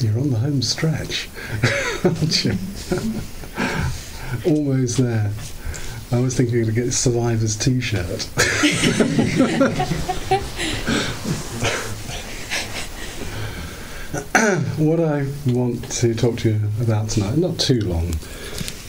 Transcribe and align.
You're 0.00 0.18
on 0.18 0.30
the 0.30 0.38
home 0.38 0.62
stretch, 0.62 1.28
aren't 2.02 2.44
you? 2.44 2.52
Almost 4.46 4.96
there. 4.96 5.30
I 6.10 6.18
was 6.18 6.34
thinking 6.34 6.64
to 6.64 6.72
get 6.72 6.90
Survivor's 6.92 7.54
T-shirt. 7.54 8.00
what 14.78 15.00
I 15.00 15.26
want 15.48 15.90
to 15.92 16.14
talk 16.14 16.38
to 16.38 16.52
you 16.52 16.60
about 16.80 17.10
tonight, 17.10 17.36
not 17.36 17.58
too 17.58 17.80
long, 17.80 18.14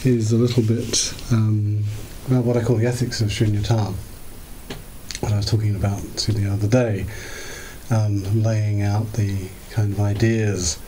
is 0.06 0.32
a 0.32 0.38
little 0.38 0.64
bit 0.64 1.14
um, 1.34 1.84
about 2.28 2.46
what 2.46 2.56
I 2.56 2.64
call 2.64 2.78
the 2.78 2.88
ethics 2.88 3.20
of 3.20 3.28
shunyata. 3.28 3.94
What 5.20 5.34
I 5.34 5.36
was 5.36 5.46
talking 5.46 5.76
about 5.76 6.02
to 6.20 6.32
the 6.32 6.50
other 6.50 6.70
day, 6.70 7.06
um, 7.90 8.44
laying 8.44 8.82
out 8.82 9.12
the 9.14 9.50
kind 9.72 9.92
of 9.92 10.00
ideas 10.00 10.80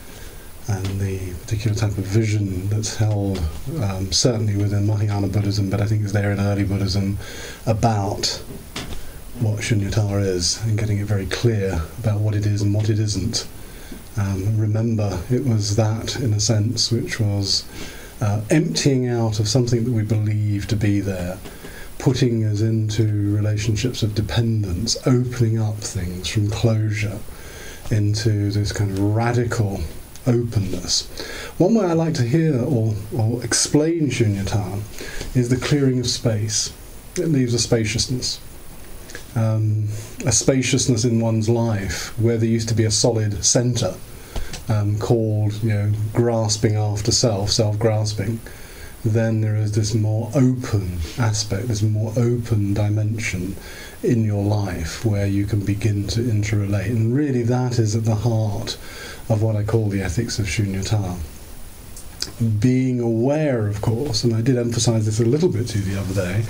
and 0.67 0.85
the 0.99 1.33
particular 1.41 1.75
type 1.75 1.97
of 1.97 2.05
vision 2.05 2.69
that's 2.69 2.95
held, 2.95 3.37
um, 3.81 4.11
certainly 4.11 4.55
within 4.55 4.87
Mahayana 4.87 5.27
Buddhism, 5.27 5.69
but 5.69 5.81
I 5.81 5.85
think 5.85 6.03
it's 6.03 6.13
there 6.13 6.31
in 6.31 6.39
early 6.39 6.63
Buddhism, 6.63 7.17
about 7.65 8.41
what 9.39 9.59
shunyata 9.59 10.21
is 10.21 10.63
and 10.63 10.77
getting 10.77 10.99
it 10.99 11.05
very 11.05 11.25
clear 11.25 11.81
about 11.99 12.19
what 12.19 12.35
it 12.35 12.45
is 12.45 12.61
and 12.61 12.73
what 12.73 12.89
it 12.89 12.99
isn't. 12.99 13.47
Um, 14.15 14.57
remember, 14.57 15.21
it 15.29 15.43
was 15.43 15.75
that, 15.75 16.17
in 16.17 16.33
a 16.33 16.39
sense, 16.39 16.91
which 16.91 17.19
was 17.19 17.65
uh, 18.21 18.41
emptying 18.49 19.09
out 19.09 19.39
of 19.39 19.47
something 19.47 19.83
that 19.83 19.91
we 19.91 20.03
believe 20.03 20.67
to 20.67 20.75
be 20.75 20.99
there, 20.99 21.37
putting 21.97 22.45
us 22.45 22.61
into 22.61 23.35
relationships 23.35 24.03
of 24.03 24.15
dependence, 24.15 24.95
opening 25.07 25.59
up 25.59 25.77
things 25.77 26.29
from 26.29 26.49
closure 26.49 27.19
into 27.91 28.51
this 28.51 28.71
kind 28.71 28.91
of 28.91 28.99
radical 28.99 29.81
openness. 30.27 31.07
One 31.57 31.75
way 31.75 31.85
I 31.85 31.93
like 31.93 32.13
to 32.15 32.23
hear 32.23 32.61
or, 32.61 32.93
or 33.15 33.43
explain 33.43 34.09
shunyata 34.09 34.81
is 35.35 35.49
the 35.49 35.57
clearing 35.57 35.99
of 35.99 36.07
space. 36.07 36.73
It 37.15 37.27
leaves 37.27 37.53
a 37.53 37.59
spaciousness. 37.59 38.39
Um, 39.35 39.87
a 40.25 40.31
spaciousness 40.31 41.05
in 41.05 41.19
one's 41.19 41.49
life 41.49 42.17
where 42.19 42.37
there 42.37 42.49
used 42.49 42.69
to 42.69 42.75
be 42.75 42.85
a 42.85 42.91
solid 42.91 43.43
centre 43.43 43.95
um, 44.69 44.97
called, 44.99 45.53
you 45.63 45.69
know, 45.69 45.91
grasping 46.13 46.75
after 46.75 47.11
self, 47.11 47.49
self-grasping. 47.49 48.39
Then 49.05 49.41
there 49.41 49.55
is 49.57 49.73
this 49.73 49.93
more 49.93 50.31
open 50.33 50.99
aspect, 51.17 51.67
this 51.67 51.81
more 51.81 52.13
open 52.15 52.73
dimension 52.73 53.57
in 54.01 54.23
your 54.23 54.43
life 54.43 55.03
where 55.03 55.27
you 55.27 55.45
can 55.45 55.59
begin 55.65 56.07
to 56.07 56.21
interrelate. 56.21 56.85
And 56.85 57.13
really, 57.13 57.43
that 57.43 57.79
is 57.79 57.95
at 57.95 58.05
the 58.05 58.15
heart 58.15 58.77
of 59.29 59.41
what 59.41 59.55
I 59.55 59.63
call 59.63 59.89
the 59.89 60.01
ethics 60.01 60.39
of 60.39 60.45
shunyata. 60.45 61.17
Being 62.59 62.99
aware, 62.99 63.67
of 63.67 63.81
course, 63.81 64.23
and 64.23 64.33
I 64.33 64.41
did 64.41 64.57
emphasize 64.57 65.05
this 65.05 65.19
a 65.19 65.25
little 65.25 65.49
bit 65.49 65.67
to 65.69 65.79
you 65.79 65.85
the 65.85 65.99
other 65.99 66.13
day, 66.13 66.45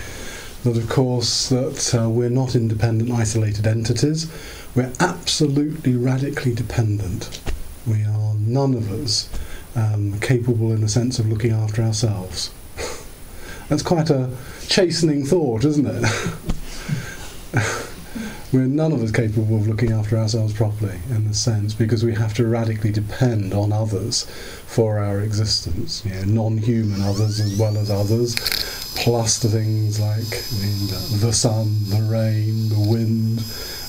that 0.64 0.78
of 0.78 0.90
course 0.90 1.50
that 1.50 1.94
uh, 1.96 2.10
we're 2.10 2.30
not 2.30 2.56
independent, 2.56 3.12
isolated 3.12 3.68
entities. 3.68 4.32
We're 4.76 4.94
absolutely 5.00 5.96
radically 5.96 6.54
dependent. 6.54 7.42
We 7.86 8.04
are 8.04 8.34
none 8.36 8.74
of 8.74 8.92
us 8.92 9.30
um, 9.76 10.20
capable 10.20 10.72
in 10.72 10.82
the 10.82 10.90
sense 10.90 11.20
of 11.20 11.28
looking 11.28 11.52
after 11.52 11.82
ourselves. 11.82 12.52
That's 13.70 13.84
quite 13.84 14.10
a 14.10 14.30
chastening 14.68 15.26
thought, 15.26 15.66
isn't 15.66 15.86
it? 15.86 16.04
we're 18.54 18.68
none 18.68 18.92
of 18.92 19.02
us 19.02 19.12
capable 19.12 19.56
of 19.56 19.68
looking 19.68 19.92
after 19.92 20.16
ourselves 20.16 20.54
properly 20.54 21.00
in 21.10 21.28
the 21.28 21.34
sense 21.34 21.74
because 21.74 22.06
we 22.06 22.14
have 22.14 22.36
to 22.36 22.46
radically 22.46 22.92
depend 22.92 23.52
on 23.52 23.74
others 23.74 24.26
for 24.68 25.00
our 25.00 25.22
existence, 25.22 26.06
you 26.06 26.14
know, 26.14 26.24
non-human 26.24 27.02
others 27.02 27.40
as 27.40 27.58
well 27.58 27.76
as 27.78 27.90
others, 27.90 28.36
plus 28.96 29.40
the 29.40 29.50
things 29.50 30.00
like 30.00 30.30
the 31.20 31.34
sun, 31.34 31.68
the 31.90 32.08
rain, 32.12 32.70
the 32.70 32.88
wind, 32.90 33.44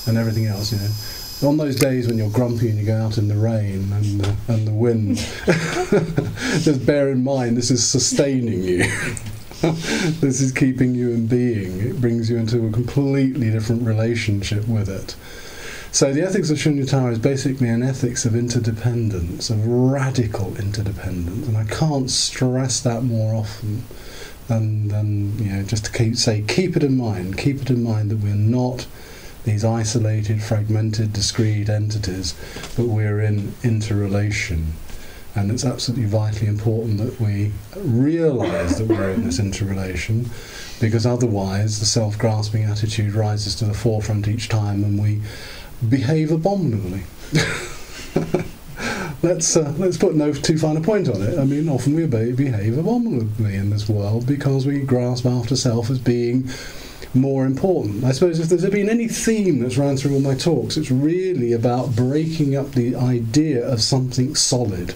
and 0.07 0.17
everything 0.17 0.47
else. 0.47 0.71
You 0.71 0.79
know, 0.79 1.49
on 1.49 1.57
those 1.57 1.75
days 1.75 2.07
when 2.07 2.17
you're 2.17 2.31
grumpy 2.31 2.69
and 2.69 2.79
you 2.79 2.85
go 2.87 2.97
out 2.97 3.19
in 3.19 3.27
the 3.27 3.35
rain 3.35 3.91
and 3.93 4.21
the, 4.21 4.35
and 4.47 4.67
the 4.67 4.73
wind, 4.73 5.17
just 6.63 6.85
bear 6.87 7.11
in 7.11 7.23
mind 7.23 7.55
this 7.55 7.69
is 7.69 7.87
sustaining 7.87 8.63
you. 8.63 8.83
this 10.21 10.41
is 10.41 10.51
keeping 10.51 10.95
you 10.95 11.11
in 11.11 11.27
being. 11.27 11.79
It 11.79 12.01
brings 12.01 12.29
you 12.29 12.37
into 12.37 12.67
a 12.67 12.71
completely 12.71 13.49
different 13.49 13.83
relationship 13.83 14.67
with 14.67 14.89
it. 14.89 15.15
So 15.91 16.11
the 16.11 16.23
ethics 16.23 16.49
of 16.49 16.57
Shunyata 16.57 17.13
is 17.13 17.19
basically 17.19 17.69
an 17.69 17.81
ethics 17.81 18.25
of 18.25 18.35
interdependence, 18.35 19.49
of 19.49 19.65
radical 19.65 20.55
interdependence, 20.57 21.47
and 21.47 21.57
I 21.57 21.63
can't 21.63 22.11
stress 22.11 22.81
that 22.81 23.03
more 23.03 23.33
often 23.33 23.83
than, 24.47 24.89
than 24.89 25.39
you 25.39 25.51
know 25.51 25.63
just 25.63 25.85
to 25.85 25.91
keep, 25.91 26.17
say 26.17 26.43
keep 26.45 26.75
it 26.75 26.83
in 26.83 26.97
mind. 26.97 27.37
Keep 27.37 27.61
it 27.61 27.69
in 27.69 27.83
mind 27.83 28.11
that 28.11 28.17
we're 28.17 28.35
not 28.35 28.87
these 29.45 29.63
isolated, 29.63 30.43
fragmented, 30.43 31.13
discrete 31.13 31.69
entities, 31.69 32.35
but 32.75 32.87
we're 32.87 33.21
in 33.21 33.53
interrelation 33.63 34.73
and 35.35 35.51
it's 35.51 35.65
absolutely 35.65 36.05
vitally 36.05 36.47
important 36.47 36.97
that 36.97 37.19
we 37.19 37.51
realize 37.75 38.77
that 38.77 38.87
we're 38.87 39.11
in 39.11 39.25
this 39.25 39.37
interrelation 39.37 40.29
because 40.79 41.05
otherwise 41.05 41.79
the 41.79 41.85
self-grasping 41.85 42.63
attitude 42.63 43.13
rises 43.13 43.55
to 43.55 43.65
the 43.65 43.73
forefront 43.73 44.27
each 44.27 44.47
time 44.47 44.83
and 44.83 45.01
we 45.01 45.21
behave 45.89 46.31
abominably. 46.31 47.03
let's 49.21 49.57
uh, 49.57 49.73
let's 49.77 49.97
put 49.97 50.15
no 50.15 50.31
too 50.31 50.57
fine 50.57 50.77
a 50.77 50.81
point 50.81 51.09
on 51.09 51.21
it. 51.21 51.37
I 51.37 51.43
mean, 51.43 51.67
often 51.67 51.95
we 51.95 52.05
behave 52.05 52.77
abominably 52.77 53.55
in 53.55 53.69
this 53.71 53.89
world 53.89 54.25
because 54.25 54.65
we 54.65 54.79
grasp 54.79 55.25
after 55.25 55.55
self 55.55 55.89
as 55.89 55.99
being 55.99 56.49
more 57.13 57.45
important. 57.45 58.03
I 58.03 58.11
suppose 58.11 58.39
if 58.39 58.47
there's 58.47 58.69
been 58.69 58.89
any 58.89 59.07
theme 59.07 59.59
that's 59.59 59.77
run 59.77 59.97
through 59.97 60.13
all 60.13 60.19
my 60.21 60.35
talks, 60.35 60.77
it's 60.77 60.91
really 60.91 61.51
about 61.53 61.95
breaking 61.95 62.55
up 62.55 62.71
the 62.71 62.95
idea 62.95 63.65
of 63.67 63.81
something 63.81 64.35
solid 64.35 64.95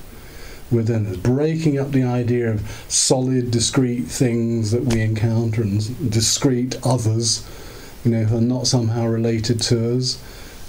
within 0.72 1.06
us, 1.07 1.18
breaking 1.18 1.80
up 1.80 1.91
the 1.91 2.03
idea 2.03 2.52
of 2.52 2.85
solid, 2.88 3.52
discrete 3.52 4.07
things 4.07 4.72
that 4.72 4.84
we 4.84 5.02
encounter 5.02 5.62
and 5.62 6.12
discrete 6.12 6.78
others, 6.84 7.47
you 8.03 8.12
know, 8.12 8.24
who 8.24 8.38
are 8.38 8.41
not 8.41 8.68
somehow 8.68 9.06
related 9.06 9.62
to 9.62 9.97
us, 9.97 10.22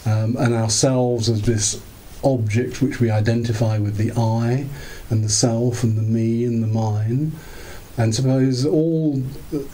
um, 0.07 0.37
and 0.39 0.55
ourselves 0.55 1.29
as 1.29 1.43
this 1.43 1.81
object 2.23 2.83
which 2.83 3.01
we 3.01 3.11
identify 3.11 3.79
with 3.79 3.97
the 3.97 4.13
I 4.13 4.67
and 5.09 5.25
the 5.25 5.29
self 5.29 5.83
and 5.83 5.97
the 5.97 6.03
me 6.03 6.45
and 6.45 6.63
the 6.63 6.67
mine. 6.67 7.33
And 7.97 8.15
suppose 8.15 8.65
all 8.65 9.23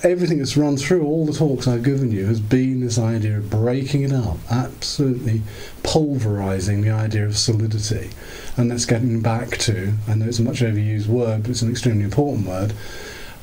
everything 0.03 0.39
that's 0.39 0.57
run 0.57 0.77
through 0.77 1.05
all 1.05 1.27
the 1.27 1.33
talks 1.33 1.69
I've 1.69 1.85
given 1.85 2.11
you 2.11 2.27
has 2.27 2.41
been 2.41 2.81
this 2.81 2.99
idea 2.99 3.39
of 3.39 3.51
breaking 3.51 4.03
it 4.03 4.13
up, 4.13 4.39
absolutely 4.51 5.43
pulverizing 5.83 6.81
the 6.81 6.91
idea 6.91 7.27
of 7.27 7.37
solidity. 7.37 8.11
And 8.57 8.71
that's 8.71 8.87
getting 8.87 9.21
back 9.21 9.59
to, 9.59 9.93
I 10.09 10.15
know 10.15 10.27
it's 10.27 10.41
a 10.41 10.43
much 10.43 10.61
overused 10.61 11.07
word, 11.07 11.43
but 11.43 11.51
it's 11.51 11.63
an 11.63 11.71
extremely 11.71 12.05
important 12.05 12.47
word, 12.47 12.73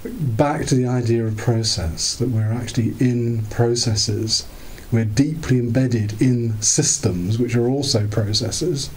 back 0.04 0.66
to 0.66 0.76
the 0.76 0.88
idea 0.88 1.26
of 1.26 1.38
process, 1.38 2.16
that 2.18 2.30
we're 2.30 2.52
actually 2.52 2.94
in 3.00 3.46
processes. 3.46 4.46
We're 4.92 5.06
deeply 5.06 5.60
embedded 5.60 6.22
in 6.22 6.62
systems 6.62 7.38
which 7.38 7.56
are 7.56 7.68
also 7.68 8.08
processes. 8.08 8.90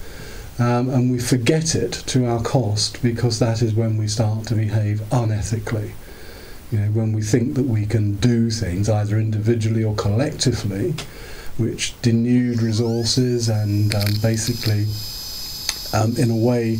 Um, 0.58 0.88
and 0.88 1.12
we 1.12 1.18
forget 1.18 1.74
it 1.74 1.92
to 1.92 2.26
our 2.26 2.42
cost 2.42 3.02
because 3.02 3.38
that 3.40 3.60
is 3.60 3.74
when 3.74 3.98
we 3.98 4.08
start 4.08 4.46
to 4.46 4.54
behave 4.54 5.00
unethically. 5.10 5.92
You 6.72 6.80
know, 6.80 6.90
when 6.92 7.12
we 7.12 7.22
think 7.22 7.54
that 7.54 7.66
we 7.66 7.84
can 7.84 8.16
do 8.16 8.50
things 8.50 8.88
either 8.88 9.18
individually 9.18 9.84
or 9.84 9.94
collectively, 9.94 10.94
which 11.58 11.94
denude 12.00 12.62
resources 12.62 13.48
and 13.48 13.94
um, 13.94 14.14
basically, 14.22 14.86
um, 15.92 16.16
in 16.16 16.30
a 16.30 16.36
way, 16.36 16.78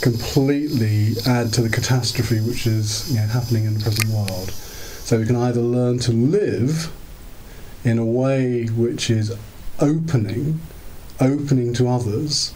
completely 0.00 1.14
add 1.24 1.52
to 1.52 1.62
the 1.62 1.68
catastrophe 1.68 2.40
which 2.40 2.66
is 2.66 3.08
you 3.10 3.20
know, 3.20 3.26
happening 3.26 3.64
in 3.64 3.74
the 3.74 3.80
present 3.80 4.08
world. 4.08 4.50
So 4.50 5.18
we 5.18 5.26
can 5.26 5.36
either 5.36 5.60
learn 5.60 6.00
to 6.00 6.12
live 6.12 6.92
in 7.84 7.98
a 7.98 8.04
way 8.04 8.66
which 8.66 9.10
is 9.10 9.32
opening, 9.78 10.60
opening 11.20 11.72
to 11.74 11.88
others, 11.88 12.52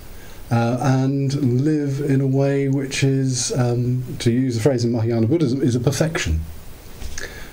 uh, 0.50 0.78
and 0.80 1.64
live 1.64 2.00
in 2.00 2.20
a 2.20 2.26
way 2.26 2.68
which 2.68 3.02
is, 3.02 3.52
um, 3.52 4.04
to 4.20 4.30
use 4.30 4.56
the 4.56 4.62
phrase 4.62 4.84
in 4.84 4.92
Mahayana 4.92 5.26
Buddhism, 5.26 5.60
is 5.62 5.74
a 5.74 5.80
perfection. 5.80 6.40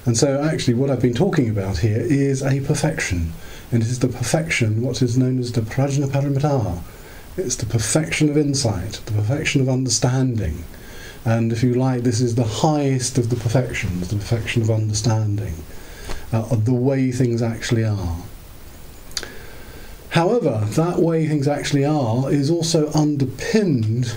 And 0.06 0.18
so, 0.18 0.44
actually, 0.44 0.74
what 0.74 0.90
I've 0.90 1.01
been 1.01 1.13
talking 1.13 1.50
about 1.50 1.78
here 1.78 2.01
is 2.01 2.44
a 2.44 2.60
perfection, 2.62 3.34
and 3.72 3.81
it 3.81 3.88
is 3.88 4.00
the 4.00 4.10
perfection, 4.10 4.81
what 4.81 5.01
is 5.01 5.18
known 5.18 5.40
as 5.40 5.51
the 5.54 5.62
prajnaparamita. 5.62 6.81
It's 7.38 7.56
the 7.56 7.66
perfection 7.66 8.30
of 8.30 8.38
insight, 8.38 9.01
the 9.06 9.13
perfection 9.13 9.62
of 9.62 9.69
understanding. 9.69 10.63
And 11.25 11.51
if 11.51 11.63
you 11.63 11.74
like, 11.74 12.04
this 12.04 12.19
is 12.19 12.36
the 12.36 12.44
highest 12.44 13.18
of 13.18 13.30
the 13.30 13.38
perfections, 13.38 14.10
the 14.10 14.18
perfection 14.18 14.62
of 14.62 14.69
understanding, 14.69 15.56
uh, 16.34 16.48
of 16.51 16.66
the 16.66 16.74
way 16.74 17.12
things 17.12 17.42
actually 17.42 17.86
are. 17.86 18.18
However, 20.13 20.63
that 20.74 21.00
way 21.00 21.27
things 21.27 21.48
actually 21.48 21.86
are 21.86 22.31
is 22.31 22.51
also 22.51 22.92
underpinned 22.94 24.15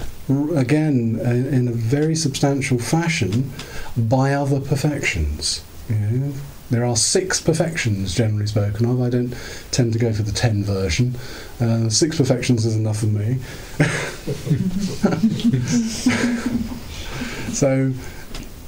again 0.55 1.19
in 1.19 1.69
a 1.69 1.73
very 1.73 2.15
substantial 2.15 2.79
fashion 2.79 3.51
by 3.97 4.35
other 4.35 4.61
perfections. 4.61 5.65
You 5.89 5.97
know? 5.97 6.35
There 6.69 6.85
are 6.85 6.97
six 6.97 7.41
perfections 7.41 8.15
generally 8.15 8.47
spoken 8.47 8.85
of. 8.85 9.01
I 9.01 9.09
don't 9.09 9.35
tend 9.71 9.95
to 9.95 9.99
go 9.99 10.13
for 10.13 10.23
the 10.23 10.33
ten 10.33 10.65
version. 10.65 11.17
Uh, 11.59 11.89
six 11.89 12.19
perfections 12.19 12.67
is 12.67 12.77
enough 12.77 12.99
for 12.99 13.07
me. 13.07 13.39
so, 17.55 17.95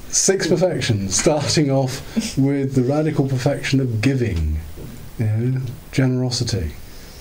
six 0.09 0.47
perfections, 0.47 1.15
starting 1.15 1.69
off 1.69 2.01
with 2.39 2.73
the 2.73 2.81
radical 2.81 3.29
perfection 3.29 3.79
of 3.79 4.01
giving, 4.01 4.61
you 5.19 5.25
know, 5.25 5.61
generosity, 5.91 6.71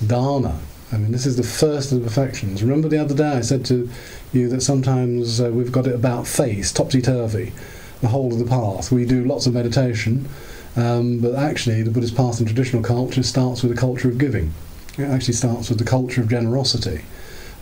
dana. 0.06 0.58
I 0.90 0.96
mean, 0.96 1.12
this 1.12 1.26
is 1.26 1.36
the 1.36 1.42
first 1.42 1.92
of 1.92 1.98
the 1.98 2.04
perfections. 2.04 2.62
Remember 2.62 2.88
the 2.88 2.98
other 2.98 3.14
day 3.14 3.28
I 3.28 3.40
said 3.42 3.64
to 3.66 3.90
you 4.32 4.48
that 4.48 4.62
sometimes 4.62 5.40
uh, 5.40 5.50
we've 5.50 5.72
got 5.72 5.86
it 5.86 5.94
about 5.94 6.26
face, 6.26 6.72
topsy 6.72 7.02
turvy, 7.02 7.52
the 8.00 8.08
whole 8.08 8.32
of 8.32 8.38
the 8.38 8.46
path. 8.46 8.90
We 8.90 9.04
do 9.04 9.24
lots 9.24 9.46
of 9.46 9.52
meditation, 9.52 10.28
um, 10.76 11.18
but 11.18 11.34
actually, 11.34 11.82
the 11.82 11.90
Buddhist 11.90 12.16
path 12.16 12.40
in 12.40 12.46
traditional 12.46 12.82
culture 12.82 13.22
starts 13.22 13.62
with 13.62 13.72
a 13.72 13.76
culture 13.76 14.08
of 14.08 14.16
giving. 14.16 14.54
It 14.96 15.04
actually 15.04 15.34
starts 15.34 15.68
with 15.68 15.78
the 15.78 15.84
culture 15.84 16.20
of 16.20 16.28
generosity, 16.28 17.04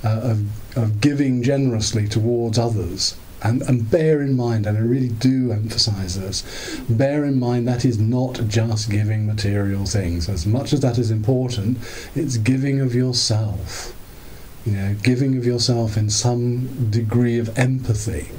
uh, 0.05 0.21
of, 0.23 0.77
of 0.77 1.01
giving 1.01 1.43
generously 1.43 2.09
towards 2.09 2.59
others. 2.59 3.17
And, 3.47 3.63
and 3.63 3.89
bear 3.89 4.23
in 4.23 4.37
mind, 4.37 4.67
and 4.67 4.77
I 4.77 4.81
really 4.81 5.09
do 5.09 5.53
emphasize 5.53 6.19
this, 6.19 6.81
bear 6.89 7.25
in 7.25 7.39
mind 7.39 7.69
that 7.69 7.85
is 7.85 7.97
not 7.97 8.41
just 8.49 8.91
giving 8.91 9.25
material 9.25 9.87
things. 9.87 10.29
As 10.29 10.47
much 10.47 10.73
as 10.73 10.81
that 10.81 10.99
is 10.99 11.13
important, 11.13 11.79
it's 12.17 12.39
giving 12.39 12.81
of 12.81 12.93
yourself. 12.93 13.95
You 14.65 14.73
know, 14.73 14.97
giving 15.01 15.39
of 15.39 15.47
yourself 15.47 15.97
in 15.97 16.11
some 16.11 16.91
degree 16.91 17.39
of 17.39 17.57
empathy. 17.57 18.31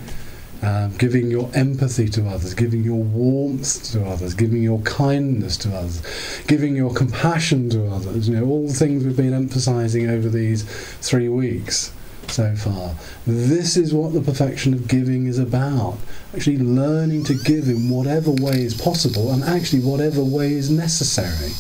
Uh, 0.62 0.88
giving 0.98 1.32
your 1.32 1.50
empathy 1.54 2.10
to 2.10 2.28
others, 2.28 2.54
giving 2.54 2.84
your 2.84 3.02
warmth 3.02 3.92
to 3.94 4.04
others, 4.04 4.34
giving 4.34 4.62
your 4.62 4.80
kindness 4.80 5.56
to 5.56 5.74
others, 5.74 6.02
giving 6.48 6.76
your 6.76 6.92
compassion 6.94 7.70
to 7.70 7.88
others. 7.88 8.28
You 8.28 8.36
know, 8.36 8.46
all 8.46 8.68
the 8.68 8.74
things 8.74 9.06
we've 9.06 9.16
been 9.16 9.36
emphasizing 9.36 10.10
over 10.10 10.28
these 10.28 10.64
three 11.00 11.30
weeks 11.30 11.94
so 12.32 12.56
far. 12.56 12.96
This 13.26 13.78
is 13.78 13.94
what 13.94 14.14
the 14.14 14.22
perfection 14.22 14.74
of 14.74 14.88
giving 14.88 15.28
is 15.28 15.40
about. 15.40 15.98
Actually, 16.36 16.58
learning 16.60 17.24
to 17.26 17.34
give 17.34 17.68
in 17.70 17.90
whatever 17.90 18.32
way 18.32 18.62
is 18.62 18.80
possible 18.80 19.32
and 19.32 19.44
actually 19.44 19.82
whatever 19.82 20.24
way 20.24 20.54
is 20.54 20.70
necessary. 20.70 21.52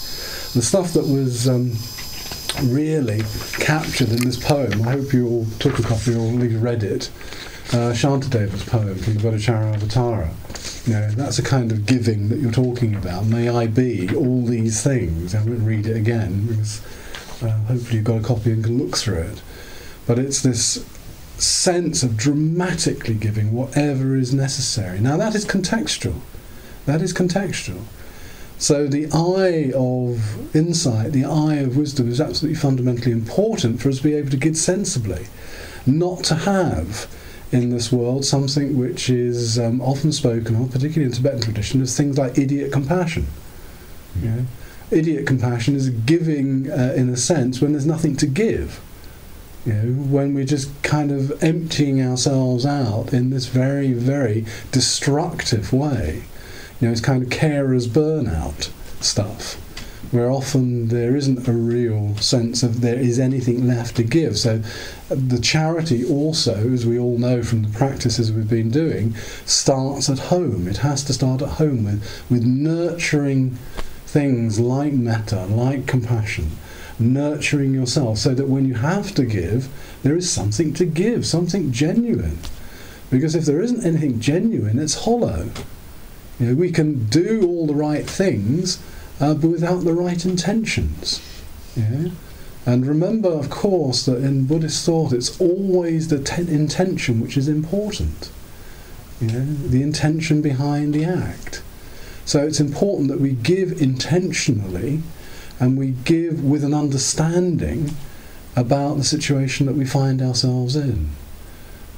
The 0.53 0.61
stuff 0.61 0.93
that 0.93 1.07
was. 1.07 1.47
Um, 1.47 1.73
really 2.63 3.21
captured 3.59 4.09
in 4.09 4.23
this 4.23 4.37
poem. 4.37 4.81
I 4.87 4.93
hope 4.93 5.13
you 5.13 5.27
all 5.27 5.45
took 5.59 5.77
a 5.79 5.83
copy 5.83 6.15
or 6.15 6.27
at 6.27 6.35
least 6.35 6.61
read 6.61 6.83
it. 6.83 7.09
Uh, 7.69 7.91
Shantideva's 7.91 8.63
poem 8.63 8.95
from 8.95 9.15
the 9.15 9.19
Bodhicharyavatara. 9.19 10.87
You 10.87 10.93
know, 10.93 11.11
that's 11.11 11.37
a 11.37 11.43
kind 11.43 11.71
of 11.71 11.85
giving 11.85 12.29
that 12.29 12.39
you're 12.39 12.51
talking 12.51 12.95
about. 12.95 13.25
May 13.25 13.49
I 13.49 13.67
be 13.67 14.15
all 14.15 14.45
these 14.45 14.81
things. 14.81 15.35
I 15.35 15.43
won't 15.43 15.59
read 15.59 15.85
it 15.85 15.97
again 15.97 16.47
because 16.47 16.81
uh, 17.43 17.49
hopefully 17.49 17.97
you've 17.97 18.05
got 18.05 18.21
a 18.21 18.23
copy 18.23 18.51
and 18.51 18.63
can 18.63 18.77
look 18.77 18.97
through 18.97 19.19
it. 19.19 19.41
But 20.07 20.17
it's 20.17 20.41
this 20.41 20.85
sense 21.37 22.01
of 22.01 22.17
dramatically 22.17 23.13
giving 23.13 23.51
whatever 23.51 24.15
is 24.15 24.33
necessary. 24.33 24.99
Now 24.99 25.17
that 25.17 25.35
is 25.35 25.45
contextual. 25.45 26.21
That 26.85 27.01
is 27.01 27.13
contextual. 27.13 27.83
So 28.57 28.87
the 28.87 29.07
eye 29.13 29.71
of 29.75 30.55
insight, 30.55 31.11
the 31.11 31.25
eye 31.25 31.55
of 31.55 31.77
wisdom 31.77 32.09
is 32.09 32.19
absolutely 32.19 32.59
fundamentally 32.59 33.11
important 33.11 33.81
for 33.81 33.89
us 33.89 33.97
to 33.97 34.03
be 34.03 34.15
able 34.15 34.31
to 34.31 34.37
give 34.37 34.57
sensibly. 34.57 35.27
Not 35.85 36.23
to 36.25 36.35
have 36.35 37.07
in 37.51 37.69
this 37.69 37.91
world 37.91 38.25
something 38.25 38.77
which 38.77 39.09
is 39.09 39.59
um, 39.59 39.79
often 39.81 40.11
spoken 40.11 40.55
of, 40.55 40.71
particularly 40.71 41.05
in 41.05 41.11
Tibetan 41.11 41.41
tradition, 41.41 41.81
as 41.81 41.95
things 41.95 42.17
like 42.17 42.37
idiot 42.37 42.71
compassion. 42.71 43.27
Idiot 44.89 45.27
compassion 45.27 45.75
is 45.75 45.89
giving, 45.89 46.71
uh, 46.71 46.93
in 46.95 47.09
a 47.09 47.17
sense, 47.17 47.61
when 47.61 47.73
there's 47.73 47.85
nothing 47.85 48.15
to 48.17 48.25
give. 48.25 48.81
You 49.67 49.73
know, 49.73 49.91
when 50.03 50.33
we're 50.33 50.45
just 50.45 50.81
kind 50.81 51.11
of 51.11 51.43
emptying 51.43 52.01
ourselves 52.01 52.65
out 52.65 53.11
in 53.11 53.31
this 53.31 53.47
very, 53.47 53.91
very 53.91 54.45
destructive 54.71 55.73
way. 55.73 56.23
You 56.79 56.87
know, 56.87 56.91
it's 56.93 57.01
kind 57.01 57.21
of 57.21 57.29
carer's 57.29 57.85
burnout 57.85 58.71
stuff, 59.03 59.55
where 60.13 60.31
often 60.31 60.87
there 60.87 61.17
isn't 61.17 61.49
a 61.49 61.51
real 61.51 62.15
sense 62.15 62.63
of 62.63 62.79
there 62.79 62.97
is 62.97 63.19
anything 63.19 63.67
left 63.67 63.97
to 63.97 64.03
give. 64.03 64.37
So 64.37 64.61
the 65.09 65.39
charity 65.39 66.07
also, 66.07 66.71
as 66.71 66.85
we 66.85 66.97
all 66.97 67.17
know 67.17 67.43
from 67.43 67.63
the 67.63 67.77
practices 67.77 68.31
we've 68.31 68.49
been 68.49 68.71
doing, 68.71 69.15
starts 69.45 70.09
at 70.09 70.19
home. 70.19 70.69
It 70.69 70.77
has 70.77 71.03
to 71.03 71.13
start 71.13 71.41
at 71.41 71.49
home 71.49 71.83
with, 71.83 72.23
with 72.29 72.45
nurturing 72.45 73.57
things 74.05 74.61
like 74.61 74.93
metta, 74.93 75.45
like 75.47 75.87
compassion, 75.87 76.51
nurturing 76.99 77.73
yourself 77.73 78.17
so 78.17 78.33
that 78.33 78.47
when 78.47 78.65
you 78.65 78.75
have 78.75 79.13
to 79.15 79.25
give, 79.25 79.69
there 80.03 80.15
is 80.15 80.29
something 80.29 80.73
to 80.73 80.85
give, 80.85 81.25
something 81.25 81.71
genuine. 81.71 82.39
Because 83.09 83.35
if 83.35 83.45
there 83.45 83.61
isn't 83.61 83.85
anything 83.85 84.19
genuine, 84.19 84.79
it's 84.79 85.05
hollow. 85.05 85.49
You 86.39 86.47
know, 86.47 86.55
we 86.55 86.71
can 86.71 87.05
do 87.07 87.45
all 87.47 87.65
the 87.65 87.73
right 87.73 88.07
things, 88.07 88.81
uh, 89.19 89.33
but 89.33 89.47
without 89.47 89.83
the 89.83 89.93
right 89.93 90.23
intentions. 90.25 91.21
Yeah? 91.75 92.09
And 92.65 92.85
remember, 92.85 93.29
of 93.29 93.49
course, 93.49 94.05
that 94.05 94.17
in 94.17 94.45
Buddhist 94.45 94.85
thought, 94.85 95.13
it's 95.13 95.39
always 95.39 96.09
the 96.09 96.19
ten- 96.19 96.49
intention 96.49 97.21
which 97.21 97.37
is 97.37 97.47
important. 97.47 98.29
You 99.21 99.27
know, 99.27 99.45
the 99.45 99.81
intention 99.81 100.41
behind 100.41 100.93
the 100.93 101.05
act. 101.05 101.61
So 102.25 102.45
it's 102.45 102.59
important 102.59 103.07
that 103.07 103.21
we 103.21 103.31
give 103.31 103.81
intentionally, 103.81 105.01
and 105.59 105.77
we 105.77 105.91
give 105.91 106.43
with 106.43 106.63
an 106.63 106.73
understanding 106.73 107.91
about 108.55 108.95
the 108.95 109.03
situation 109.03 109.65
that 109.67 109.75
we 109.75 109.85
find 109.85 110.21
ourselves 110.21 110.75
in. 110.75 111.09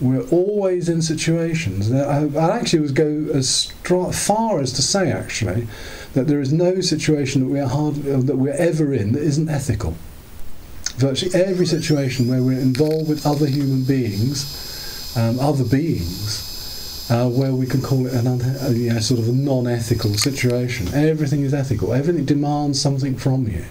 We're 0.02 0.28
always 0.30 0.88
in 0.88 1.02
situations. 1.02 1.92
I, 1.92 2.26
I 2.28 2.58
actually 2.58 2.80
would 2.80 2.96
go 2.96 3.28
as 3.34 3.72
far 4.14 4.60
as 4.60 4.72
to 4.74 4.82
say, 4.82 5.12
actually, 5.12 5.68
that 6.14 6.28
there 6.28 6.40
is 6.40 6.54
no 6.54 6.80
situation 6.80 7.42
that 7.42 7.50
we 7.50 7.60
are 7.60 7.68
hard, 7.68 7.96
that 7.96 8.38
we're 8.38 8.54
ever 8.54 8.94
in 8.94 9.12
that 9.12 9.22
isn't 9.22 9.50
ethical. 9.50 9.96
Virtually 10.96 11.34
every 11.34 11.66
situation 11.66 12.28
where 12.28 12.42
we're 12.42 12.60
involved 12.60 13.10
with 13.10 13.26
other 13.26 13.48
human 13.48 13.84
beings, 13.84 15.14
um, 15.18 15.40
other 15.40 15.66
beings, 15.66 16.49
uh, 17.10 17.28
where 17.28 17.54
we 17.54 17.66
can 17.66 17.82
call 17.82 18.06
it 18.06 18.14
an 18.14 18.28
uh, 18.28 19.00
sort 19.00 19.20
of 19.20 19.28
a 19.28 19.32
non-ethical 19.32 20.14
situation. 20.16 20.94
Everything 20.94 21.42
is 21.42 21.54
ethical. 21.54 21.94
Everything 21.94 22.26
demands 22.26 22.80
something 22.80 23.16
from 23.16 23.48
you. 23.48 23.66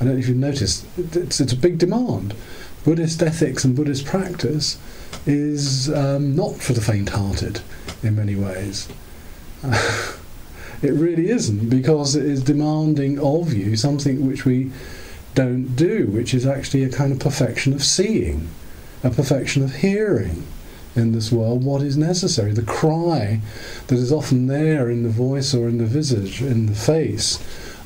I 0.00 0.04
don't 0.04 0.14
know 0.14 0.20
if 0.20 0.28
you've 0.28 0.36
noticed. 0.36 0.86
It's, 0.96 1.40
it's 1.40 1.52
a 1.52 1.56
big 1.56 1.78
demand. 1.78 2.34
Buddhist 2.84 3.22
ethics 3.22 3.64
and 3.64 3.76
Buddhist 3.76 4.06
practice 4.06 4.78
is 5.26 5.92
um, 5.92 6.34
not 6.34 6.56
for 6.56 6.72
the 6.72 6.80
faint-hearted 6.80 7.60
in 8.02 8.16
many 8.16 8.36
ways. 8.36 8.88
it 10.82 10.92
really 10.92 11.28
isn't 11.28 11.68
because 11.68 12.16
it 12.16 12.24
is 12.24 12.42
demanding 12.42 13.18
of 13.18 13.52
you 13.52 13.76
something 13.76 14.26
which 14.26 14.44
we 14.44 14.70
don't 15.34 15.76
do, 15.76 16.06
which 16.06 16.32
is 16.32 16.46
actually 16.46 16.84
a 16.84 16.90
kind 16.90 17.12
of 17.12 17.18
perfection 17.18 17.72
of 17.72 17.84
seeing, 17.84 18.48
a 19.02 19.10
perfection 19.10 19.62
of 19.62 19.76
hearing 19.76 20.46
in 20.96 21.12
this 21.12 21.30
world 21.30 21.64
what 21.64 21.82
is 21.82 21.96
necessary. 21.96 22.52
The 22.52 22.62
cry 22.62 23.40
that 23.86 23.98
is 23.98 24.12
often 24.12 24.46
there 24.46 24.90
in 24.90 25.02
the 25.02 25.08
voice 25.08 25.54
or 25.54 25.68
in 25.68 25.78
the 25.78 25.86
visage, 25.86 26.42
in 26.42 26.66
the 26.66 26.74
face 26.74 27.38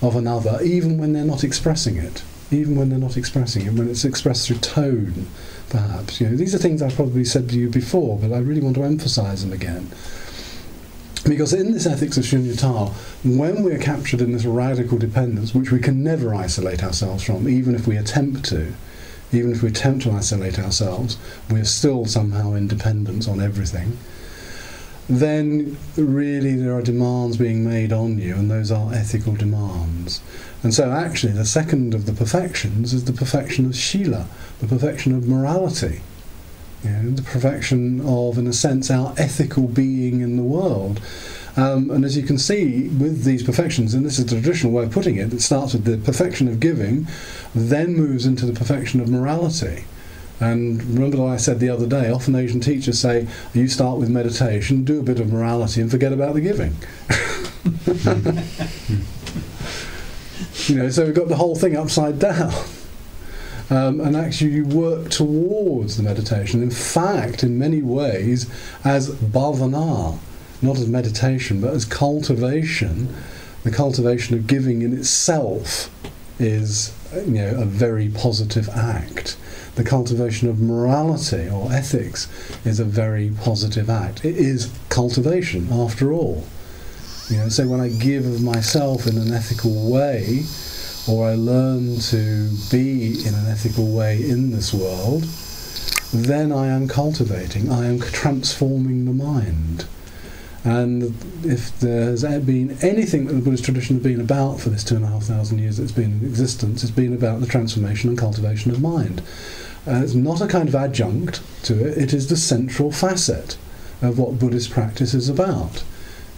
of 0.02 0.16
another, 0.16 0.58
even 0.62 0.98
when 0.98 1.12
they're 1.12 1.24
not 1.24 1.44
expressing 1.44 1.96
it, 1.96 2.22
even 2.50 2.76
when 2.76 2.90
they're 2.90 2.98
not 2.98 3.16
expressing 3.16 3.66
it, 3.66 3.72
when 3.72 3.88
it's 3.88 4.04
expressed 4.04 4.46
through 4.46 4.58
tone 4.58 5.26
perhaps. 5.74 6.20
You 6.20 6.28
know, 6.28 6.36
these 6.36 6.54
are 6.54 6.58
things 6.58 6.82
I've 6.82 6.94
probably 6.94 7.24
said 7.24 7.48
to 7.50 7.58
you 7.58 7.68
before, 7.68 8.18
but 8.18 8.32
I 8.32 8.38
really 8.38 8.60
want 8.60 8.76
to 8.76 8.84
emphasize 8.84 9.42
them 9.42 9.52
again. 9.52 9.90
Because 11.26 11.52
in 11.52 11.72
this 11.72 11.86
ethics 11.86 12.16
of 12.16 12.24
shunyata, 12.24 12.92
when 13.24 13.62
we're 13.62 13.78
captured 13.78 14.20
in 14.20 14.32
this 14.32 14.44
radical 14.44 14.98
dependence, 14.98 15.54
which 15.54 15.72
we 15.72 15.80
can 15.80 16.04
never 16.04 16.34
isolate 16.34 16.84
ourselves 16.84 17.24
from, 17.24 17.48
even 17.48 17.74
if 17.74 17.86
we 17.86 17.96
attempt 17.96 18.44
to, 18.46 18.74
even 19.32 19.52
if 19.52 19.62
we 19.62 19.68
attempt 19.68 20.02
to 20.04 20.12
isolate 20.12 20.58
ourselves, 20.58 21.18
we're 21.50 21.64
still 21.64 22.06
somehow 22.06 22.54
in 22.54 22.68
dependence 22.68 23.26
on 23.28 23.40
everything, 23.40 23.98
then 25.08 25.76
really 25.96 26.56
there 26.56 26.74
are 26.74 26.82
demands 26.82 27.36
being 27.36 27.68
made 27.68 27.92
on 27.92 28.18
you, 28.18 28.34
and 28.34 28.50
those 28.50 28.70
are 28.70 28.92
ethical 28.94 29.34
demands. 29.34 30.20
And 30.62 30.72
so, 30.72 30.90
actually, 30.90 31.32
the 31.32 31.44
second 31.44 31.92
of 31.92 32.06
the 32.06 32.12
perfections 32.12 32.94
is 32.94 33.04
the 33.04 33.12
perfection 33.12 33.66
of 33.66 33.76
Shila, 33.76 34.26
the 34.60 34.66
perfection 34.66 35.14
of 35.14 35.28
morality. 35.28 36.00
You 36.82 36.90
know, 36.90 37.10
the 37.10 37.22
perfection 37.22 38.00
of, 38.00 38.38
in 38.38 38.46
a 38.46 38.52
sense, 38.52 38.90
our 38.90 39.14
ethical 39.18 39.68
being 39.68 40.20
in 40.20 40.36
the 40.36 40.42
world. 40.42 41.00
Um, 41.56 41.90
and 41.90 42.04
as 42.04 42.16
you 42.16 42.24
can 42.24 42.38
see 42.38 42.88
with 42.88 43.22
these 43.22 43.42
perfections, 43.42 43.94
and 43.94 44.04
this 44.04 44.18
is 44.18 44.26
the 44.26 44.32
traditional 44.32 44.72
way 44.72 44.84
of 44.84 44.90
putting 44.90 45.16
it, 45.16 45.32
it 45.32 45.40
starts 45.40 45.72
with 45.72 45.84
the 45.84 45.98
perfection 45.98 46.48
of 46.48 46.58
giving, 46.58 47.06
then 47.54 47.94
moves 47.94 48.26
into 48.26 48.44
the 48.44 48.52
perfection 48.52 49.00
of 49.00 49.08
morality. 49.08 49.84
And 50.40 50.82
remember 50.82 51.18
what 51.18 51.32
I 51.32 51.36
said 51.36 51.60
the 51.60 51.68
other 51.68 51.86
day, 51.86 52.10
often 52.10 52.34
Asian 52.34 52.60
teachers 52.60 52.98
say, 52.98 53.28
you 53.52 53.68
start 53.68 53.98
with 53.98 54.10
meditation, 54.10 54.84
do 54.84 54.98
a 54.98 55.02
bit 55.02 55.20
of 55.20 55.32
morality, 55.32 55.80
and 55.80 55.88
forget 55.90 56.12
about 56.12 56.34
the 56.34 56.40
giving. 56.40 56.76
you 60.68 60.82
know, 60.82 60.90
so 60.90 61.04
we've 61.04 61.14
got 61.14 61.28
the 61.28 61.36
whole 61.36 61.54
thing 61.54 61.76
upside 61.76 62.18
down. 62.18 62.52
Um, 63.70 64.00
and 64.00 64.16
actually, 64.16 64.50
you 64.50 64.66
work 64.66 65.08
towards 65.08 65.96
the 65.96 66.02
meditation. 66.02 66.62
In 66.62 66.70
fact, 66.70 67.42
in 67.42 67.58
many 67.58 67.80
ways, 67.80 68.50
as 68.84 69.10
bhavana, 69.10 70.18
not 70.62 70.78
as 70.78 70.88
meditation, 70.88 71.60
but 71.60 71.72
as 71.72 71.84
cultivation, 71.84 73.14
the 73.62 73.70
cultivation 73.70 74.36
of 74.36 74.46
giving 74.46 74.82
in 74.82 74.96
itself 74.96 75.90
is 76.38 76.92
you 77.26 77.32
know, 77.32 77.60
a 77.60 77.64
very 77.64 78.08
positive 78.08 78.68
act. 78.68 79.36
The 79.76 79.84
cultivation 79.84 80.48
of 80.48 80.60
morality 80.60 81.48
or 81.48 81.72
ethics 81.72 82.28
is 82.64 82.78
a 82.78 82.84
very 82.84 83.32
positive 83.42 83.90
act. 83.90 84.24
It 84.24 84.36
is 84.36 84.72
cultivation, 84.88 85.68
after 85.72 86.12
all. 86.12 86.46
You 87.28 87.38
know, 87.38 87.48
so 87.48 87.66
when 87.66 87.80
I 87.80 87.88
give 87.88 88.26
of 88.26 88.42
myself 88.42 89.06
in 89.06 89.16
an 89.16 89.32
ethical 89.32 89.90
way, 89.90 90.44
or 91.08 91.28
I 91.28 91.34
learn 91.34 91.98
to 92.00 92.50
be 92.70 93.26
in 93.26 93.34
an 93.34 93.46
ethical 93.46 93.92
way 93.92 94.22
in 94.22 94.52
this 94.52 94.72
world, 94.72 95.24
then 96.12 96.52
I 96.52 96.68
am 96.68 96.86
cultivating, 96.86 97.70
I 97.70 97.86
am 97.86 98.00
transforming 98.00 99.04
the 99.04 99.12
mind. 99.12 99.86
And 100.64 101.14
if 101.44 101.78
there's 101.78 102.22
been 102.22 102.78
anything 102.80 103.26
that 103.26 103.34
the 103.34 103.42
Buddhist 103.42 103.64
tradition 103.64 103.96
has 103.96 104.02
been 104.02 104.20
about 104.20 104.60
for 104.60 104.70
this 104.70 104.82
two 104.82 104.96
and 104.96 105.04
a 105.04 105.08
half 105.08 105.24
thousand 105.24 105.58
years 105.58 105.76
that 105.76 105.82
it's 105.82 105.92
been 105.92 106.20
in 106.20 106.24
existence, 106.24 106.82
it's 106.82 106.90
been 106.90 107.12
about 107.12 107.40
the 107.40 107.46
transformation 107.46 108.08
and 108.08 108.18
cultivation 108.18 108.70
of 108.70 108.80
mind. 108.80 109.20
Uh, 109.86 110.00
it's 110.02 110.14
not 110.14 110.40
a 110.40 110.46
kind 110.46 110.66
of 110.66 110.74
adjunct 110.74 111.42
to 111.64 111.86
it, 111.86 111.98
it 111.98 112.12
is 112.14 112.28
the 112.28 112.36
central 112.36 112.90
facet 112.90 113.58
of 114.00 114.18
what 114.18 114.38
Buddhist 114.38 114.70
practice 114.70 115.12
is 115.12 115.28
about. 115.28 115.84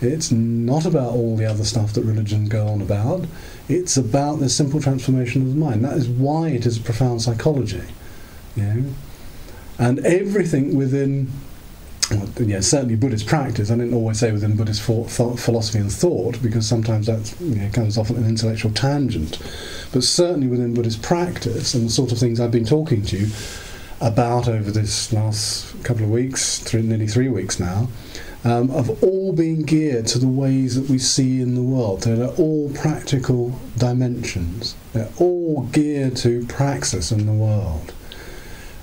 It's 0.01 0.33
not 0.33 0.85
about 0.85 1.13
all 1.13 1.37
the 1.37 1.47
other 1.47 1.65
stuff 1.65 1.93
that 1.93 2.03
religions 2.03 2.49
go 2.49 2.67
on 2.67 2.83
about. 2.83 3.27
It's 3.69 3.97
about 3.97 4.41
the 4.41 4.49
simple 4.49 4.81
transformation 4.81 5.43
of 5.43 5.49
the 5.51 5.55
mind. 5.55 5.85
That 5.85 5.97
is 5.97 6.09
why 6.09 6.49
it 6.49 6.67
is 6.67 6.77
a 6.77 6.83
profound 6.83 7.23
psychology. 7.23 7.83
You 8.57 8.63
know? 8.63 8.95
And 9.79 10.01
everything 10.01 10.77
within 10.77 11.31
yeah, 12.39 12.61
certainly 12.61 12.95
Buddhist 12.95 13.27
practice. 13.27 13.71
I 13.71 13.75
didn't 13.75 13.95
always 13.95 14.19
say 14.19 14.31
within 14.31 14.57
Buddhist 14.57 14.83
philosophy 14.83 15.79
and 15.79 15.93
thought, 15.93 16.41
because 16.41 16.67
sometimes 16.67 17.07
that 17.07 17.35
you 17.41 17.57
know, 17.57 17.71
comes 17.71 17.99
off 17.99 18.11
an 18.11 18.25
intellectual 18.27 18.73
tangent. 18.73 19.39
But 19.93 20.05
certainly 20.05 20.47
within 20.47 20.75
Buddhist 20.75 21.03
practice 21.03 21.75
and 21.75 21.87
the 21.87 21.93
sort 21.93 22.13
of 22.13 22.19
things 22.19 22.39
I've 22.39 22.53
been 22.53 22.65
talking 22.65 23.03
to 23.07 23.19
you 23.19 23.35
about 24.01 24.47
over 24.47 24.71
this 24.71 25.13
last 25.13 25.83
couple 25.83 26.05
of 26.05 26.11
weeks, 26.11 26.59
three, 26.61 26.83
nearly 26.83 27.09
three 27.09 27.29
weeks 27.29 27.59
now, 27.59 27.89
um, 28.45 28.69
have 28.69 29.03
all 29.03 29.33
been 29.33 29.63
geared 29.63 30.07
to 30.09 30.19
the 30.21 30.29
ways 30.29 30.81
that 30.81 30.89
we 30.89 30.99
see 30.99 31.41
in 31.41 31.57
the 31.57 31.63
world. 31.63 32.03
They're 32.03 32.29
all 32.29 32.71
practical 32.71 33.59
dimensions. 33.77 34.77
They're 34.93 35.11
all 35.19 35.63
geared 35.73 36.17
to 36.19 36.47
praxis 36.47 37.11
in 37.11 37.27
the 37.27 37.33
world. 37.33 37.93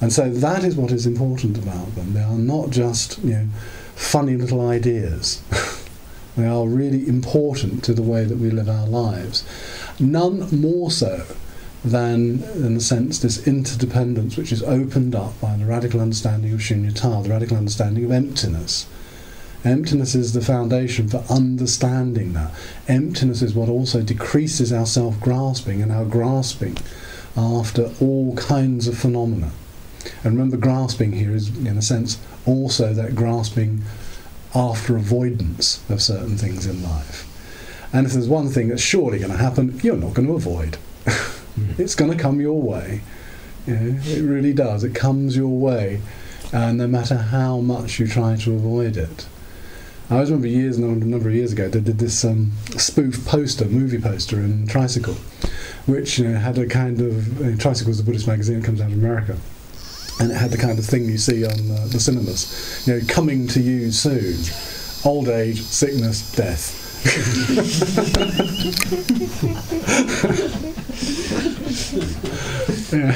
And 0.04 0.12
so 0.12 0.30
that 0.30 0.66
is 0.66 0.76
what 0.76 0.92
is 0.92 1.06
important 1.06 1.58
about 1.58 1.96
them. 1.96 2.12
They 2.14 2.24
are 2.24 2.38
not 2.38 2.72
just 2.72 3.20
you 3.20 3.36
know, 3.36 3.48
funny 3.96 4.36
little 4.36 4.68
ideas. 4.68 5.42
they 6.36 6.46
are 6.46 6.68
really 6.68 7.08
important 7.08 7.86
to 7.86 7.94
the 7.94 8.02
way 8.02 8.26
that 8.26 8.38
we 8.38 8.52
live 8.52 8.68
our 8.68 8.86
lives. 8.86 9.46
None 10.02 10.60
more 10.60 10.92
so 10.92 11.24
than, 11.86 12.44
in 12.44 12.76
a 12.76 12.82
sense, 12.82 13.20
this 13.20 13.48
interdependence 13.48 14.36
which 14.36 14.52
is 14.52 14.62
opened 14.62 15.16
up 15.16 15.40
by 15.40 15.56
the 15.56 15.64
radical 15.64 16.02
understanding 16.02 16.52
of 16.52 16.60
shunyata, 16.60 17.24
the 17.24 17.30
radical 17.30 17.56
understanding 17.56 18.04
of 18.04 18.12
emptiness. 18.12 18.88
Emptiness 19.64 20.16
is 20.16 20.34
the 20.34 20.42
foundation 20.42 21.08
for 21.08 21.24
understanding 21.30 22.34
that. 22.34 22.52
Emptiness 22.90 23.42
is 23.42 23.54
what 23.54 23.70
also 23.70 24.02
decreases 24.02 24.74
our 24.74 24.86
self 24.86 25.18
grasping 25.22 25.82
and 25.82 25.94
our 25.94 26.04
grasping 26.04 26.78
after 27.38 27.90
all 28.02 28.36
kinds 28.36 28.90
of 28.90 28.98
phenomena. 28.98 29.54
And 30.24 30.34
remember, 30.34 30.58
grasping 30.58 31.14
here 31.14 31.36
is, 31.36 31.56
in 31.58 31.78
a 31.78 31.82
sense, 31.82 32.20
also 32.46 32.94
that 32.94 33.16
grasping 33.16 33.82
after 34.56 34.96
avoidance 34.96 35.84
of 35.90 36.02
certain 36.02 36.38
things 36.38 36.66
in 36.66 36.84
life. 36.84 37.30
And 37.92 38.06
if 38.06 38.14
there's 38.14 38.28
one 38.28 38.50
thing 38.50 38.70
that's 38.70 38.82
surely 38.82 39.20
going 39.20 39.32
to 39.32 39.38
happen, 39.38 39.80
you're 39.84 39.96
not 39.96 40.14
going 40.14 40.28
to 40.28 40.36
avoid. 40.36 40.78
mm. 41.06 41.80
It's 41.80 41.96
going 41.96 42.12
to 42.12 42.18
come 42.18 42.42
your 42.42 42.62
way. 42.62 43.02
You 43.68 43.76
know, 43.76 44.00
it 44.04 44.22
really 44.22 44.54
does. 44.54 44.84
It 44.84 44.94
comes 44.94 45.38
your 45.38 45.58
way, 45.58 46.02
and 46.52 46.78
no 46.78 46.88
matter 46.88 47.16
how 47.16 47.60
much 47.60 48.00
you 48.00 48.08
try 48.08 48.36
to 48.36 48.54
avoid 48.54 48.98
it. 48.98 49.28
I 50.10 50.16
always 50.16 50.30
remember 50.30 50.48
years, 50.48 50.78
a 50.78 50.82
number 50.82 51.30
of 51.30 51.34
years 51.34 51.54
ago, 51.54 51.70
they 51.70 51.80
did 51.80 51.98
this 51.98 52.26
um, 52.26 52.52
spoof 52.78 53.26
poster, 53.26 53.66
movie 53.66 54.00
poster 54.00 54.40
in 54.40 54.68
Tricycle, 54.68 55.16
which 55.86 56.20
you 56.20 56.28
know, 56.28 56.38
had 56.38 56.58
a 56.58 56.68
kind 56.68 57.00
of 57.00 57.58
Tricycle 57.60 57.92
is 57.92 58.00
a 58.02 58.04
Buddhist 58.04 58.28
magazine 58.28 58.60
that 58.60 58.66
comes 58.66 58.82
out 58.82 58.92
of 58.92 58.98
America, 58.98 59.38
and 60.20 60.32
it 60.32 60.36
had 60.36 60.52
the 60.52 60.58
kind 60.58 60.80
of 60.80 60.86
thing 60.86 61.06
you 61.06 61.18
see 61.18 61.46
on 61.46 61.72
uh, 61.72 61.88
the 61.88 62.00
cinemas, 62.00 62.84
you 62.88 62.94
know, 62.94 63.02
coming 63.08 63.48
to 63.48 63.62
you 63.62 63.92
soon, 63.92 64.38
old 65.06 65.28
age, 65.28 65.62
sickness, 65.62 66.32
death. 66.36 66.80
yeah. 72.94 73.16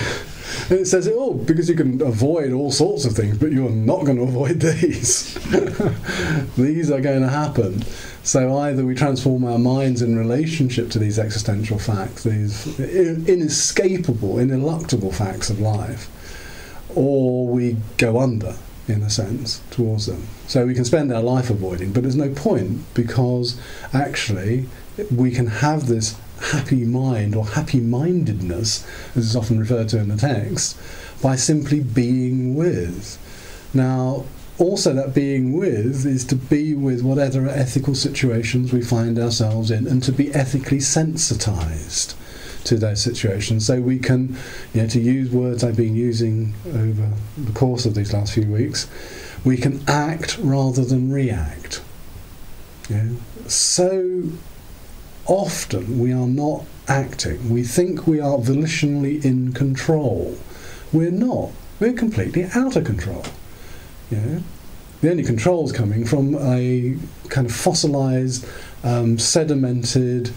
And 0.70 0.80
it 0.80 0.86
says 0.86 1.08
it 1.08 1.16
all 1.16 1.34
because 1.34 1.70
you 1.70 1.76
can 1.76 2.02
avoid 2.02 2.52
all 2.52 2.72
sorts 2.72 3.06
of 3.06 3.14
things, 3.14 3.38
but 3.38 3.54
you're 3.54 3.70
not 3.70 4.06
going 4.06 4.18
to 4.18 4.24
avoid 4.24 4.60
these. 4.60 5.34
these 6.58 6.92
are 6.92 7.00
going 7.00 7.22
to 7.22 7.30
happen. 7.30 7.84
So 8.24 8.58
either 8.58 8.86
we 8.86 8.94
transform 8.94 9.46
our 9.46 9.60
minds 9.60 10.02
in 10.02 10.18
relationship 10.18 10.90
to 10.92 11.00
these 11.00 11.18
existential 11.18 11.80
facts, 11.80 12.24
these 12.24 12.78
inescapable, 12.80 14.36
ineluctable 14.36 15.14
facts 15.14 15.50
of 15.50 15.62
life, 15.62 16.10
or 16.98 17.48
we 17.48 17.78
go 17.98 18.20
under, 18.20 18.56
in 18.88 19.04
a 19.04 19.10
sense, 19.10 19.62
towards 19.70 20.08
them. 20.08 20.28
So 20.48 20.66
we 20.66 20.74
can 20.74 20.84
spend 20.84 21.14
our 21.14 21.22
life 21.22 21.52
avoiding, 21.52 21.94
but 21.94 22.02
there's 22.02 22.16
no 22.16 22.34
point 22.34 22.92
because 22.96 23.60
actually 23.94 24.68
we 25.16 25.30
can 25.30 25.46
have 25.46 25.86
this 25.86 26.18
happy 26.52 26.86
mind 26.86 27.36
or 27.36 27.46
happy 27.46 27.80
mindedness, 27.80 28.84
as 29.16 29.28
is 29.28 29.36
often 29.36 29.60
referred 29.60 29.90
to 29.90 30.00
in 30.00 30.10
the 30.10 30.18
text, 30.18 30.76
by 31.22 31.36
simply 31.36 31.82
being 31.82 32.56
with. 32.56 33.20
Now, 33.76 34.26
also, 34.58 34.92
that 34.94 35.14
being 35.14 35.54
with 35.54 36.04
is 36.08 36.26
to 36.26 36.36
be 36.36 36.74
with 36.74 37.04
whatever 37.04 37.48
ethical 37.48 37.94
situations 37.94 38.74
we 38.74 38.82
find 38.82 39.20
ourselves 39.20 39.70
in 39.70 39.86
and 39.86 40.02
to 40.02 40.12
be 40.12 40.34
ethically 40.34 40.80
sensitized 40.80 42.16
to 42.68 42.78
those 42.78 43.02
situations. 43.02 43.66
So 43.66 43.82
we 43.82 44.00
can, 44.00 44.36
you 44.74 44.82
know, 44.82 44.88
to 44.90 45.00
use 45.00 45.32
words 45.32 45.64
I've 45.64 45.78
been 45.78 45.96
using 45.96 46.54
over 46.68 47.12
the 47.38 47.52
course 47.54 47.86
of 47.86 47.96
these 47.96 48.14
last 48.14 48.34
few 48.34 48.52
weeks, 48.52 48.88
we 49.44 49.58
can 49.58 49.84
act 49.88 50.38
rather 50.40 50.84
than 50.84 51.12
react. 51.12 51.82
Yeah. 52.90 53.10
So 53.48 54.24
often 55.26 56.00
we 56.00 56.12
are 56.12 56.28
not 56.28 56.66
acting. 56.88 57.50
We 57.50 57.64
think 57.64 58.08
we 58.08 58.20
are 58.20 58.38
volitionally 58.38 59.24
in 59.24 59.54
control. 59.54 60.38
We're 60.92 61.12
not. 61.12 61.52
We're 61.80 61.94
completely 61.94 62.46
out 62.56 62.76
of 62.76 62.86
control. 62.86 63.24
Yeah. 64.10 64.40
The 65.02 65.12
only 65.12 65.24
control 65.24 65.66
is 65.66 65.72
coming 65.72 66.06
from 66.06 66.36
a 66.36 66.98
kind 67.30 67.46
of 67.46 67.54
fossilized, 67.54 68.46
um, 68.84 69.18
sedimented, 69.18 70.34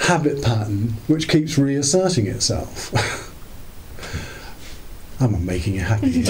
habit 0.00 0.42
pattern 0.42 0.94
which 1.06 1.28
keeps 1.28 1.58
reasserting 1.58 2.26
itself. 2.26 2.92
I'm 5.20 5.44
making 5.44 5.74
you 5.74 5.80
happy. 5.80 6.06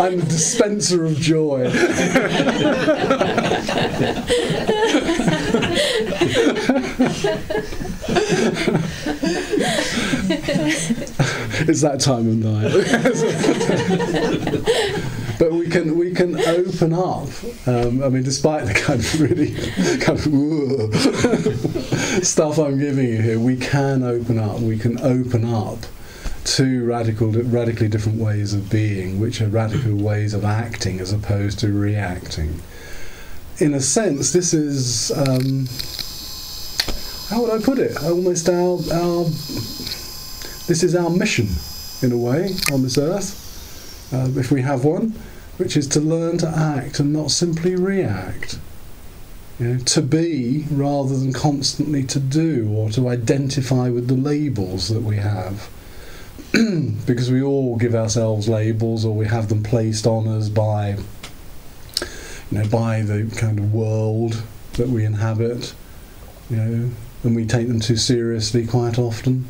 I'm 0.00 0.18
the 0.18 0.26
dispenser 0.26 1.04
of 1.04 1.16
joy. 1.16 1.70
it's 11.68 11.82
that 11.82 12.00
time 12.00 12.26
of 12.28 12.36
night 12.36 12.72
but 15.40 15.50
we 15.52 15.68
can 15.70 15.96
we 15.96 16.12
can 16.12 16.38
open 16.38 16.92
up. 16.92 17.28
Um, 17.66 18.04
I 18.04 18.10
mean, 18.10 18.22
despite 18.22 18.66
the 18.66 18.74
kind 18.74 19.00
of 19.00 19.20
really 19.20 19.54
kind 20.00 20.18
of 20.18 20.24
stuff 22.26 22.58
I'm 22.58 22.78
giving 22.78 23.06
you 23.06 23.22
here, 23.22 23.40
we 23.40 23.56
can 23.56 24.02
open 24.02 24.38
up. 24.38 24.60
We 24.60 24.78
can 24.78 25.00
open 25.00 25.46
up 25.46 25.78
to 26.44 26.84
radical, 26.84 27.32
radically 27.32 27.88
different 27.88 28.18
ways 28.18 28.52
of 28.52 28.68
being, 28.68 29.18
which 29.18 29.40
are 29.40 29.48
radical 29.48 29.94
ways 29.94 30.34
of 30.34 30.44
acting 30.44 31.00
as 31.00 31.10
opposed 31.10 31.58
to 31.60 31.72
reacting. 31.72 32.60
In 33.60 33.72
a 33.72 33.80
sense, 33.80 34.34
this 34.34 34.52
is 34.52 35.10
how 37.30 37.40
would 37.40 37.50
I 37.50 37.60
put 37.64 37.78
it? 37.78 37.96
Almost 38.02 38.46
our 38.50 38.78
our 38.92 39.24
this 40.68 40.82
is 40.82 40.94
our 40.94 41.08
mission, 41.08 41.48
in 42.02 42.12
a 42.12 42.18
way, 42.18 42.56
on 42.70 42.82
this 42.82 42.98
earth, 42.98 44.12
uh, 44.12 44.28
if 44.38 44.50
we 44.50 44.60
have 44.60 44.84
one, 44.84 45.14
which 45.60 45.76
is 45.76 45.86
to 45.86 46.00
learn 46.00 46.38
to 46.38 46.48
act 46.48 46.98
and 47.00 47.12
not 47.12 47.30
simply 47.30 47.76
react. 47.76 48.58
You 49.58 49.66
know, 49.68 49.78
to 49.78 50.00
be 50.00 50.64
rather 50.70 51.14
than 51.18 51.34
constantly 51.34 52.02
to 52.04 52.18
do 52.18 52.72
or 52.74 52.88
to 52.92 53.08
identify 53.08 53.90
with 53.90 54.08
the 54.08 54.14
labels 54.14 54.88
that 54.88 55.02
we 55.02 55.16
have. 55.16 55.68
because 57.06 57.30
we 57.30 57.42
all 57.42 57.76
give 57.76 57.94
ourselves 57.94 58.48
labels 58.48 59.04
or 59.04 59.14
we 59.14 59.26
have 59.26 59.50
them 59.50 59.62
placed 59.62 60.06
on 60.06 60.26
us 60.26 60.48
by 60.48 60.96
you 62.50 62.58
know 62.58 62.66
by 62.68 63.02
the 63.02 63.30
kind 63.36 63.58
of 63.58 63.72
world 63.72 64.42
that 64.72 64.88
we 64.88 65.04
inhabit 65.04 65.74
you 66.48 66.56
know 66.56 66.90
and 67.22 67.36
we 67.36 67.44
take 67.44 67.68
them 67.68 67.78
too 67.78 67.96
seriously 67.96 68.66
quite 68.66 68.98
often 68.98 69.44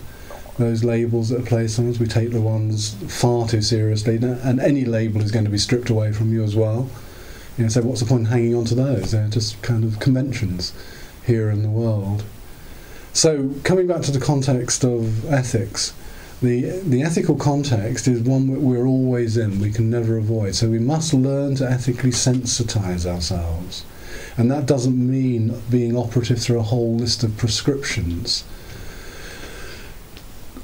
those 0.59 0.85
labels 0.85 1.29
that 1.29 1.41
are 1.41 1.47
placed 1.47 1.79
on 1.79 1.89
us 1.89 1.99
we 1.99 2.07
take 2.07 2.31
the 2.31 2.41
ones 2.41 2.95
far 3.09 3.49
too 3.49 3.63
seriously 3.63 4.17
and 4.17 4.61
any 4.61 4.85
label 4.85 5.21
is 5.21 5.31
going 5.31 5.45
to 5.45 5.51
be 5.51 5.59
stripped 5.59 5.91
away 5.91 6.13
from 6.13 6.33
you 6.33 6.43
as 6.43 6.55
well 6.55 6.91
you 7.57 7.65
know 7.65 7.71
so 7.71 7.83
what's 7.83 8.01
the 8.01 8.07
point 8.07 8.23
in 8.23 8.27
hanging 8.27 8.55
on 8.55 8.65
to 8.65 8.75
those 8.75 9.13
they're 9.13 9.29
just 9.29 9.61
kind 9.63 9.85
of 9.85 9.99
conventions 10.01 10.73
here 11.27 11.51
in 11.51 11.63
the 11.63 11.71
world 11.71 12.25
so 13.13 13.51
coming 13.65 13.87
back 13.87 14.03
to 14.03 14.11
the 14.11 14.21
context 14.21 14.85
of 14.85 15.25
ethics 15.33 15.93
the 16.41 16.81
the 16.81 17.03
ethical 17.03 17.37
context 17.37 18.09
is 18.09 18.23
one 18.23 18.51
that 18.51 18.61
we're 18.61 18.87
always 18.87 19.37
in. 19.37 19.61
We 19.61 19.71
can 19.71 19.91
never 19.91 20.17
avoid. 20.17 20.55
So 20.55 20.71
we 20.71 20.79
must 20.79 21.13
learn 21.13 21.55
to 21.57 21.71
ethically 21.71 22.11
sensitize 22.11 23.05
ourselves, 23.05 23.85
and 24.39 24.51
that 24.51 24.65
doesn't 24.65 24.97
mean 24.97 25.61
being 25.69 25.97
operative 25.97 26.41
through 26.41 26.61
a 26.61 26.65
whole 26.65 26.97
list 26.97 27.23
of 27.23 27.37
prescriptions. 27.37 28.45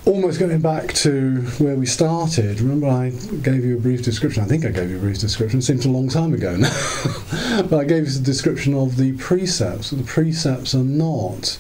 Almost 0.07 0.39
going 0.39 0.61
back 0.61 0.93
to 0.95 1.41
where 1.59 1.75
we 1.75 1.85
started, 1.85 2.61
remember 2.61 2.87
I 2.87 3.11
gave 3.43 3.65
you 3.65 3.77
a 3.77 3.81
brief 3.81 4.05
description. 4.05 4.45
I 4.45 4.47
think 4.47 4.65
I 4.65 4.71
gave 4.71 4.89
you 4.89 4.99
a 4.99 5.01
brief 5.01 5.19
description. 5.19 5.59
It 5.59 5.63
seems 5.63 5.85
a 5.85 5.91
long 5.91 6.09
time 6.09 6.33
ago 6.33 6.55
now, 6.57 7.63
but 7.63 7.81
I 7.81 7.85
gave 7.85 8.07
you 8.07 8.21
a 8.21 8.23
description 8.23 8.73
of 8.73 8.99
the 8.99 9.15
precepts. 9.15 9.91
The 9.91 10.05
precepts 10.05 10.77
are 10.77 10.85
not 10.85 11.59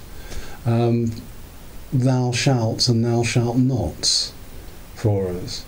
um, 0.64 1.10
thou 1.92 2.30
shalt 2.30 2.88
and 2.88 3.04
thou 3.04 3.24
shalt 3.24 3.56
nots 3.56 4.32
for 4.94 5.26
us. 5.26 5.64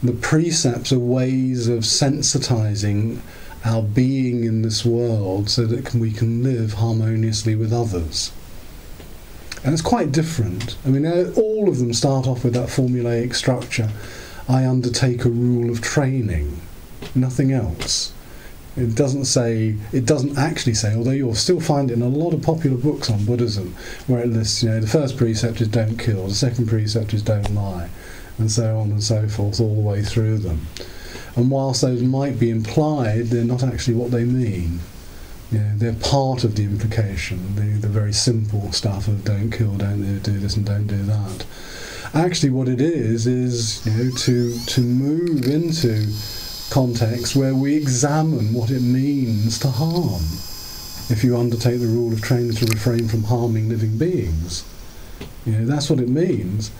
The 0.00 0.12
precepts 0.12 0.92
are 0.92 1.00
ways 1.00 1.66
of 1.66 1.80
sensitizing 1.80 3.18
our 3.64 3.82
being 3.82 4.44
in 4.44 4.62
this 4.62 4.84
world 4.84 5.50
so 5.50 5.66
that 5.66 5.92
we 5.92 6.12
can 6.12 6.44
live 6.44 6.74
harmoniously 6.74 7.56
with 7.56 7.72
others. 7.72 8.30
And 9.64 9.72
it's 9.72 9.82
quite 9.82 10.10
different. 10.10 10.76
I 10.84 10.88
mean, 10.88 11.06
uh, 11.06 11.32
all 11.36 11.68
of 11.68 11.78
them 11.78 11.92
start 11.92 12.26
off 12.26 12.44
with 12.44 12.54
that 12.54 12.68
formulaic 12.68 13.34
structure 13.34 13.88
I 14.48 14.66
undertake 14.66 15.24
a 15.24 15.30
rule 15.30 15.70
of 15.70 15.80
training, 15.80 16.60
nothing 17.14 17.52
else. 17.52 18.12
It 18.76 18.94
doesn't 18.94 19.26
say, 19.26 19.76
it 19.92 20.04
doesn't 20.04 20.36
actually 20.36 20.74
say, 20.74 20.94
although 20.94 21.10
you'll 21.10 21.34
still 21.34 21.60
find 21.60 21.90
it 21.90 21.94
in 21.94 22.02
a 22.02 22.08
lot 22.08 22.34
of 22.34 22.42
popular 22.42 22.76
books 22.76 23.08
on 23.08 23.24
Buddhism, 23.24 23.74
where 24.06 24.20
it 24.20 24.28
lists, 24.28 24.62
you 24.62 24.70
know, 24.70 24.80
the 24.80 24.86
first 24.86 25.16
precept 25.16 25.60
is 25.60 25.68
don't 25.68 25.98
kill, 25.98 26.26
the 26.26 26.34
second 26.34 26.66
precept 26.66 27.14
is 27.14 27.22
don't 27.22 27.54
lie, 27.54 27.88
and 28.38 28.50
so 28.50 28.78
on 28.78 28.90
and 28.90 29.02
so 29.02 29.28
forth, 29.28 29.60
all 29.60 29.74
the 29.74 29.80
way 29.80 30.02
through 30.02 30.38
them. 30.38 30.66
And 31.36 31.50
whilst 31.50 31.82
those 31.82 32.02
might 32.02 32.38
be 32.38 32.50
implied, 32.50 33.26
they're 33.26 33.44
not 33.44 33.62
actually 33.62 33.94
what 33.94 34.10
they 34.10 34.24
mean. 34.24 34.80
You 35.52 35.58
know, 35.58 35.76
they're 35.76 35.92
part 35.92 36.44
of 36.44 36.56
the 36.56 36.64
implication, 36.64 37.54
the, 37.56 37.78
the 37.78 37.88
very 37.88 38.12
simple 38.12 38.72
stuff 38.72 39.06
of 39.06 39.22
don't 39.24 39.50
kill, 39.50 39.74
don't 39.74 40.22
do 40.22 40.38
this, 40.38 40.56
and 40.56 40.64
don't 40.64 40.86
do 40.86 41.02
that. 41.02 41.44
Actually, 42.14 42.50
what 42.50 42.68
it 42.68 42.80
is 42.80 43.26
is 43.26 43.84
you 43.86 43.92
know 43.92 44.10
to 44.16 44.58
to 44.58 44.80
move 44.80 45.46
into 45.46 46.10
context 46.70 47.36
where 47.36 47.54
we 47.54 47.76
examine 47.76 48.54
what 48.54 48.70
it 48.70 48.80
means 48.80 49.58
to 49.58 49.68
harm. 49.68 50.22
If 51.10 51.22
you 51.22 51.36
undertake 51.36 51.80
the 51.80 51.86
rule 51.86 52.12
of 52.12 52.22
training 52.22 52.52
to 52.52 52.66
refrain 52.66 53.08
from 53.08 53.24
harming 53.24 53.68
living 53.68 53.98
beings, 53.98 54.64
you 55.44 55.52
know, 55.52 55.66
that's 55.66 55.90
what 55.90 56.00
it 56.00 56.08
means. 56.08 56.70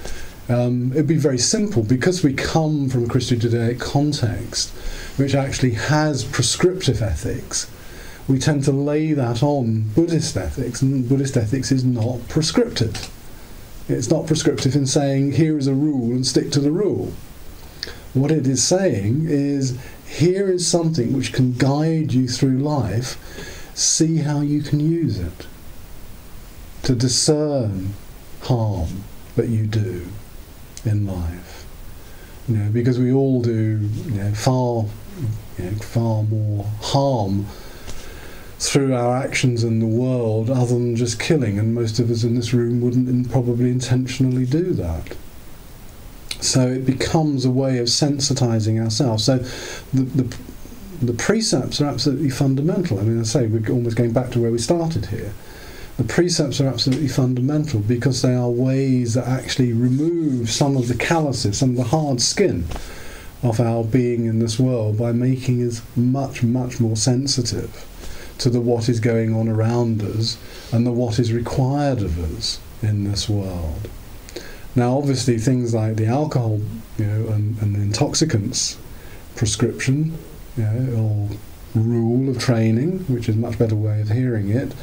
Um, 0.49 0.93
it'd 0.93 1.07
be 1.07 1.17
very 1.17 1.39
simple 1.39 1.83
because 1.83 2.25
we 2.25 2.33
come 2.33 2.89
from 2.89 3.05
a 3.05 3.09
Christian 3.09 3.39
Judaic 3.39 3.79
context, 3.79 4.71
which 5.19 5.35
actually 5.35 5.73
has 5.73 6.25
prescriptive 6.25 7.03
ethics. 7.03 7.71
We 8.29 8.39
tend 8.39 8.65
to 8.65 8.73
lay 8.73 9.13
that 9.15 9.43
on 9.43 9.91
Buddhist 9.95 10.37
ethics, 10.37 10.81
and 10.81 11.09
Buddhist 11.09 11.37
ethics 11.37 11.73
is 11.73 11.85
not 11.85 12.29
prescriptive. 12.29 13.11
It's 13.89 14.11
not 14.11 14.27
prescriptive 14.27 14.77
in 14.77 14.87
saying, 14.87 15.33
here 15.33 15.59
is 15.59 15.67
a 15.67 15.75
rule 15.75 16.13
and 16.13 16.27
stick 16.27 16.51
to 16.53 16.61
the 16.61 16.71
rule. 16.71 17.13
What 18.15 18.31
it 18.31 18.47
is 18.47 18.63
saying 18.63 19.27
is 19.27 19.79
here 20.07 20.51
is 20.51 20.67
something 20.67 21.13
which 21.13 21.33
can 21.33 21.55
guide 21.55 22.13
you 22.13 22.29
through 22.29 22.59
life, 22.59 23.17
see 23.75 24.19
how 24.19 24.41
you 24.41 24.63
can 24.63 24.81
use 24.81 25.19
it 25.19 25.47
to 26.83 26.95
discern 26.95 27.95
harm 28.43 29.05
that 29.35 29.49
you 29.49 29.67
do 29.67 30.07
in 30.85 31.07
life. 31.07 31.65
You 32.49 32.57
know, 32.57 32.71
because 32.71 32.99
we 32.99 33.13
all 33.13 33.41
do 33.41 33.89
you 34.05 34.11
know, 34.11 34.33
far, 34.35 34.85
you 35.59 35.65
know, 35.65 35.77
far 35.79 36.23
more 36.25 36.65
harm 36.83 37.47
through 38.63 38.95
our 38.95 39.17
actions 39.17 39.65
in 39.65 39.81
the 39.81 39.87
world 39.87 40.49
other 40.49 40.75
than 40.75 40.95
just 40.95 41.19
killing, 41.19 41.59
and 41.59 41.75
most 41.75 41.99
of 41.99 42.09
us 42.13 42.23
in 42.23 42.37
this 42.37 42.55
room 42.55 42.81
wouldn't 42.81 43.29
probably 43.29 43.71
intentionally 43.71 44.47
do 44.47 44.73
that. 44.73 45.17
So 46.41 46.69
it 46.69 46.87
becomes 46.87 47.45
a 47.45 47.51
way 47.51 47.79
of 47.79 47.89
sensitizing 47.89 48.81
ourselves. 48.81 49.25
So 49.25 49.39
the, 49.93 50.03
the, 50.03 50.37
the 51.03 51.13
precepts 51.13 51.81
are 51.81 51.87
absolutely 51.87 52.31
fundamental. 52.31 53.01
I 53.01 53.03
mean, 53.03 53.19
I 53.19 53.25
say 53.25 53.49
we're 53.49 53.69
almost 53.69 53.97
going 53.97 54.13
back 54.13 54.31
to 54.31 54.41
where 54.41 54.53
we 54.53 54.59
started 54.59 55.07
here. 55.07 55.33
The 55.97 56.05
precepts 56.05 56.61
are 56.61 56.69
absolutely 56.69 57.09
fundamental 57.09 57.81
because 57.81 58.23
they 58.23 58.35
are 58.35 58.49
ways 58.49 59.15
that 59.15 59.27
actually 59.27 59.73
remove 59.73 60.51
some 60.51 60.77
of 60.77 60.87
the 60.87 60.95
calluses, 60.95 61.59
some 61.59 61.71
of 61.71 61.77
the 61.77 61.85
hard 61.85 62.21
skin 62.21 62.67
of 63.43 63.59
our 63.59 63.83
being 63.83 64.27
in 64.27 64.39
this 64.39 64.61
world 64.61 64.99
by 64.99 65.11
making 65.11 65.67
us 65.67 65.83
much, 65.97 66.45
much 66.45 66.79
more 66.79 66.97
sensitive 66.97 67.89
to 68.43 68.51
the 68.51 68.61
what 68.61 68.89
is 68.89 68.99
going 68.99 69.35
on 69.35 69.49
around 69.49 70.03
us 70.03 70.37
and 70.73 70.85
the 70.85 70.91
what 70.91 71.19
is 71.21 71.33
required 71.33 72.03
of 72.03 72.19
us 72.37 72.59
in 72.83 73.05
this 73.05 73.29
world. 73.29 73.89
Now, 74.75 74.99
obviously, 74.99 75.39
things 75.39 75.73
like 75.73 75.95
the 75.97 76.07
alcohol, 76.07 76.61
you 76.99 77.05
know, 77.05 77.33
and, 77.33 77.57
and 77.63 77.77
the 77.77 77.81
intoxicants 77.81 78.79
prescription, 79.37 80.19
you 80.57 80.65
know, 80.65 81.29
or 81.75 81.81
rule 81.81 82.29
of 82.29 82.39
training, 82.39 83.01
which 83.01 83.29
is 83.29 83.37
a 83.37 83.39
much 83.39 83.59
better 83.59 83.77
way 83.77 84.01
of 84.01 84.09
hearing 84.09 84.49
it, 84.51 84.75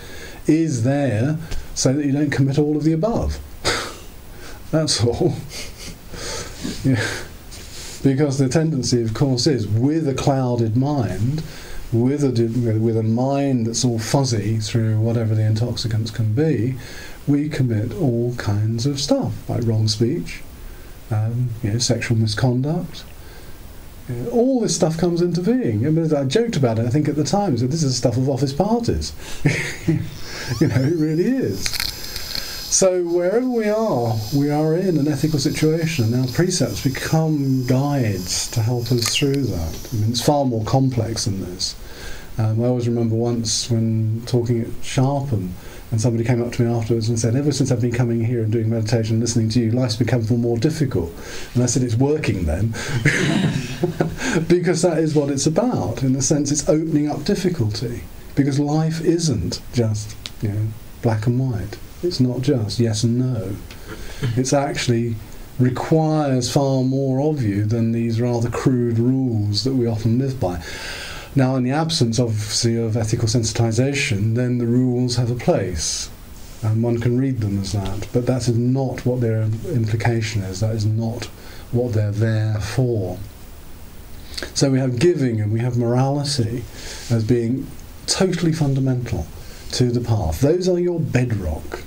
is 0.48 0.84
there 0.84 1.38
so 1.76 1.94
that 1.94 2.06
you 2.06 2.14
don't 2.14 2.32
commit 2.32 2.58
all 2.58 2.78
of 2.78 2.84
the 2.84 2.94
above. 2.94 3.40
That's 4.72 5.04
all. 5.04 5.36
yeah. 6.84 7.06
Because 8.02 8.38
the 8.38 8.48
tendency, 8.48 9.02
of 9.02 9.14
course, 9.14 9.48
is 9.48 9.68
with 9.68 10.08
a 10.08 10.14
clouded 10.14 10.78
mind, 10.78 11.44
with 11.92 12.24
a 12.24 12.80
with 12.80 12.98
a 12.98 13.04
mind 13.04 13.68
that's 13.68 13.84
all 13.84 14.00
fuzzy 14.00 14.58
through 14.60 15.00
whatever 15.00 15.34
the 15.34 15.44
intoxicants 15.44 16.12
can 16.12 16.34
be, 16.34 16.76
we 17.28 17.50
commit 17.50 17.94
all 17.94 18.36
kinds 18.36 18.86
of 18.86 19.00
stuff, 19.00 19.50
like 19.50 19.66
wrong 19.66 19.88
speech, 19.88 20.42
um, 21.12 21.50
you 21.64 21.72
know, 21.72 21.80
sexual 21.80 22.18
misconduct. 22.18 23.04
Know, 24.08 24.30
all 24.32 24.60
this 24.60 24.76
stuff 24.76 24.98
comes 24.98 25.22
into 25.22 25.42
being. 25.42 25.86
I, 25.86 25.92
mean, 25.92 26.14
I 26.14 26.24
joked 26.24 26.56
about 26.56 26.80
it, 26.80 26.86
I 26.88 26.90
think, 26.90 27.08
at 27.08 27.16
the 27.16 27.24
time, 27.24 27.56
that 27.58 27.68
this 27.68 27.84
is 27.84 27.96
stuff 27.96 28.18
of 28.18 28.28
office 28.28 28.54
parties. 28.54 29.14
you 29.88 30.68
know, 30.68 30.82
it 30.82 30.96
really 30.96 31.26
is. 31.26 31.68
So 32.70 33.04
wherever 33.04 33.50
we 33.50 33.68
are, 33.68 34.16
we 34.32 34.52
are 34.52 34.76
in 34.76 35.00
an 35.00 35.08
ethical 35.08 35.40
situation, 35.40 36.06
and 36.06 36.24
our 36.24 36.32
precepts 36.32 36.84
become 36.84 37.66
guides 37.66 38.48
to 38.52 38.62
help 38.62 38.92
us 38.92 39.16
through 39.16 39.42
that. 39.46 39.90
I 39.92 39.96
mean, 39.96 40.12
it's 40.12 40.24
far 40.24 40.46
more 40.46 40.64
complex 40.66 41.26
than 41.26 41.42
this. 41.42 41.76
Um, 42.38 42.62
I 42.62 42.68
always 42.68 42.88
remember 42.88 43.16
once 43.16 43.72
when 43.72 44.22
talking 44.28 44.62
at 44.62 44.86
Sharpham, 44.86 45.56
and 45.90 46.00
somebody 46.00 46.24
came 46.24 46.44
up 46.44 46.54
to 46.54 46.62
me 46.62 46.72
afterwards 46.72 47.10
and 47.10 47.20
said, 47.20 47.36
Ever 47.36 47.52
since 47.52 47.72
I've 47.72 47.82
been 47.82 47.92
coming 47.92 48.24
here 48.24 48.44
and 48.44 48.52
doing 48.52 48.70
meditation 48.70 49.16
and 49.16 49.22
listening 49.22 49.50
to 49.50 49.60
you, 49.60 49.72
life's 49.72 49.96
become 49.96 50.24
more, 50.28 50.38
more 50.38 50.58
difficult. 50.60 51.12
And 51.56 51.64
I 51.64 51.66
said, 51.66 51.82
It's 51.82 51.96
working 51.96 52.46
then. 52.46 52.68
because 54.48 54.84
that 54.84 55.00
is 55.00 55.16
what 55.16 55.32
it's 55.32 55.48
about. 55.48 56.04
In 56.04 56.16
a 56.16 56.22
sense, 56.22 56.52
it's 56.52 56.70
opening 56.70 57.10
up 57.10 57.24
difficulty. 57.24 58.04
Because 58.36 58.60
life 58.60 59.02
isn't 59.02 59.60
just 59.74 60.16
you 60.44 60.50
know, 60.50 60.68
black 61.02 61.26
and 61.26 61.40
white. 61.40 61.80
It's 62.02 62.20
not 62.20 62.42
just 62.42 62.80
yes 62.80 63.04
and 63.04 63.20
no. 63.20 63.56
It's 64.38 64.54
actually 64.54 65.16
requires 65.60 66.52
far 66.52 66.84
more 66.84 67.22
of 67.22 67.44
you 67.44 67.66
than 67.66 67.92
these 67.92 68.22
rather 68.22 68.50
crude 68.50 68.98
rules 68.98 69.66
that 69.66 69.74
we 69.74 69.86
often 69.86 70.18
live 70.18 70.40
by. 70.40 70.64
Now, 71.36 71.56
in 71.58 71.64
the 71.64 71.72
absence, 71.72 72.18
obviously, 72.18 72.78
of 72.78 72.96
ethical 72.96 73.28
sensitization, 73.28 74.36
then 74.36 74.58
the 74.58 74.66
rules 74.66 75.18
have 75.18 75.30
a 75.30 75.36
place. 75.36 76.10
and 76.62 76.84
one 76.84 77.00
can 77.00 77.18
read 77.18 77.40
them 77.40 77.60
as 77.60 77.72
that, 77.72 78.08
but 78.12 78.26
that 78.26 78.48
is 78.50 78.58
not 78.58 79.06
what 79.06 79.22
their 79.22 79.44
implication 79.44 80.42
is. 80.42 80.60
That 80.60 80.76
is 80.76 80.86
not 80.86 81.26
what 81.72 81.94
they're 81.94 82.12
there 82.12 82.60
for. 82.60 83.18
So 84.54 84.70
we 84.70 84.80
have 84.80 85.00
giving 85.00 85.40
and 85.40 85.54
we 85.54 85.60
have 85.60 85.78
morality 85.78 86.64
as 87.10 87.24
being 87.24 87.68
totally 88.08 88.52
fundamental 88.52 89.26
to 89.72 89.92
the 89.92 90.02
path. 90.02 90.42
Those 90.42 90.68
are 90.68 90.80
your 90.80 91.00
bedrock. 91.00 91.84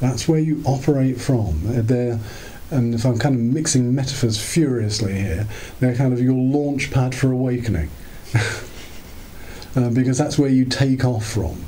That's 0.00 0.28
where 0.28 0.38
you 0.38 0.62
operate 0.64 1.20
from. 1.20 1.60
They're, 1.64 2.18
and 2.70 2.94
if 2.94 3.04
I'm 3.04 3.18
kind 3.18 3.34
of 3.34 3.40
mixing 3.40 3.94
metaphors 3.94 4.40
furiously 4.40 5.14
here, 5.14 5.46
they're 5.80 5.94
kind 5.94 6.12
of 6.12 6.20
your 6.20 6.34
launch 6.34 6.90
pad 6.90 7.14
for 7.14 7.32
awakening. 7.32 7.90
uh, 9.76 9.90
because 9.90 10.18
that's 10.18 10.38
where 10.38 10.50
you 10.50 10.64
take 10.64 11.04
off 11.04 11.26
from. 11.26 11.64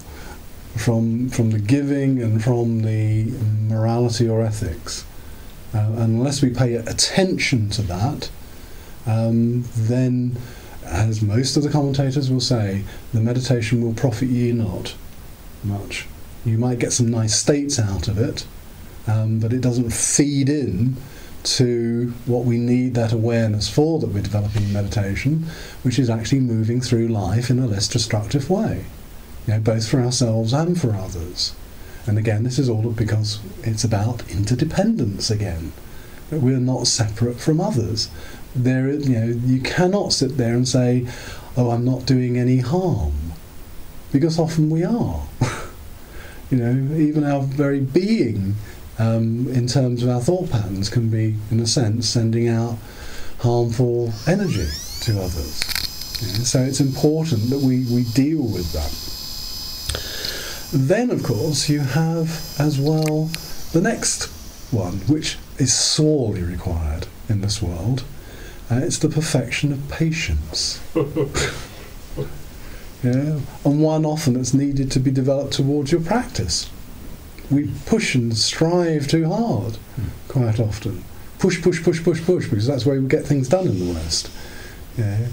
From, 0.76 1.28
from 1.30 1.50
the 1.50 1.58
giving 1.58 2.22
and 2.22 2.44
from 2.44 2.82
the 2.82 3.32
morality 3.68 4.28
or 4.28 4.42
ethics. 4.42 5.04
Uh, 5.74 5.90
unless 5.96 6.40
we 6.40 6.50
pay 6.50 6.74
attention 6.74 7.68
to 7.70 7.82
that, 7.82 8.30
um, 9.06 9.64
then, 9.74 10.36
as 10.84 11.20
most 11.20 11.56
of 11.56 11.64
the 11.64 11.70
commentators 11.70 12.30
will 12.30 12.40
say, 12.40 12.84
the 13.12 13.20
meditation 13.20 13.82
will 13.82 13.94
profit 13.94 14.28
ye 14.28 14.52
not 14.52 14.94
much. 15.64 16.06
You 16.44 16.58
might 16.58 16.78
get 16.78 16.92
some 16.92 17.10
nice 17.10 17.38
states 17.38 17.78
out 17.78 18.08
of 18.08 18.18
it, 18.18 18.46
um, 19.06 19.38
but 19.40 19.52
it 19.52 19.60
doesn't 19.60 19.90
feed 19.92 20.48
in 20.48 20.96
to 21.42 22.12
what 22.26 22.44
we 22.44 22.58
need 22.58 22.94
that 22.94 23.12
awareness 23.12 23.68
for 23.68 23.98
that 24.00 24.08
we're 24.08 24.22
developing 24.22 24.64
in 24.64 24.72
meditation, 24.72 25.46
which 25.82 25.98
is 25.98 26.10
actually 26.10 26.40
moving 26.40 26.80
through 26.80 27.08
life 27.08 27.48
in 27.50 27.58
a 27.58 27.66
less 27.66 27.88
destructive 27.88 28.50
way, 28.50 28.84
you 29.46 29.54
know, 29.54 29.60
both 29.60 29.88
for 29.88 30.00
ourselves 30.00 30.52
and 30.52 30.80
for 30.80 30.94
others. 30.94 31.54
And 32.06 32.18
again, 32.18 32.42
this 32.42 32.58
is 32.58 32.68
all 32.68 32.90
because 32.90 33.38
it's 33.62 33.84
about 33.84 34.28
interdependence 34.30 35.30
again. 35.30 35.72
That 36.30 36.40
we're 36.40 36.58
not 36.58 36.86
separate 36.86 37.38
from 37.40 37.60
others. 37.60 38.10
There, 38.54 38.90
you 38.90 39.18
know, 39.18 39.26
you 39.26 39.60
cannot 39.60 40.12
sit 40.12 40.36
there 40.36 40.54
and 40.54 40.66
say, 40.66 41.06
"Oh, 41.56 41.70
I'm 41.70 41.84
not 41.84 42.06
doing 42.06 42.38
any 42.38 42.58
harm," 42.58 43.32
because 44.12 44.38
often 44.38 44.70
we 44.70 44.84
are. 44.84 45.22
you 46.50 46.58
know, 46.58 46.96
even 46.96 47.24
our 47.24 47.42
very 47.42 47.80
being, 47.80 48.54
um, 48.98 49.48
in 49.48 49.66
terms 49.66 50.02
of 50.02 50.08
our 50.08 50.20
thought 50.20 50.50
patterns, 50.50 50.88
can 50.88 51.08
be, 51.08 51.36
in 51.50 51.60
a 51.60 51.66
sense, 51.66 52.08
sending 52.08 52.48
out 52.48 52.78
harmful 53.40 54.12
energy 54.26 54.68
to 55.00 55.18
others. 55.18 55.64
So 56.48 56.60
it's 56.60 56.80
important 56.80 57.50
that 57.50 57.60
we, 57.60 57.84
we 57.84 58.04
deal 58.04 58.42
with 58.42 58.72
that. 58.72 58.92
Then, 60.72 61.10
of 61.10 61.22
course, 61.22 61.68
you 61.68 61.80
have 61.80 62.56
as 62.58 62.80
well 62.80 63.30
the 63.72 63.80
next 63.80 64.24
one, 64.72 64.94
which 65.06 65.38
is 65.58 65.72
sorely 65.72 66.42
required 66.42 67.06
in 67.28 67.40
this 67.40 67.62
world. 67.62 68.04
Uh, 68.70 68.80
it's 68.82 68.98
the 68.98 69.08
perfection 69.08 69.72
of 69.72 69.88
patience. 69.88 70.80
yeah, 73.02 73.40
and 73.64 73.82
one 73.82 74.04
often 74.04 74.34
that's 74.34 74.54
needed 74.54 74.90
to 74.92 75.00
be 75.00 75.10
developed 75.10 75.52
towards 75.52 75.92
your 75.92 76.00
practice. 76.00 76.70
We 77.50 77.70
push 77.86 78.14
and 78.14 78.36
strive 78.36 79.08
too 79.08 79.28
hard 79.28 79.78
quite 80.28 80.60
often. 80.60 81.04
Push, 81.38 81.62
push, 81.62 81.82
push, 81.82 82.02
push, 82.02 82.22
push, 82.24 82.48
because 82.48 82.66
that's 82.66 82.84
where 82.84 83.00
we 83.00 83.08
get 83.08 83.24
things 83.24 83.48
done 83.48 83.66
in 83.66 83.78
the 83.78 83.94
West. 83.94 84.30
Yeah. 84.96 85.28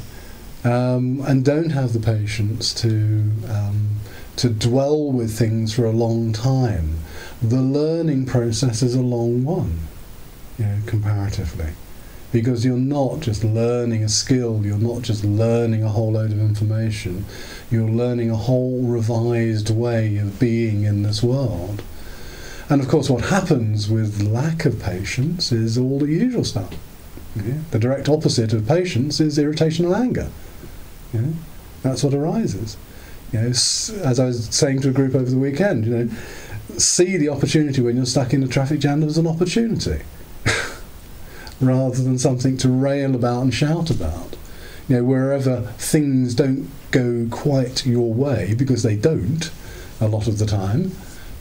Um, 0.63 1.21
and 1.25 1.43
don't 1.43 1.71
have 1.71 1.93
the 1.93 1.99
patience 1.99 2.73
to 2.82 3.32
um, 3.49 3.95
to 4.38 4.49
dwell 4.49 5.12
with 5.12 5.38
things 5.38 5.73
for 5.73 5.86
a 5.86 5.91
long 5.91 6.34
time. 6.34 6.99
The 7.41 7.62
learning 7.62 8.25
process 8.25 8.82
is 8.82 8.95
a 8.95 9.01
long 9.01 9.43
one, 9.43 9.80
know, 10.60 10.80
comparatively. 10.86 11.73
Because 12.35 12.65
you're 12.65 12.75
not 12.75 13.21
just 13.21 13.45
learning 13.45 14.03
a 14.03 14.09
skill, 14.09 14.65
you're 14.65 14.77
not 14.77 15.03
just 15.03 15.23
learning 15.23 15.85
a 15.85 15.87
whole 15.87 16.11
load 16.11 16.33
of 16.33 16.39
information, 16.41 17.23
you're 17.71 17.87
learning 17.87 18.29
a 18.29 18.35
whole 18.35 18.81
revised 18.81 19.69
way 19.69 20.17
of 20.17 20.37
being 20.37 20.83
in 20.83 21.03
this 21.03 21.23
world. 21.23 21.81
And 22.67 22.81
of 22.81 22.89
course, 22.89 23.09
what 23.09 23.23
happens 23.23 23.89
with 23.89 24.21
lack 24.21 24.65
of 24.65 24.81
patience 24.81 25.53
is 25.53 25.77
all 25.77 25.99
the 25.99 26.07
usual 26.07 26.43
stuff. 26.43 26.73
Yeah? 27.37 27.59
The 27.71 27.79
direct 27.79 28.09
opposite 28.09 28.51
of 28.51 28.67
patience 28.67 29.21
is 29.21 29.39
irritation 29.39 29.85
and 29.85 29.95
anger. 29.95 30.29
Yeah? 31.13 31.27
That's 31.83 32.03
what 32.03 32.13
arises. 32.13 32.75
You 33.31 33.39
know, 33.39 33.47
as 33.47 34.19
I 34.19 34.25
was 34.25 34.53
saying 34.53 34.81
to 34.81 34.89
a 34.89 34.91
group 34.91 35.15
over 35.15 35.31
the 35.31 35.37
weekend, 35.37 35.85
you 35.85 35.97
know, 35.97 36.09
see 36.77 37.15
the 37.15 37.29
opportunity 37.29 37.81
when 37.81 37.95
you're 37.95 38.05
stuck 38.05 38.33
in 38.33 38.43
a 38.43 38.47
traffic 38.49 38.81
jam 38.81 39.03
as 39.03 39.17
an 39.17 39.25
opportunity, 39.25 40.01
rather 41.61 42.03
than 42.03 42.17
something 42.17 42.57
to 42.57 42.69
rail 42.69 43.15
about 43.15 43.43
and 43.43 43.53
shout 43.53 43.89
about. 43.89 44.35
You 44.87 44.97
know, 44.97 45.03
wherever 45.03 45.61
things 45.77 46.35
don't 46.35 46.69
go 46.91 47.27
quite 47.31 47.85
your 47.85 48.13
way, 48.13 48.53
because 48.53 48.83
they 48.83 48.95
don't 48.95 49.49
a 49.99 50.07
lot 50.07 50.27
of 50.27 50.37
the 50.37 50.45
time. 50.45 50.91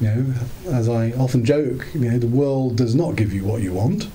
You 0.01 0.09
know, 0.09 0.35
as 0.71 0.89
I 0.89 1.13
often 1.13 1.45
joke, 1.45 1.87
you 1.95 2.11
know, 2.11 2.19
the 2.19 2.27
world 2.27 2.77
does 2.77 2.95
not 2.95 3.17
give 3.17 3.33
you 3.33 3.45
what 3.45 3.63
you 3.63 3.73
want 3.73 4.09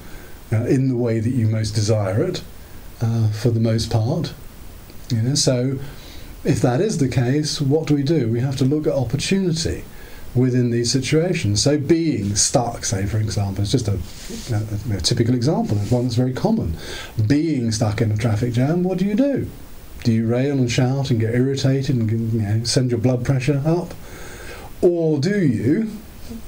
uh, 0.52 0.66
in 0.66 0.90
the 0.90 0.96
way 0.96 1.20
that 1.20 1.30
you 1.30 1.48
most 1.48 1.72
desire 1.72 2.24
it, 2.24 2.44
uh, 3.02 3.30
for 3.30 3.50
the 3.50 3.60
most 3.60 3.92
part. 3.92 4.34
You 5.10 5.22
know, 5.22 5.36
so 5.36 5.80
if 6.44 6.62
that 6.62 6.82
is 6.82 6.98
the 6.98 7.08
case, 7.08 7.62
what 7.62 7.88
do 7.88 7.96
we 7.96 8.04
do? 8.04 8.28
We 8.30 8.40
have 8.40 8.58
to 8.58 8.66
look 8.66 8.88
at 8.88 8.94
opportunity 8.94 9.84
within 10.36 10.70
these 10.70 10.92
situations. 10.92 11.62
So 11.62 11.78
being 11.78 12.36
stuck, 12.36 12.86
say 12.86 13.06
for 13.06 13.18
example, 13.18 13.64
is 13.64 13.72
just 13.72 13.88
a, 13.88 14.00
a, 14.54 14.98
a 14.98 15.02
typical 15.02 15.34
example, 15.34 15.78
and 15.78 15.90
one 15.92 16.04
that's 16.04 16.16
very 16.16 16.34
common. 16.34 16.78
Being 17.28 17.72
stuck 17.72 18.02
in 18.02 18.12
a 18.12 18.18
traffic 18.18 18.54
jam, 18.54 18.84
what 18.84 18.98
do 18.98 19.06
you 19.06 19.16
do? 19.16 19.50
Do 20.04 20.14
you 20.14 20.28
rail 20.28 20.58
and 20.58 20.72
shout 20.72 21.12
and 21.12 21.20
get 21.20 21.36
irritated 21.36 21.96
and 21.96 22.34
you 22.34 22.42
know, 22.42 22.64
send 22.64 22.92
your 22.92 23.00
blood 23.00 23.26
pressure 23.26 23.62
up? 23.66 23.94
Or 24.82 25.20
do 25.20 25.42
you 25.46 25.92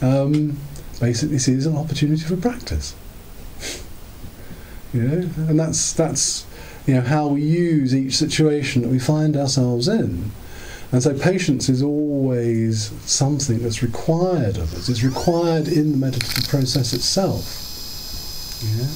um, 0.01 0.57
basically 0.99 1.39
see 1.39 1.53
it 1.53 1.57
as 1.57 1.65
an 1.65 1.75
opportunity 1.75 2.21
for 2.21 2.37
practice? 2.37 2.95
you 4.93 5.01
know, 5.01 5.29
and 5.49 5.59
that's 5.59 5.91
that's 5.91 6.45
you 6.87 6.95
know 6.95 7.01
how 7.01 7.27
we 7.27 7.41
use 7.41 7.93
each 7.93 8.15
situation 8.15 8.83
that 8.83 8.89
we 8.89 8.99
find 8.99 9.35
ourselves 9.35 9.87
in. 9.87 10.31
And 10.91 11.01
so 11.01 11.17
patience 11.17 11.69
is 11.69 11.81
always 11.81 12.91
something 13.09 13.59
that's 13.59 13.81
required 13.81 14.57
of 14.57 14.73
us. 14.73 14.89
It's 14.89 15.03
required 15.03 15.67
in 15.67 15.91
the 15.91 15.97
meditative 15.97 16.49
process 16.49 16.93
itself. 16.93 17.57
Yeah? 18.63 18.87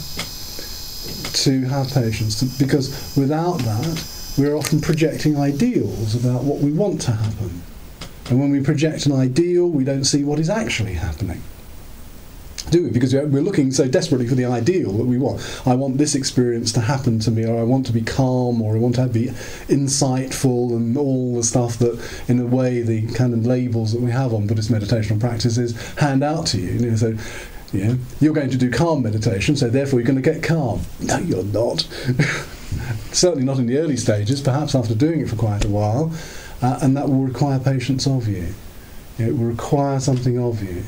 To 1.44 1.62
have 1.68 1.92
patience, 1.94 2.40
to, 2.40 2.64
because 2.64 3.16
without 3.16 3.60
that, 3.60 4.04
we're 4.38 4.56
often 4.56 4.82
projecting 4.82 5.38
ideals 5.38 6.16
about 6.16 6.44
what 6.44 6.60
we 6.60 6.72
want 6.72 7.00
to 7.02 7.12
happen. 7.12 7.62
And 8.30 8.40
when 8.40 8.52
we 8.52 8.62
project 8.62 9.06
an 9.06 9.14
ideal, 9.14 9.70
we 9.70 9.84
don't 9.84 10.04
see 10.04 10.24
what 10.24 10.40
is 10.40 10.50
actually 10.50 10.94
happening 10.94 11.42
do 12.72 12.84
we? 12.84 12.90
Because 12.90 13.14
we're 13.14 13.42
looking 13.42 13.72
so 13.72 13.88
desperately 13.88 14.28
for 14.28 14.36
the 14.36 14.46
ideal 14.46 14.92
that 14.94 15.06
we 15.06 15.18
want. 15.18 15.42
I 15.66 15.76
want 15.76 15.98
this 15.98 16.16
experience 16.16 16.72
to 16.74 16.82
happen 16.82 17.20
to 17.20 17.32
me, 17.32 17.46
or 17.46 17.60
I 17.60 17.64
want 17.64 17.86
to 17.88 17.94
be 17.94 18.02
calm, 18.02 18.62
or 18.62 18.76
I 18.76 18.80
want 18.80 18.96
to 18.96 19.08
be 19.08 19.28
insightful, 19.68 20.76
and 20.76 20.98
all 20.98 21.36
the 21.36 21.44
stuff 21.44 21.78
that, 21.80 22.02
in 22.28 22.40
a 22.40 22.46
way, 22.46 22.82
the 22.82 23.08
kind 23.14 23.34
of 23.34 23.46
labels 23.46 23.94
that 23.94 24.02
we 24.02 24.12
have 24.12 24.34
on 24.34 24.48
Buddhist 24.48 24.72
meditational 24.72 25.20
practices 25.20 25.76
hand 25.96 26.24
out 26.24 26.48
to 26.48 26.60
you. 26.60 26.72
you 26.72 26.92
know, 26.92 26.96
so, 26.96 27.16
know, 27.74 27.98
you're 28.20 28.34
going 28.34 28.50
to 28.50 28.58
do 28.58 28.72
calm 28.72 29.04
meditation, 29.04 29.56
so 29.56 29.70
therefore 29.70 30.00
you're 30.00 30.08
going 30.08 30.22
to 30.22 30.32
get 30.34 30.42
calm. 30.42 30.82
No, 31.02 31.18
you're 31.20 31.44
not. 31.44 31.82
Certainly 33.12 33.46
not 33.46 33.60
in 33.60 33.68
the 33.68 33.78
early 33.78 33.98
stages, 33.98 34.42
perhaps 34.42 34.76
after 34.76 34.96
doing 34.96 35.22
it 35.22 35.30
for 35.30 35.36
quite 35.36 35.66
a 35.66 35.70
while, 35.70 36.12
uh, 36.62 36.80
and 36.82 36.98
that 36.98 37.08
will 37.08 37.24
require 37.24 37.60
patience 37.60 38.08
of 38.08 38.28
you. 38.28 38.54
It 39.18 39.38
will 39.38 39.46
require 39.46 40.00
something 40.00 40.38
of 40.38 40.62
you 40.62 40.84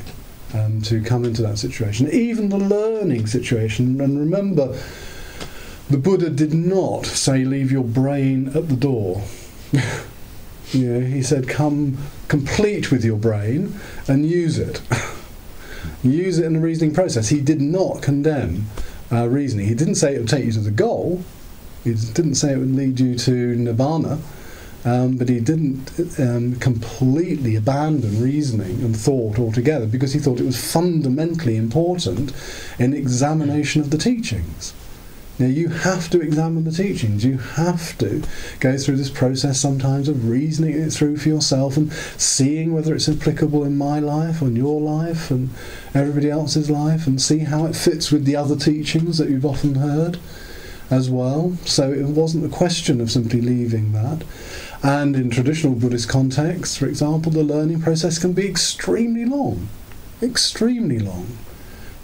um, 0.54 0.82
to 0.84 1.02
come 1.02 1.26
into 1.26 1.42
that 1.42 1.58
situation, 1.58 2.10
even 2.12 2.50
the 2.50 2.58
learning 2.58 3.28
situation. 3.28 4.00
And 4.00 4.20
remember, 4.20 4.78
the 5.90 5.98
Buddha 5.98 6.30
did 6.30 6.54
not 6.54 7.06
say, 7.06 7.46
leave 7.46 7.72
your 7.72 7.84
brain 7.84 8.48
at 8.50 8.70
the 8.70 8.76
door. 8.76 9.24
you 10.72 10.94
know, 10.94 11.00
he 11.00 11.22
said, 11.22 11.48
come 11.48 11.98
complete 12.28 12.92
with 12.92 13.04
your 13.04 13.18
brain 13.18 13.80
and 14.08 14.26
use 14.26 14.58
it. 14.58 14.82
use 16.04 16.40
it 16.40 16.46
in 16.46 16.54
the 16.54 16.60
reasoning 16.60 16.94
process. 16.94 17.30
He 17.30 17.42
did 17.42 17.62
not 17.62 18.02
condemn 18.02 18.68
uh, 19.12 19.28
reasoning. 19.28 19.68
He 19.68 19.76
didn't 19.76 19.96
say 19.96 20.16
it 20.16 20.20
would 20.20 20.30
take 20.30 20.46
you 20.46 20.52
to 20.54 20.60
the 20.60 20.72
goal. 20.72 21.24
He 21.84 21.94
didn't 21.94 22.36
say 22.36 22.54
it 22.54 22.58
would 22.58 22.76
lead 22.76 23.00
you 23.00 23.18
to 23.20 23.56
nirvana. 23.56 24.20
Um, 24.86 25.18
but 25.18 25.28
he 25.28 25.40
didn't 25.40 25.92
um, 26.20 26.56
completely 26.58 27.56
abandon 27.56 28.22
reasoning 28.22 28.82
and 28.84 28.96
thought 28.96 29.38
altogether 29.38 29.86
because 29.86 30.14
he 30.14 30.20
thought 30.20 30.40
it 30.40 30.46
was 30.46 30.72
fundamentally 30.72 31.58
important 31.58 32.32
in 32.80 32.94
examination 32.94 33.82
of 33.82 33.90
the 33.90 33.98
teachings. 33.98 34.74
Now, 35.40 35.46
you 35.46 35.68
have 35.68 36.10
to 36.12 36.22
examine 36.22 36.64
the 36.64 36.72
teachings. 36.72 37.24
You 37.24 37.38
have 37.38 37.96
to 38.00 38.24
go 38.60 38.76
through 38.76 38.96
this 38.96 39.12
process 39.12 39.60
sometimes 39.60 40.10
of 40.10 40.28
reasoning 40.28 40.74
it 40.74 40.92
through 40.92 41.18
for 41.18 41.30
yourself 41.30 41.78
and 41.78 41.94
seeing 42.18 42.74
whether 42.74 42.96
it's 42.96 43.08
applicable 43.08 43.64
in 43.64 43.78
my 43.78 44.00
life, 44.00 44.42
on 44.42 44.56
your 44.56 44.82
life, 44.82 45.30
and 45.30 45.52
everybody 45.94 46.32
else's 46.32 46.72
life, 46.72 47.06
and 47.06 47.22
see 47.22 47.40
how 47.40 47.68
it 47.68 47.76
fits 47.76 48.12
with 48.12 48.26
the 48.26 48.36
other 48.36 48.56
teachings 48.56 49.20
that 49.20 49.30
you've 49.30 49.46
often 49.46 49.76
heard 49.76 50.18
as 50.90 51.08
well. 51.08 51.56
So 51.66 51.92
it 51.92 52.06
wasn't 52.06 52.46
a 52.46 52.56
question 52.56 53.00
of 53.00 53.12
simply 53.12 53.42
leaving 53.42 53.92
that. 53.92 54.24
And 54.84 55.16
in 55.16 55.30
traditional 55.30 55.74
Buddhist 55.74 56.08
contexts, 56.08 56.78
for 56.78 56.86
example, 56.86 57.32
the 57.32 57.44
learning 57.44 57.82
process 57.82 58.20
can 58.20 58.34
be 58.34 58.48
extremely 58.48 59.26
long. 59.26 59.70
Extremely 60.22 61.00
long. 61.00 61.38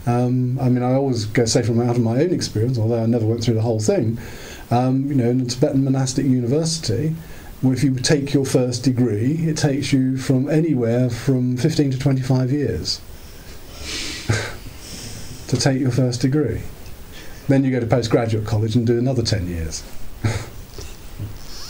Um, 0.06 0.60
I 0.60 0.70
mean, 0.70 0.84
I 0.84 0.94
always 0.94 1.26
go 1.26 1.46
say 1.46 1.64
from 1.64 1.80
out 1.80 1.96
of 1.96 2.02
my 2.02 2.22
own 2.22 2.34
experience, 2.34 2.78
although 2.78 3.02
I 3.02 3.06
never 3.06 3.26
went 3.26 3.44
through 3.44 3.54
the 3.54 3.62
whole 3.62 3.80
thing. 3.80 4.18
Um, 4.70 5.08
you 5.08 5.16
know, 5.16 5.30
in 5.30 5.42
a 5.42 5.46
Tibetan 5.46 5.84
monastic 5.84 6.26
university, 6.26 7.16
if 7.64 7.84
you 7.84 7.96
take 7.96 8.34
your 8.34 8.46
first 8.46 8.84
degree, 8.84 9.36
it 9.48 9.58
takes 9.58 9.94
you 9.94 10.18
from 10.18 10.50
anywhere 10.50 11.10
from 11.10 11.56
15 11.56 11.92
to 11.92 12.00
25 12.00 12.52
years 12.52 13.00
to 15.48 15.58
take 15.58 15.80
your 15.80 15.92
first 15.92 16.22
degree. 16.22 16.62
Then 17.48 17.64
you 17.64 17.72
go 17.72 17.80
to 17.80 17.88
postgraduate 17.88 18.46
college 18.46 18.76
and 18.76 18.86
do 18.86 18.98
another 18.98 19.24
10 19.24 19.48
years. 19.48 19.84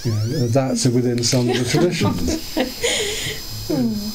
you 0.03 0.11
know, 0.11 0.47
that's 0.47 0.85
within 0.85 1.23
some 1.23 1.49
of 1.49 1.57
the 1.57 1.65
traditions. 1.65 2.53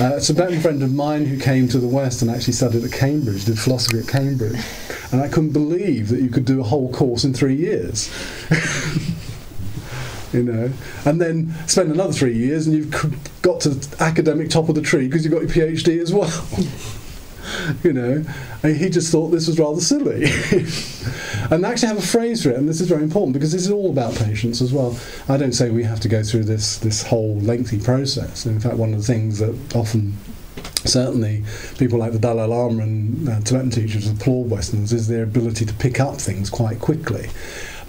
Uh, 0.00 0.16
a 0.16 0.20
Tibetan 0.20 0.58
friend 0.62 0.82
of 0.82 0.94
mine 0.94 1.26
who 1.26 1.38
came 1.38 1.68
to 1.68 1.78
the 1.78 1.86
West 1.86 2.22
and 2.22 2.30
actually 2.30 2.54
studied 2.54 2.82
at 2.82 2.90
Cambridge, 2.90 3.44
did 3.44 3.58
philosophy 3.58 3.98
at 3.98 4.08
Cambridge, 4.08 4.58
and 5.12 5.20
I 5.20 5.28
couldn't 5.28 5.52
believe 5.52 6.08
that 6.08 6.22
you 6.22 6.30
could 6.30 6.46
do 6.46 6.60
a 6.60 6.64
whole 6.64 6.90
course 6.90 7.22
in 7.22 7.34
three 7.34 7.54
years. 7.54 8.08
you 10.32 10.42
know, 10.42 10.72
and 11.04 11.20
then 11.20 11.52
spend 11.66 11.92
another 11.92 12.14
three 12.14 12.34
years 12.34 12.66
and 12.66 12.76
you've 12.76 13.42
got 13.42 13.60
to 13.60 13.78
academic 13.98 14.48
top 14.48 14.70
of 14.70 14.74
the 14.74 14.80
tree 14.80 15.06
because 15.06 15.22
you've 15.22 15.34
got 15.34 15.42
your 15.42 15.50
PhD 15.50 16.00
as 16.00 16.14
well. 16.14 16.30
you 17.82 17.92
know, 17.92 18.24
and 18.62 18.76
he 18.76 18.88
just 18.88 19.10
thought 19.12 19.28
this 19.28 19.46
was 19.46 19.58
rather 19.58 19.80
silly. 19.80 20.24
and 21.50 21.64
actually 21.64 21.88
have 21.88 21.98
a 21.98 22.02
phrase 22.02 22.42
for 22.42 22.50
it, 22.50 22.56
and 22.56 22.68
this 22.68 22.80
is 22.80 22.88
very 22.88 23.02
important 23.02 23.32
because 23.32 23.52
this 23.52 23.62
is 23.62 23.70
all 23.70 23.90
about 23.90 24.14
patience 24.14 24.60
as 24.60 24.72
well. 24.72 24.98
I 25.28 25.36
don't 25.36 25.52
say 25.52 25.70
we 25.70 25.84
have 25.84 26.00
to 26.00 26.08
go 26.08 26.22
through 26.22 26.44
this 26.44 26.78
this 26.78 27.02
whole 27.02 27.36
lengthy 27.40 27.78
process. 27.80 28.46
In 28.46 28.60
fact, 28.60 28.76
one 28.76 28.92
of 28.92 28.98
the 28.98 29.06
things 29.06 29.38
that 29.38 29.54
often 29.74 30.16
certainly 30.84 31.44
people 31.78 31.98
like 31.98 32.12
the 32.12 32.18
Dalai 32.18 32.46
Lama 32.46 32.82
and 32.82 33.28
uh, 33.28 33.40
Tibetan 33.40 33.70
teachers 33.70 34.08
applaud 34.08 34.50
Westerners 34.50 34.92
is 34.92 35.08
their 35.08 35.24
ability 35.24 35.64
to 35.66 35.74
pick 35.74 36.00
up 36.00 36.16
things 36.16 36.48
quite 36.50 36.80
quickly. 36.80 37.28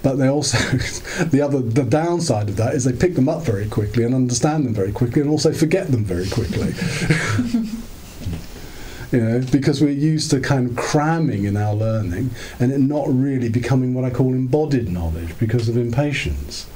But 0.02 0.16
they 0.16 0.28
also, 0.28 0.58
the 1.26 1.40
other, 1.40 1.60
the 1.60 1.84
downside 1.84 2.48
of 2.48 2.56
that 2.56 2.74
is 2.74 2.84
they 2.84 2.92
pick 2.92 3.14
them 3.14 3.28
up 3.28 3.42
very 3.42 3.68
quickly 3.68 4.04
and 4.04 4.14
understand 4.14 4.66
them 4.66 4.74
very 4.74 4.92
quickly 4.92 5.22
and 5.22 5.30
also 5.30 5.52
forget 5.52 5.90
them 5.90 6.04
very 6.04 6.28
quickly. 6.28 6.72
You 9.12 9.20
know, 9.20 9.42
because 9.52 9.82
we're 9.82 9.90
used 9.90 10.30
to 10.30 10.40
kind 10.40 10.70
of 10.70 10.76
cramming 10.76 11.44
in 11.44 11.56
our 11.56 11.74
learning 11.74 12.30
and 12.58 12.72
it 12.72 12.80
not 12.80 13.06
really 13.08 13.50
becoming 13.50 13.92
what 13.92 14.04
I 14.04 14.10
call 14.10 14.28
embodied 14.32 14.90
knowledge 14.90 15.38
because 15.38 15.68
of 15.68 15.76
impatience. 15.76 16.66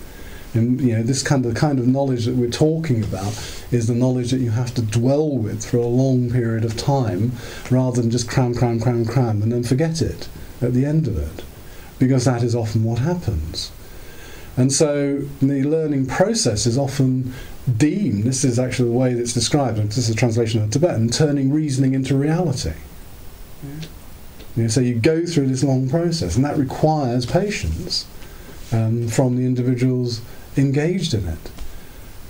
And 0.53 0.81
you 0.81 0.97
know, 0.97 1.03
this 1.03 1.23
kind 1.23 1.45
of 1.47 1.55
kind 1.55 1.79
of 1.79 1.87
knowledge 1.87 2.27
that 2.27 2.35
we're 2.35 2.51
talking 2.51 3.03
about 3.03 3.33
is 3.71 3.87
the 3.87 3.95
knowledge 3.95 4.31
that 4.31 4.41
you 4.41 4.51
have 4.51 4.75
to 4.75 4.83
dwell 4.83 5.37
with 5.37 5.65
for 5.65 5.79
a 5.79 5.87
long 5.87 6.31
period 6.31 6.65
of 6.65 6.77
time, 6.77 7.33
rather 7.71 8.01
than 8.01 8.11
just 8.11 8.29
cram, 8.29 8.55
cram, 8.55 8.81
cram, 8.81 9.05
cram, 9.05 9.43
and 9.43 9.53
then 9.53 9.63
forget 9.63 10.01
it 10.01 10.29
at 10.63 10.73
the 10.73 10.85
end 10.85 11.09
of 11.09 11.19
it, 11.19 11.45
because 11.99 12.25
that 12.25 12.43
is 12.43 12.55
often 12.55 12.85
what 12.85 13.01
happens. 13.01 13.71
And 14.57 14.73
so 14.73 15.19
the 15.41 15.65
learning 15.65 16.07
process 16.07 16.65
is 16.65 16.79
often 16.79 17.35
deemed, 17.77 18.25
this 18.25 18.45
is 18.45 18.59
actually 18.59 18.91
the 18.91 18.97
way 18.97 19.15
that's 19.15 19.33
described, 19.33 19.79
this 19.79 19.99
is 19.99 20.11
a 20.11 20.15
translation 20.15 20.63
of 20.63 20.71
Tibetan, 20.71 21.09
turning 21.09 21.53
reasoning 21.53 21.95
into 21.95 22.17
reality. 22.17 22.75
Yeah. 23.63 23.87
You 24.57 24.63
know, 24.63 24.69
so 24.69 24.81
you 24.81 24.95
go 24.95 25.27
through 25.27 25.49
this 25.49 25.63
long 25.63 25.89
process, 25.89 26.37
and 26.37 26.45
that 26.45 26.57
requires 26.57 27.27
patience 27.27 28.07
um, 28.73 29.09
from 29.09 29.37
the 29.37 29.45
individuals 29.45 30.23
engaged 30.57 31.13
in 31.13 31.27
it. 31.29 31.51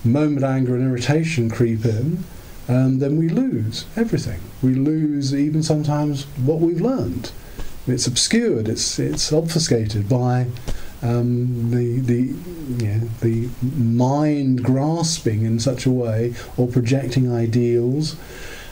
Moment 0.05 0.45
anger 0.45 0.75
and 0.75 0.85
irritation 0.85 1.51
creep 1.51 1.85
in, 1.85 2.25
um, 2.69 2.99
then 2.99 3.17
we 3.17 3.29
lose 3.29 3.85
everything. 3.97 4.41
We 4.63 4.75
lose 4.75 5.35
even 5.35 5.63
sometimes 5.63 6.25
what 6.37 6.59
we've 6.59 6.81
learned. 6.81 7.31
It's 7.87 8.09
obscured, 8.09 8.69
it's, 8.69 8.99
it's 8.99 9.33
obfuscated 9.33 10.09
by 10.09 10.47
um, 11.03 11.71
the 11.71 12.01
the 12.01 12.35
yeah, 12.83 13.01
the 13.21 13.49
mind 13.63 14.65
grasping 14.65 15.45
in 15.45 15.61
such 15.61 15.87
a 15.87 15.91
way 15.91 16.35
or 16.57 16.67
projecting 16.67 17.31
ideals 17.33 18.17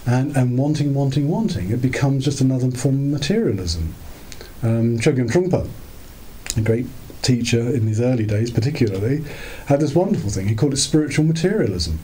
and, 0.07 0.37
and 0.37 0.59
wanting, 0.59 0.95
wanting, 0.95 1.29
wanting. 1.29 1.71
It 1.71 1.81
becomes 1.81 2.25
just 2.25 2.41
another 2.41 2.71
form 2.71 2.95
of 2.95 3.21
materialism. 3.21 3.95
Um, 4.63 4.99
Chogyam 4.99 5.31
Trungpa, 5.31 5.69
a 6.57 6.61
great 6.61 6.87
teacher 7.23 7.61
in 7.61 7.87
his 7.87 8.01
early 8.01 8.27
days 8.27 8.51
particularly, 8.51 9.25
had 9.67 9.81
this 9.81 9.95
wonderful 9.95 10.31
thing. 10.31 10.49
He 10.49 10.55
called 10.55 10.75
it 10.75 10.79
spiritual 10.79 11.25
materialism. 11.25 12.01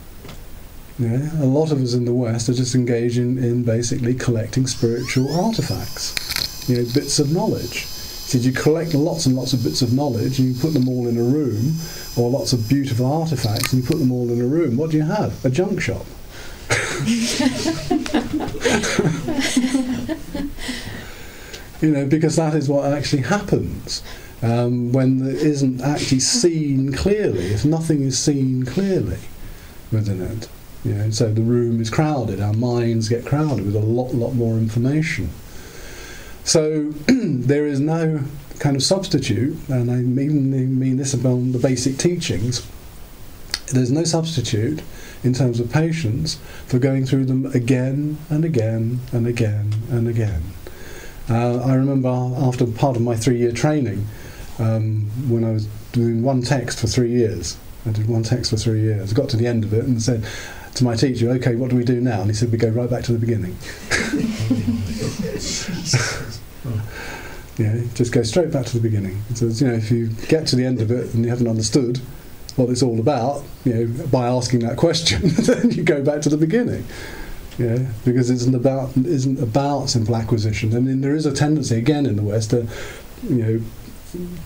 Yeah, 0.98 1.30
a 1.42 1.46
lot 1.46 1.72
of 1.72 1.80
us 1.80 1.94
in 1.94 2.04
the 2.04 2.12
West 2.12 2.48
are 2.50 2.54
just 2.54 2.74
engaged 2.74 3.16
in, 3.16 3.42
in 3.42 3.64
basically 3.64 4.14
collecting 4.14 4.66
spiritual 4.66 5.34
artifacts, 5.34 6.68
you 6.68 6.76
know, 6.76 6.84
bits 6.92 7.18
of 7.18 7.32
knowledge 7.32 7.86
said 8.30 8.42
you 8.42 8.52
collect 8.52 8.94
lots 8.94 9.26
and 9.26 9.34
lots 9.34 9.52
of 9.52 9.64
bits 9.64 9.82
of 9.82 9.92
knowledge 9.92 10.38
and 10.38 10.54
you 10.54 10.60
put 10.60 10.72
them 10.72 10.88
all 10.88 11.08
in 11.08 11.18
a 11.18 11.22
room, 11.22 11.74
or 12.16 12.30
lots 12.30 12.52
of 12.52 12.68
beautiful 12.68 13.04
artifacts 13.04 13.72
and 13.72 13.82
you 13.82 13.88
put 13.88 13.98
them 13.98 14.12
all 14.12 14.30
in 14.30 14.40
a 14.40 14.46
room. 14.46 14.76
What 14.76 14.90
do 14.90 14.96
you 14.96 15.02
have? 15.02 15.44
A 15.44 15.50
junk 15.50 15.80
shop. 15.80 16.06
you 21.80 21.90
know, 21.90 22.06
because 22.06 22.36
that 22.36 22.54
is 22.54 22.68
what 22.68 22.92
actually 22.92 23.22
happens 23.22 24.04
um, 24.42 24.92
when 24.92 25.18
there 25.18 25.34
isn't 25.34 25.80
actually 25.80 26.20
seen 26.20 26.92
clearly. 26.92 27.46
If 27.46 27.64
nothing 27.64 28.02
is 28.02 28.16
seen 28.16 28.64
clearly 28.64 29.18
within 29.90 30.22
it, 30.22 30.48
you 30.84 30.94
know, 30.94 31.10
so 31.10 31.32
the 31.32 31.42
room 31.42 31.80
is 31.80 31.90
crowded. 31.90 32.40
Our 32.40 32.52
minds 32.52 33.08
get 33.08 33.26
crowded 33.26 33.66
with 33.66 33.74
a 33.74 33.80
lot, 33.80 34.14
lot 34.14 34.34
more 34.34 34.56
information. 34.56 35.30
So 36.44 36.90
there 37.08 37.66
is 37.66 37.80
no 37.80 38.22
kind 38.58 38.76
of 38.76 38.82
substitute, 38.82 39.56
and 39.68 39.90
I 39.90 39.96
mean, 39.96 40.78
mean 40.78 40.96
this 40.96 41.14
about 41.14 41.52
the 41.52 41.58
basic 41.58 41.96
teachings. 41.96 42.66
There's 43.68 43.90
no 43.90 44.04
substitute 44.04 44.82
in 45.22 45.32
terms 45.32 45.60
of 45.60 45.70
patience 45.70 46.40
for 46.66 46.78
going 46.78 47.06
through 47.06 47.26
them 47.26 47.46
again 47.46 48.18
and 48.28 48.44
again 48.44 49.00
and 49.12 49.26
again 49.26 49.74
and 49.90 50.08
again. 50.08 50.42
Uh, 51.28 51.60
I 51.60 51.74
remember 51.74 52.08
after 52.08 52.66
part 52.66 52.96
of 52.96 53.02
my 53.02 53.14
three-year 53.14 53.52
training, 53.52 54.06
um, 54.60 55.10
when 55.28 55.44
I 55.44 55.52
was 55.52 55.66
doing 55.92 56.22
one 56.22 56.42
text 56.42 56.80
for 56.80 56.86
three 56.86 57.10
years. 57.10 57.56
I 57.86 57.90
did 57.90 58.08
one 58.08 58.22
text 58.22 58.50
for 58.50 58.56
three 58.56 58.82
years. 58.82 59.12
Got 59.12 59.30
to 59.30 59.36
the 59.36 59.46
end 59.46 59.64
of 59.64 59.72
it 59.72 59.84
and 59.84 60.02
said 60.02 60.24
to 60.74 60.84
my 60.84 60.96
teacher, 60.96 61.30
"Okay, 61.30 61.56
what 61.56 61.70
do 61.70 61.76
we 61.76 61.84
do 61.84 62.00
now?" 62.00 62.20
And 62.20 62.30
he 62.30 62.34
said, 62.34 62.50
"We 62.52 62.58
go 62.58 62.68
right 62.68 62.90
back 62.90 63.04
to 63.04 63.12
the 63.12 63.18
beginning." 63.18 63.56
know, 67.72 67.84
just 67.94 68.12
go 68.12 68.22
straight 68.22 68.50
back 68.50 68.66
to 68.66 68.74
the 68.74 68.80
beginning. 68.80 69.22
So 69.34 69.46
you 69.46 69.66
know, 69.66 69.74
if 69.74 69.90
you 69.90 70.08
get 70.28 70.46
to 70.48 70.56
the 70.56 70.64
end 70.64 70.80
of 70.80 70.90
it 70.90 71.14
and 71.14 71.24
you 71.24 71.30
haven't 71.30 71.48
understood 71.48 71.98
what 72.56 72.68
it's 72.68 72.82
all 72.82 72.98
about, 72.98 73.42
you 73.64 73.72
know, 73.74 74.06
by 74.08 74.26
asking 74.26 74.60
that 74.60 74.76
question, 74.76 75.20
then 75.24 75.70
you 75.70 75.82
go 75.82 76.02
back 76.02 76.22
to 76.22 76.28
the 76.28 76.36
beginning. 76.36 76.84
Yeah, 77.58 77.86
because 78.04 78.30
it 78.30 78.34
isn't 78.34 78.54
about 78.54 78.96
isn't 78.96 79.40
about 79.40 79.90
simple 79.90 80.16
acquisition, 80.16 80.74
and 80.74 80.88
then 80.88 81.00
there 81.02 81.14
is 81.14 81.26
a 81.26 81.32
tendency 81.32 81.76
again 81.76 82.06
in 82.06 82.16
the 82.16 82.22
West 82.22 82.50
to, 82.50 82.66
you 83.28 83.34
know, 83.34 83.60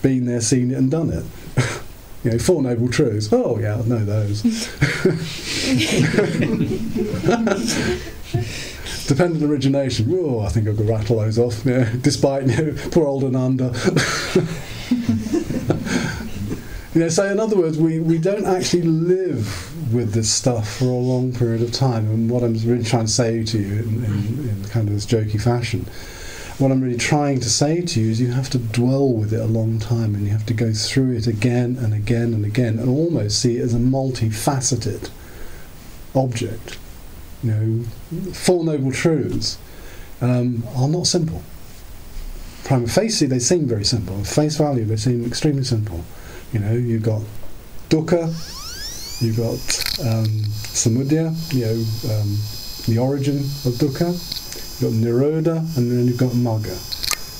been 0.01 0.25
there, 0.25 0.41
seen 0.41 0.71
it, 0.71 0.77
and 0.77 0.91
done 0.91 1.09
it. 1.09 1.25
you 2.25 2.31
know, 2.31 2.39
Four 2.39 2.63
Noble 2.63 2.89
Truths. 2.89 3.29
Oh 3.31 3.59
yeah, 3.59 3.75
I 3.75 3.83
know 3.83 4.03
those. 4.03 4.41
dependent 9.07 9.43
origination. 9.43 10.09
Oh, 10.11 10.39
I 10.39 10.49
think 10.49 10.67
I 10.67 10.73
could 10.73 10.89
rattle 10.89 11.19
those 11.19 11.37
off. 11.37 11.63
Yeah, 11.65 11.91
despite 12.01 12.47
you 12.47 12.57
know, 12.57 12.75
poor 12.91 13.07
old 13.07 13.23
Ananda. 13.23 13.65
you 16.93 17.01
know, 17.01 17.09
so 17.09 17.25
in 17.25 17.39
other 17.39 17.55
words, 17.55 17.77
we, 17.77 17.99
we 17.99 18.17
don't 18.17 18.45
actually 18.45 18.83
live 18.83 19.93
with 19.93 20.13
this 20.13 20.31
stuff 20.31 20.77
for 20.77 20.85
a 20.85 20.87
long 20.87 21.33
period 21.33 21.61
of 21.61 21.71
time. 21.71 22.09
And 22.09 22.29
what 22.29 22.43
I'm 22.43 22.53
really 22.53 22.83
trying 22.83 23.05
to 23.05 23.11
say 23.11 23.43
to 23.43 23.57
you 23.57 23.83
in, 23.83 24.05
in, 24.05 24.49
in 24.49 24.65
kind 24.69 24.87
of 24.87 24.95
this 24.95 25.05
jokey 25.05 25.41
fashion, 25.41 25.85
what 26.57 26.71
I'm 26.71 26.81
really 26.81 26.97
trying 26.97 27.39
to 27.41 27.49
say 27.49 27.81
to 27.81 27.99
you 27.99 28.11
is 28.11 28.21
you 28.21 28.31
have 28.31 28.49
to 28.51 28.57
dwell 28.57 29.11
with 29.11 29.33
it 29.33 29.41
a 29.41 29.45
long 29.45 29.79
time 29.79 30.15
and 30.15 30.23
you 30.23 30.31
have 30.31 30.45
to 30.45 30.53
go 30.53 30.71
through 30.71 31.13
it 31.17 31.27
again 31.27 31.77
and 31.77 31.93
again 31.93 32.33
and 32.33 32.45
again 32.45 32.79
and 32.79 32.87
almost 32.87 33.41
see 33.41 33.57
it 33.57 33.61
as 33.61 33.73
a 33.73 33.77
multifaceted 33.77 35.09
object 36.15 36.77
you 37.45 37.51
know, 37.51 37.83
Four 38.33 38.63
Noble 38.63 38.91
Truths 38.91 39.57
um, 40.21 40.63
are 40.75 40.87
not 40.87 41.07
simple. 41.07 41.43
prima 42.63 42.87
facie, 42.87 43.27
they 43.27 43.39
seem 43.39 43.67
very 43.67 43.85
simple. 43.85 44.23
Face 44.23 44.57
value, 44.57 44.85
they 44.85 44.95
seem 44.95 45.25
extremely 45.25 45.63
simple. 45.63 46.03
You 46.51 46.59
know, 46.59 46.73
you've 46.73 47.03
got 47.03 47.21
dukkha, 47.89 48.25
you've 49.21 49.37
got 49.37 49.59
um, 50.07 50.27
samudaya, 50.73 51.35
you 51.53 51.65
know, 51.65 52.15
um, 52.15 52.37
the 52.87 52.97
origin 52.97 53.37
of 53.37 53.73
dukkha, 53.77 54.11
you've 54.79 54.91
got 54.91 55.07
nirodha, 55.07 55.77
and 55.77 55.91
then 55.91 56.05
you've 56.05 56.17
got 56.17 56.31
magga. 56.31 56.75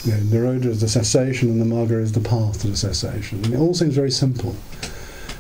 You 0.06 0.13
know, 0.13 0.19
nirodha 0.19 0.65
is 0.65 0.82
the 0.82 0.88
cessation, 0.88 1.50
and 1.50 1.62
the 1.62 1.65
magga 1.65 2.02
is 2.02 2.12
the 2.12 2.19
path 2.21 2.62
to 2.62 2.67
the 2.67 2.78
cessation. 2.78 3.43
And 3.45 3.54
it 3.54 3.60
all 3.60 3.74
seems 3.74 3.95
very 3.95 4.12
simple. 4.12 4.56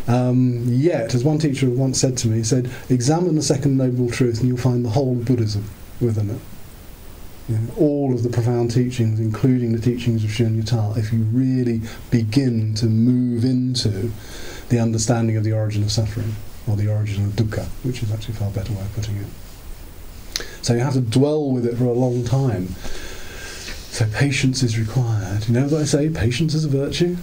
Um, 0.07 0.63
yet, 0.67 1.15
as 1.15 1.23
one 1.23 1.39
teacher 1.39 1.69
once 1.69 1.99
said 1.99 2.17
to 2.19 2.27
me, 2.27 2.37
he 2.37 2.43
said, 2.43 2.69
examine 2.89 3.35
the 3.35 3.41
second 3.41 3.77
noble 3.77 4.09
truth 4.09 4.39
and 4.39 4.47
you'll 4.47 4.57
find 4.57 4.85
the 4.85 4.89
whole 4.89 5.13
of 5.13 5.25
Buddhism 5.25 5.65
within 5.99 6.29
it. 6.29 6.39
You 7.49 7.57
know, 7.57 7.73
all 7.77 8.13
of 8.13 8.23
the 8.23 8.29
profound 8.29 8.71
teachings, 8.71 9.19
including 9.19 9.71
the 9.71 9.81
teachings 9.81 10.23
of 10.23 10.29
Shunyata, 10.29 10.97
if 10.97 11.11
you 11.11 11.19
really 11.23 11.81
begin 12.11 12.73
to 12.75 12.87
move 12.87 13.45
into 13.45 14.11
the 14.69 14.79
understanding 14.79 15.37
of 15.37 15.43
the 15.43 15.53
origin 15.53 15.83
of 15.83 15.91
suffering, 15.91 16.35
or 16.67 16.75
the 16.75 16.91
origin 16.91 17.25
of 17.25 17.31
dukkha, 17.31 17.65
which 17.83 18.01
is 18.01 18.11
actually 18.11 18.33
a 18.35 18.37
far 18.37 18.49
better 18.51 18.73
way 18.73 18.81
of 18.81 18.93
putting 18.93 19.17
it. 19.17 19.27
So 20.65 20.73
you 20.73 20.79
have 20.79 20.93
to 20.93 21.01
dwell 21.01 21.51
with 21.51 21.65
it 21.65 21.77
for 21.77 21.85
a 21.85 21.93
long 21.93 22.23
time. 22.23 22.69
So 23.91 24.07
patience 24.13 24.63
is 24.63 24.79
required. 24.79 25.47
You 25.47 25.53
know 25.53 25.67
what 25.67 25.81
I 25.81 25.85
say? 25.85 26.09
Patience 26.09 26.53
is 26.53 26.65
a 26.65 26.69
virtue. 26.69 27.17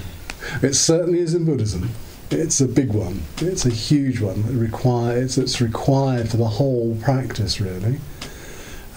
it 0.62 0.74
certainly 0.74 1.20
is 1.20 1.34
in 1.34 1.44
Buddhism. 1.44 1.90
It's 2.30 2.60
a 2.60 2.66
big 2.66 2.92
one. 2.92 3.22
It's 3.38 3.66
a 3.66 3.70
huge 3.70 4.20
one. 4.20 4.40
It 4.40 4.56
requires, 4.56 5.38
it's 5.38 5.60
required 5.60 6.30
for 6.30 6.38
the 6.38 6.48
whole 6.48 6.96
practice, 7.02 7.60
really 7.60 8.00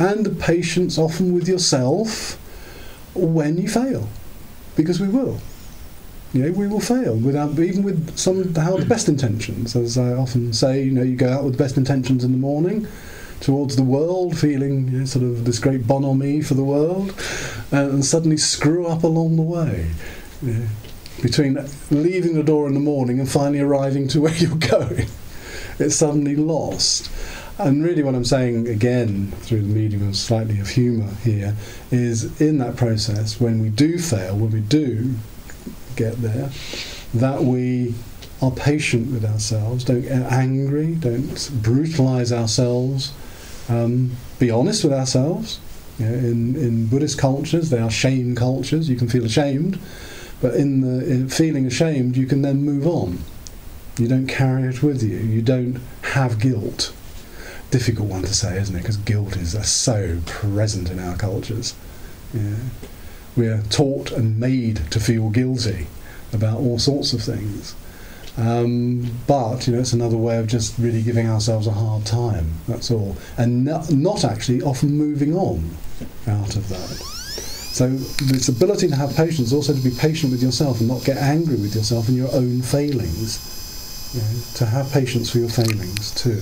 and 0.02 0.26
the 0.26 0.32
patience 0.32 0.98
often 0.98 1.34
with 1.34 1.48
yourself 1.48 2.40
when 3.14 3.58
you 3.58 3.68
fail, 3.68 4.08
because 4.76 5.00
we 5.00 5.08
will. 5.08 5.40
You 6.34 6.44
know, 6.44 6.52
we 6.54 6.68
will 6.68 6.80
fail 6.80 7.16
without 7.18 7.60
even 7.60 7.84
with 7.84 8.18
some 8.18 8.56
how 8.56 8.78
the 8.78 8.86
best 8.86 9.10
intentions. 9.10 9.76
As 9.76 9.98
I 9.98 10.14
often 10.14 10.54
say, 10.54 10.84
you 10.84 10.92
know, 10.92 11.04
you 11.04 11.16
go 11.16 11.30
out 11.30 11.44
with 11.44 11.58
the 11.58 11.64
best 11.64 11.78
intentions 11.78 12.24
in 12.24 12.32
the 12.32 12.38
morning 12.38 12.88
towards 13.42 13.76
the 13.76 13.84
world, 13.84 14.38
feeling 14.38 14.88
you 14.88 15.00
know, 15.00 15.06
sort 15.06 15.26
of 15.26 15.46
this 15.46 15.60
great 15.60 15.86
bonhomie 15.86 16.42
for 16.42 16.54
the 16.54 16.64
world, 16.64 17.14
and 17.72 18.06
suddenly 18.06 18.38
screw 18.38 18.88
up 18.88 19.04
along 19.04 19.36
the 19.36 19.42
way. 19.42 19.90
Know, 20.42 20.68
between 21.22 21.58
leaving 21.92 22.34
the 22.34 22.44
door 22.44 22.68
in 22.68 22.74
the 22.74 22.80
morning 22.80 23.20
and 23.20 23.30
finally 23.30 23.60
arriving 23.60 24.08
to 24.10 24.22
where 24.22 24.36
you're 24.36 24.56
going, 24.56 25.08
it's 25.80 25.96
suddenly 25.96 26.36
lost. 26.36 27.12
And 27.58 27.84
really, 27.84 28.02
what 28.02 28.16
I'm 28.16 28.26
saying 28.26 28.68
again 28.68 29.32
through 29.42 29.62
the 29.62 29.68
medium 29.68 30.08
of 30.08 30.16
slightly 30.16 30.60
of 30.60 30.70
humour 30.70 31.14
here 31.24 31.56
is 31.92 32.42
in 32.42 32.58
that 32.60 32.76
process, 32.76 33.40
when 33.40 33.62
we 33.62 33.70
do 33.70 34.00
fail, 34.00 34.36
when 34.36 34.52
we 34.52 34.62
do 34.62 35.14
get 35.96 36.22
there, 36.22 36.50
that 37.14 37.44
we 37.44 37.94
are 38.42 38.50
patient 38.52 39.12
with 39.12 39.24
ourselves, 39.24 39.84
don't 39.84 40.02
get 40.02 40.24
angry, 40.32 40.96
don't 40.96 41.50
brutalise 41.62 42.34
ourselves, 42.34 43.14
um, 43.72 44.12
be 44.40 44.52
honest 44.52 44.84
with 44.84 44.94
ourselves. 44.94 45.60
You 46.00 46.06
know, 46.08 46.14
in, 46.14 46.56
in 46.56 46.88
Buddhist 46.88 47.18
cultures, 47.18 47.70
they 47.70 47.80
are 47.80 47.92
shame 47.92 48.36
cultures, 48.36 48.90
you 48.90 48.96
can 48.96 49.08
feel 49.08 49.26
ashamed, 49.26 49.80
but 50.42 50.56
in, 50.56 50.82
the, 50.82 51.06
in 51.12 51.30
feeling 51.30 51.66
ashamed, 51.66 52.18
you 52.18 52.26
can 52.26 52.42
then 52.42 52.64
move 52.64 52.88
on. 52.88 53.20
You 53.98 54.08
don't 54.08 54.28
carry 54.28 54.64
it 54.64 54.82
with 54.82 55.04
you, 55.04 55.18
you 55.18 55.42
don't 55.42 55.80
have 56.02 56.40
guilt 56.40 56.94
difficult 57.72 58.10
one 58.10 58.22
to 58.24 58.34
say, 58.34 58.58
isn't 58.58 58.76
it? 58.76 58.80
Because 58.80 58.98
guilt 58.98 59.36
is 59.38 59.54
so 59.68 60.20
present 60.26 60.92
in 60.92 61.00
our 61.00 61.16
cultures. 61.16 61.74
Yeah. 62.34 62.56
We're 63.36 63.64
taught 63.70 64.12
and 64.12 64.40
made 64.40 64.92
to 64.92 65.00
feel 65.00 65.30
guilty 65.30 65.88
about 66.34 66.60
all 66.60 66.78
sorts 66.78 67.14
of 67.14 67.24
things. 67.24 67.76
Um, 68.38 69.12
but 69.28 69.68
you 69.68 69.74
know, 69.74 69.80
it's 69.80 69.94
another 69.94 70.18
way 70.18 70.38
of 70.38 70.48
just 70.48 70.78
really 70.78 71.02
giving 71.02 71.28
ourselves 71.28 71.68
a 71.68 71.72
hard 71.72 72.06
time. 72.06 72.54
That's 72.68 72.90
all, 72.90 73.18
and 73.38 73.66
not, 73.66 73.92
not 73.92 74.24
actually 74.24 74.62
often 74.62 74.92
moving 74.92 75.36
on 75.36 75.70
out 76.28 76.56
of 76.56 76.70
that. 76.70 77.12
So 77.72 77.90
this 77.90 78.50
ability 78.50 78.88
to 78.90 78.96
have 78.96 79.16
patience, 79.16 79.54
also 79.54 79.74
to 79.74 79.82
be 79.82 79.92
patient 79.92 80.32
with 80.32 80.44
yourself 80.44 80.80
and 80.80 80.90
not 80.90 81.04
get 81.04 81.18
angry 81.18 81.56
with 81.56 81.76
yourself 81.76 82.08
and 82.08 82.18
your 82.18 82.32
own 82.34 82.62
failings. 82.62 83.48
You 84.14 84.22
know, 84.22 84.42
to 84.56 84.66
have 84.66 84.92
patience 84.92 85.30
for 85.30 85.40
your 85.40 85.50
failings 85.50 86.14
too. 86.14 86.42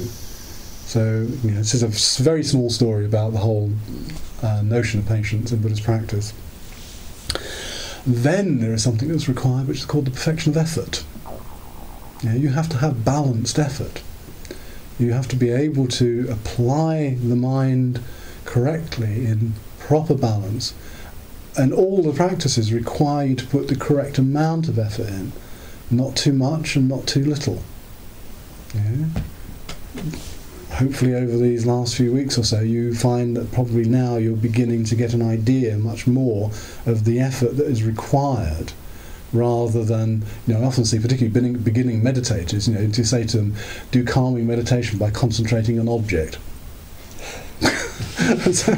So 0.89 1.27
you 1.43 1.51
know, 1.51 1.57
this 1.57 1.75
is 1.75 1.83
a 1.83 2.23
very 2.23 2.43
small 2.43 2.69
story 2.71 3.05
about 3.05 3.33
the 3.33 3.39
whole 3.39 3.71
uh, 4.41 4.61
notion 4.63 5.01
of 5.01 5.07
patience 5.07 5.51
in 5.51 5.61
Buddhist 5.61 5.83
practice. 5.83 6.33
Then 8.07 8.59
there 8.59 8.73
is 8.73 8.83
something 8.83 9.07
that's 9.07 9.27
required, 9.27 9.67
which 9.67 9.79
is 9.79 9.85
called 9.85 10.05
the 10.05 10.11
perfection 10.11 10.51
of 10.51 10.57
effort. 10.57 11.03
You, 12.21 12.29
know, 12.29 12.35
you 12.35 12.49
have 12.49 12.69
to 12.69 12.77
have 12.77 13.05
balanced 13.05 13.57
effort. 13.57 14.01
You 14.97 15.13
have 15.13 15.27
to 15.29 15.35
be 15.35 15.49
able 15.49 15.87
to 15.87 16.27
apply 16.29 17.17
the 17.21 17.35
mind 17.35 18.01
correctly 18.45 19.25
in 19.25 19.53
proper 19.79 20.15
balance, 20.15 20.73
and 21.57 21.73
all 21.73 22.03
the 22.03 22.13
practices 22.13 22.73
require 22.73 23.27
you 23.27 23.35
to 23.35 23.47
put 23.47 23.67
the 23.67 23.75
correct 23.75 24.17
amount 24.17 24.67
of 24.67 24.77
effort 24.77 25.07
in, 25.07 25.31
not 25.89 26.15
too 26.15 26.33
much 26.33 26.75
and 26.75 26.87
not 26.87 27.07
too 27.07 27.23
little. 27.23 27.63
Yeah 28.75 29.05
hopefully 30.79 31.13
over 31.13 31.37
these 31.37 31.65
last 31.65 31.95
few 31.95 32.13
weeks 32.13 32.37
or 32.37 32.43
so, 32.43 32.61
you 32.61 32.95
find 32.95 33.35
that 33.35 33.51
probably 33.51 33.83
now 33.83 34.15
you're 34.15 34.35
beginning 34.35 34.85
to 34.85 34.95
get 34.95 35.13
an 35.13 35.21
idea 35.21 35.77
much 35.77 36.07
more 36.07 36.51
of 36.85 37.03
the 37.03 37.19
effort 37.19 37.57
that 37.57 37.65
is 37.65 37.83
required 37.83 38.71
rather 39.33 39.83
than, 39.83 40.23
you 40.47 40.53
know, 40.53 40.61
I 40.61 40.65
often 40.65 40.85
see 40.85 40.99
particularly 40.99 41.29
beginning, 41.29 41.61
beginning 41.61 42.01
meditators, 42.01 42.67
you 42.67 42.73
know, 42.73 42.89
to 42.91 43.05
say 43.05 43.23
to 43.25 43.37
them, 43.37 43.55
do 43.91 44.03
calming 44.03 44.47
meditation 44.47 44.97
by 44.97 45.11
concentrating 45.11 45.79
on 45.79 45.87
an 45.87 45.93
object. 45.93 46.37
so, 48.51 48.73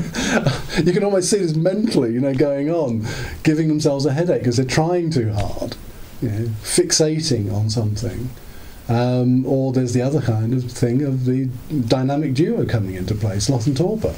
you 0.83 0.91
can 0.91 1.03
almost 1.03 1.29
see 1.29 1.37
this 1.37 1.55
mentally, 1.55 2.13
you 2.13 2.19
know, 2.19 2.33
going 2.33 2.69
on, 2.69 3.05
giving 3.43 3.67
themselves 3.67 4.05
a 4.05 4.13
headache 4.13 4.41
because 4.41 4.57
they're 4.57 4.65
trying 4.65 5.09
too 5.09 5.31
hard, 5.31 5.75
you 6.21 6.29
know, 6.29 6.45
fixating 6.63 7.53
on 7.53 7.69
something. 7.69 8.29
Um, 8.89 9.45
or 9.45 9.71
there's 9.71 9.93
the 9.93 10.01
other 10.01 10.21
kind 10.21 10.53
of 10.53 10.69
thing 10.69 11.01
of 11.03 11.25
the 11.25 11.45
dynamic 11.87 12.33
duo 12.33 12.65
coming 12.65 12.95
into 12.95 13.15
play, 13.15 13.39
sloth 13.39 13.67
and 13.67 13.77
torpor. 13.77 14.15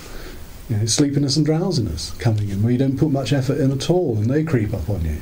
You 0.69 0.77
know, 0.77 0.85
sleepiness 0.85 1.35
and 1.35 1.45
drowsiness 1.45 2.11
coming 2.11 2.49
in, 2.49 2.63
where 2.63 2.71
you 2.71 2.77
don't 2.77 2.97
put 2.97 3.11
much 3.11 3.33
effort 3.33 3.59
in 3.59 3.71
at 3.71 3.89
all, 3.89 4.15
and 4.17 4.29
they 4.29 4.45
creep 4.45 4.73
up 4.73 4.89
on 4.89 5.03
you 5.03 5.17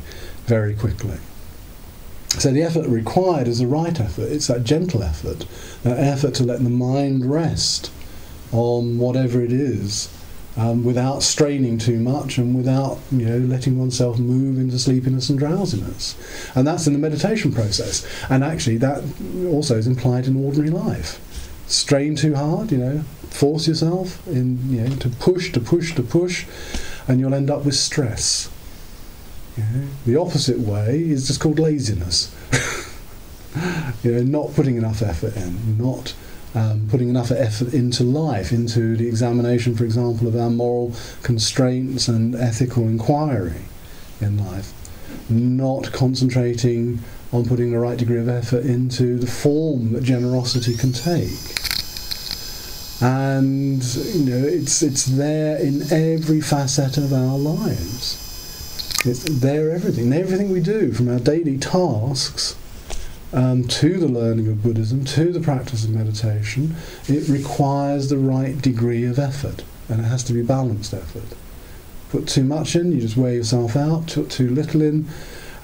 very 0.52 0.76
quickly. 0.76 1.18
So 2.28 2.52
the 2.52 2.62
effort 2.62 2.86
required 2.86 3.48
is 3.48 3.60
the 3.60 3.68
right 3.68 3.98
effort. 3.98 4.30
It's 4.30 4.48
that 4.48 4.66
gentle 4.66 5.02
effort, 5.02 5.46
that 5.84 5.98
effort 5.98 6.34
to 6.36 6.44
let 6.44 6.62
the 6.62 6.70
mind 6.70 7.32
rest 7.32 7.90
on 8.52 8.98
whatever 8.98 9.42
it 9.42 9.54
is 9.54 10.10
um, 10.58 10.84
without 10.84 11.24
straining 11.24 11.78
too 11.78 12.02
much 12.02 12.38
and 12.38 12.54
without 12.54 13.00
you 13.14 13.26
know 13.26 13.38
letting 13.38 13.80
oneself 13.80 14.20
move 14.20 14.60
into 14.60 14.78
sleepiness 14.78 15.30
and 15.30 15.40
drowsiness 15.40 16.18
and 16.54 16.68
that's 16.68 16.86
in 16.86 16.92
the 16.92 17.00
meditation 17.00 17.54
process 17.54 18.06
and 18.30 18.44
actually 18.44 18.76
that 18.76 19.02
also 19.48 19.78
is 19.78 19.88
implied 19.88 20.28
in 20.28 20.36
ordinary 20.36 20.70
life 20.70 21.12
strain 21.68 22.14
too 22.14 22.36
hard 22.36 22.74
you 22.74 22.78
know 22.78 23.00
force 23.30 23.70
yourself 23.70 24.28
in 24.28 24.60
you 24.70 24.82
know 24.82 24.96
to 24.98 25.08
push 25.08 25.54
to 25.54 25.62
push 25.62 25.96
to 25.96 26.04
push 26.04 26.46
and 27.08 27.22
you'll 27.22 27.34
end 27.34 27.50
up 27.50 27.64
with 27.64 27.76
stress 27.76 28.50
the 30.06 30.16
opposite 30.16 30.60
way 30.60 31.00
is 31.00 31.28
just 31.28 31.40
called 31.40 31.60
laziness 31.60 32.36
you 34.04 34.12
know 34.12 34.24
not 34.24 34.54
putting 34.56 34.78
enough 34.78 35.02
effort 35.02 35.36
in 35.36 35.78
not 35.78 36.14
um, 36.54 36.88
putting 36.90 37.10
enough 37.10 37.32
effort 37.32 37.74
into 37.74 38.04
life, 38.04 38.52
into 38.52 38.98
the 38.98 39.08
examination, 39.08 39.76
for 39.76 39.86
example, 39.86 40.28
of 40.28 40.36
our 40.36 40.50
moral 40.50 40.94
constraints 41.24 42.08
and 42.08 42.36
ethical 42.36 42.84
inquiry 42.84 43.62
in 44.20 44.38
life, 44.38 44.74
not 45.30 45.92
concentrating 45.94 47.00
on 47.32 47.46
putting 47.46 47.72
the 47.72 47.80
right 47.80 47.98
degree 47.98 48.20
of 48.20 48.28
effort 48.28 48.66
into 48.66 49.18
the 49.18 49.28
form 49.28 49.94
that 49.94 50.04
generosity 50.04 50.76
can 50.76 50.92
take. 50.92 51.32
And 53.02 53.84
you 54.14 54.26
know, 54.26 54.46
it's 54.46 54.84
it's 54.84 55.06
there 55.06 55.58
in 55.58 55.82
every 55.92 56.42
facet 56.42 56.98
of 56.98 57.14
our 57.14 57.38
lives. 57.38 58.31
It's 59.04 59.24
there 59.24 59.72
everything, 59.72 60.14
everything 60.14 60.52
we 60.52 60.60
do, 60.60 60.92
from 60.92 61.10
our 61.10 61.20
daily 61.20 61.58
tasks 61.58 62.56
um, 63.34 63.68
to 63.68 63.98
the 63.98 64.08
learning 64.08 64.48
of 64.48 64.62
Buddhism, 64.62 65.06
to 65.06 65.32
the 65.32 65.40
practice 65.40 65.84
of 65.84 65.90
meditation, 65.90 66.76
it 67.08 67.28
requires 67.28 68.10
the 68.10 68.18
right 68.18 68.62
degree 68.62 69.06
of 69.06 69.18
effort, 69.18 69.64
and 69.90 70.02
it 70.02 70.04
has 70.04 70.24
to 70.26 70.34
be 70.34 70.44
balanced 70.44 70.94
effort. 70.94 71.36
Put 72.12 72.28
too 72.28 72.44
much 72.44 72.76
in, 72.76 72.92
you 72.92 73.02
just 73.02 73.18
wear 73.18 73.34
yourself 73.34 73.76
out. 73.76 74.08
Put 74.08 74.30
too 74.30 74.50
little 74.50 74.84
in, 74.84 75.08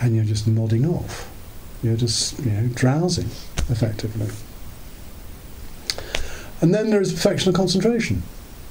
and 0.01 0.15
you're 0.15 0.25
just 0.25 0.47
nodding 0.47 0.85
off. 0.85 1.29
You're 1.83 1.97
just 1.97 2.39
you 2.39 2.51
know 2.51 2.67
drowsing, 2.73 3.29
effectively. 3.69 4.29
And 6.59 6.73
then 6.73 6.89
there 6.89 7.01
is 7.01 7.13
perfection 7.13 7.49
of 7.49 7.55
concentration. 7.55 8.23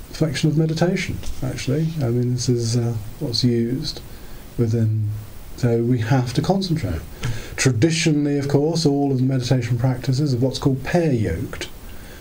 perfection 0.08 0.50
of 0.50 0.56
meditation, 0.56 1.18
actually. 1.40 1.88
I 2.00 2.08
mean, 2.08 2.32
this 2.32 2.48
is 2.48 2.76
uh, 2.76 2.96
what's 3.20 3.44
used 3.44 4.00
within. 4.58 5.10
So 5.56 5.82
we 5.82 6.00
have 6.00 6.34
to 6.34 6.42
concentrate. 6.42 7.00
Traditionally, 7.56 8.38
of 8.38 8.48
course, 8.48 8.84
all 8.84 9.10
of 9.10 9.18
the 9.18 9.24
meditation 9.24 9.78
practices 9.78 10.34
are 10.34 10.38
what's 10.38 10.58
called 10.58 10.84
pair 10.84 11.12
yoked. 11.12 11.68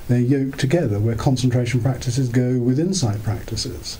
They're 0.08 0.20
yoked 0.20 0.60
together, 0.60 1.00
where 1.00 1.16
concentration 1.16 1.82
practices 1.82 2.30
go 2.30 2.60
with 2.60 2.80
insight 2.80 3.24
practices. 3.24 3.98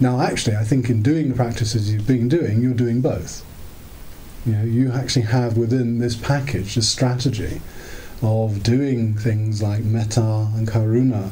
Now, 0.00 0.20
actually, 0.20 0.56
I 0.56 0.64
think 0.64 0.90
in 0.90 1.02
doing 1.02 1.28
the 1.28 1.34
practices 1.34 1.92
you've 1.92 2.06
been 2.06 2.28
doing, 2.28 2.62
you're 2.62 2.74
doing 2.74 3.00
both. 3.00 3.44
You 4.44 4.52
know, 4.52 4.64
you 4.64 4.90
actually 4.90 5.26
have 5.26 5.56
within 5.56 5.98
this 5.98 6.16
package 6.16 6.76
a 6.76 6.82
strategy 6.82 7.60
of 8.22 8.62
doing 8.62 9.14
things 9.14 9.62
like 9.62 9.84
metta 9.84 10.48
and 10.56 10.66
karuna. 10.66 11.30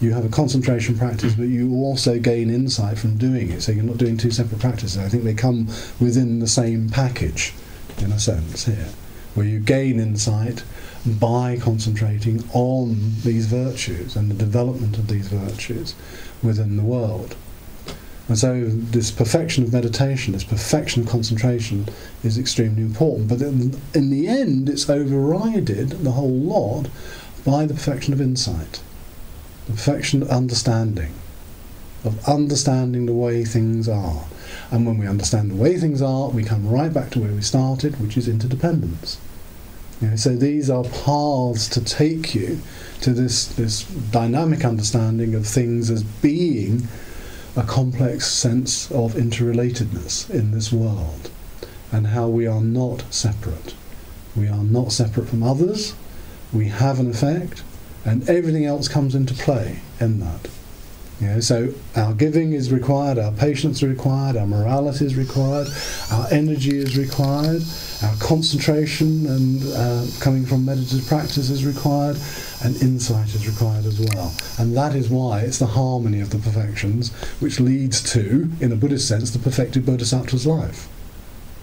You 0.00 0.12
have 0.14 0.24
a 0.24 0.30
concentration 0.30 0.96
practice, 0.96 1.34
but 1.34 1.48
you 1.48 1.74
also 1.74 2.18
gain 2.18 2.48
insight 2.48 2.98
from 2.98 3.18
doing 3.18 3.50
it. 3.50 3.60
So 3.60 3.72
you're 3.72 3.84
not 3.84 3.98
doing 3.98 4.16
two 4.16 4.30
separate 4.30 4.60
practices. 4.60 4.96
I 4.96 5.08
think 5.08 5.24
they 5.24 5.34
come 5.34 5.66
within 6.00 6.38
the 6.38 6.48
same 6.48 6.88
package, 6.88 7.52
in 7.98 8.10
a 8.10 8.18
sense, 8.18 8.64
here, 8.64 8.88
where 9.34 9.44
you 9.44 9.60
gain 9.60 10.00
insight 10.00 10.64
by 11.06 11.58
concentrating 11.58 12.42
on 12.54 13.12
these 13.24 13.46
virtues 13.46 14.16
and 14.16 14.30
the 14.30 14.34
development 14.34 14.96
of 14.96 15.08
these 15.08 15.28
virtues 15.28 15.94
within 16.42 16.78
the 16.78 16.82
world. 16.82 17.36
And 18.28 18.38
so, 18.38 18.64
this 18.68 19.10
perfection 19.10 19.64
of 19.64 19.72
meditation, 19.72 20.32
this 20.32 20.44
perfection 20.44 21.02
of 21.02 21.08
concentration, 21.08 21.88
is 22.22 22.38
extremely 22.38 22.82
important. 22.82 23.28
But 23.28 23.42
in, 23.42 23.78
in 23.92 24.10
the 24.10 24.28
end, 24.28 24.68
it's 24.68 24.86
overrided, 24.86 26.04
the 26.04 26.12
whole 26.12 26.30
lot, 26.30 26.88
by 27.44 27.66
the 27.66 27.74
perfection 27.74 28.12
of 28.12 28.20
insight, 28.20 28.80
of 29.70 30.30
understanding, 30.30 31.12
of 32.04 32.28
understanding 32.28 33.06
the 33.06 33.12
way 33.12 33.44
things 33.44 33.88
are. 33.88 34.24
And 34.70 34.86
when 34.86 34.98
we 34.98 35.06
understand 35.06 35.50
the 35.50 35.56
way 35.56 35.78
things 35.78 36.02
are, 36.02 36.28
we 36.28 36.44
come 36.44 36.68
right 36.68 36.92
back 36.92 37.10
to 37.10 37.20
where 37.20 37.32
we 37.32 37.42
started, 37.42 38.00
which 38.00 38.16
is 38.16 38.28
interdependence. 38.28 39.18
You 40.00 40.08
know, 40.08 40.16
so 40.16 40.34
these 40.34 40.70
are 40.70 40.84
paths 40.84 41.68
to 41.68 41.84
take 41.84 42.34
you 42.34 42.60
to 43.02 43.12
this, 43.12 43.46
this 43.46 43.84
dynamic 43.84 44.64
understanding 44.64 45.34
of 45.34 45.46
things 45.46 45.90
as 45.90 46.02
being 46.02 46.88
a 47.56 47.62
complex 47.62 48.26
sense 48.30 48.90
of 48.90 49.14
interrelatedness 49.14 50.30
in 50.30 50.52
this 50.52 50.72
world 50.72 51.30
and 51.92 52.08
how 52.08 52.28
we 52.28 52.46
are 52.46 52.60
not 52.62 53.04
separate. 53.12 53.74
We 54.36 54.48
are 54.48 54.62
not 54.62 54.92
separate 54.92 55.28
from 55.28 55.42
others, 55.42 55.94
we 56.52 56.68
have 56.68 57.00
an 57.00 57.10
effect, 57.10 57.62
and 58.04 58.28
everything 58.28 58.64
else 58.64 58.88
comes 58.88 59.14
into 59.14 59.34
play 59.34 59.80
in 60.00 60.20
that. 60.20 60.48
You 61.20 61.26
know, 61.26 61.40
so 61.40 61.74
our 61.96 62.14
giving 62.14 62.54
is 62.54 62.72
required, 62.72 63.18
our 63.18 63.32
patience 63.32 63.82
is 63.82 63.88
required, 63.88 64.38
our 64.38 64.46
morality 64.46 65.04
is 65.04 65.16
required, 65.16 65.68
our 66.10 66.26
energy 66.30 66.78
is 66.78 66.96
required, 66.96 67.62
our 68.02 68.16
concentration 68.16 69.26
and 69.26 69.62
uh, 69.74 70.06
coming 70.20 70.46
from 70.46 70.64
meditative 70.64 71.06
practice 71.06 71.50
is 71.50 71.66
required, 71.66 72.16
and 72.64 72.74
insight 72.80 73.34
is 73.34 73.46
required 73.46 73.84
as 73.84 74.00
well. 74.00 74.34
And 74.58 74.74
that 74.78 74.94
is 74.94 75.10
why 75.10 75.40
it's 75.40 75.58
the 75.58 75.66
harmony 75.66 76.20
of 76.20 76.30
the 76.30 76.38
perfections 76.38 77.12
which 77.40 77.60
leads 77.60 78.02
to, 78.14 78.50
in 78.58 78.72
a 78.72 78.76
Buddhist 78.76 79.06
sense, 79.06 79.30
the 79.30 79.38
perfected 79.38 79.84
bodhisattva's 79.84 80.46
life. 80.46 80.88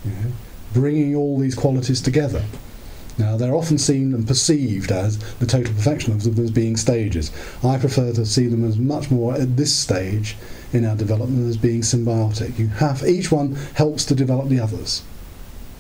You 0.05 0.11
know, 0.11 0.31
bringing 0.73 1.15
all 1.15 1.39
these 1.39 1.55
qualities 1.55 1.99
together. 1.99 2.43
Now, 3.17 3.35
they're 3.35 3.55
often 3.55 3.79
seen 3.79 4.13
and 4.13 4.27
perceived 4.27 4.91
as 4.91 5.17
the 5.35 5.47
total 5.47 5.73
perfection 5.73 6.13
of 6.13 6.23
them 6.23 6.43
as 6.43 6.51
being 6.51 6.77
stages. 6.77 7.31
I 7.63 7.77
prefer 7.77 8.13
to 8.13 8.25
see 8.25 8.47
them 8.47 8.63
as 8.63 8.77
much 8.77 9.09
more 9.09 9.33
at 9.33 9.57
this 9.57 9.75
stage 9.75 10.35
in 10.71 10.85
our 10.85 10.95
development 10.95 11.49
as 11.49 11.57
being 11.57 11.81
symbiotic. 11.81 12.59
You 12.59 12.67
have 12.67 13.03
each 13.03 13.31
one 13.31 13.55
helps 13.73 14.05
to 14.05 14.15
develop 14.15 14.49
the 14.49 14.59
others, 14.59 15.01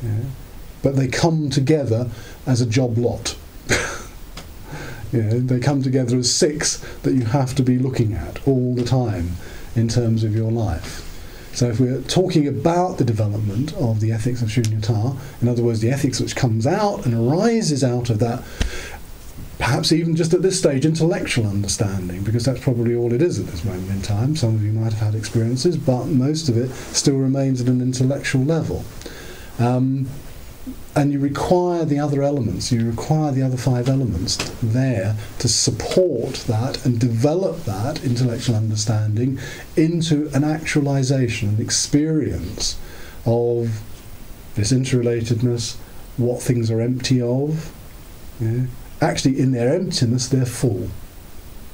yeah? 0.01 0.23
but 0.81 0.95
they 0.95 1.07
come 1.07 1.49
together 1.49 2.09
as 2.47 2.61
a 2.61 2.65
job 2.65 2.97
lot. 2.97 3.35
they 5.11 5.59
come 5.59 5.83
together 5.83 6.17
as 6.17 6.33
six 6.33 6.77
that 7.03 7.13
you 7.13 7.25
have 7.25 7.53
to 7.55 7.63
be 7.63 7.77
looking 7.77 8.13
at 8.13 8.45
all 8.47 8.73
the 8.73 8.83
time 8.83 9.35
in 9.75 9.87
terms 9.87 10.23
of 10.23 10.35
your 10.35 10.51
life. 10.51 11.06
So 11.57 11.67
if 11.69 11.79
we're 11.79 12.03
talking 12.03 12.47
about 12.47 12.99
the 12.99 13.03
development 13.03 13.73
of 13.77 13.99
the 13.99 14.11
ethics 14.11 14.43
of 14.43 14.49
Shunyata, 14.49 15.17
in 15.41 15.47
other 15.47 15.63
words, 15.63 15.79
the 15.79 15.89
ethics 15.89 16.19
which 16.19 16.35
comes 16.35 16.67
out 16.67 17.03
and 17.03 17.15
arises 17.15 17.83
out 17.83 18.11
of 18.11 18.19
that, 18.19 18.43
perhaps 19.57 19.91
even 19.91 20.15
just 20.15 20.35
at 20.35 20.43
this 20.43 20.59
stage, 20.59 20.85
intellectual 20.85 21.47
understanding, 21.47 22.21
because 22.21 22.45
that's 22.45 22.59
probably 22.59 22.93
all 22.93 23.11
it 23.11 23.23
is 23.23 23.39
at 23.39 23.47
this 23.47 23.65
moment 23.65 23.89
in 23.89 24.03
time. 24.03 24.35
Some 24.35 24.53
of 24.53 24.61
you 24.61 24.71
might 24.71 24.93
have 24.93 25.01
had 25.01 25.15
experiences, 25.15 25.77
but 25.77 26.05
most 26.05 26.47
of 26.47 26.57
it 26.57 26.69
still 26.95 27.17
remains 27.17 27.59
at 27.59 27.69
an 27.69 27.81
intellectual 27.81 28.43
level. 28.43 28.85
Um, 29.57 30.07
and 30.97 31.13
you 31.13 31.19
require 31.19 31.85
the 31.85 31.99
other 31.99 32.23
elements, 32.23 32.71
you 32.71 32.83
require 32.83 33.31
the 33.31 33.43
other 33.43 33.55
five 33.55 33.87
elements 33.87 34.35
there 34.63 35.15
to 35.37 35.47
support 35.47 36.33
that 36.47 36.83
and 36.83 36.99
develop 36.99 37.65
that 37.65 38.03
intellectual 38.03 38.55
understanding 38.55 39.37
into 39.75 40.27
an 40.33 40.43
actualization, 40.43 41.49
an 41.49 41.61
experience 41.61 42.79
of 43.27 43.83
this 44.55 44.71
interrelatedness, 44.71 45.75
what 46.17 46.41
things 46.41 46.71
are 46.71 46.81
empty 46.81 47.21
of. 47.21 47.71
Actually, 48.99 49.39
in 49.39 49.51
their 49.51 49.75
emptiness, 49.75 50.27
they're 50.27 50.47
full. 50.47 50.89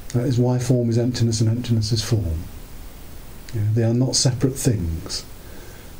That 0.09 0.26
is 0.26 0.38
why 0.38 0.59
form 0.59 0.89
is 0.89 0.97
emptiness 0.97 1.39
and 1.39 1.49
emptiness 1.49 1.93
is 1.93 2.03
form. 2.03 2.43
they 3.53 3.84
are 3.84 3.93
not 3.93 4.17
separate 4.17 4.55
things. 4.55 5.24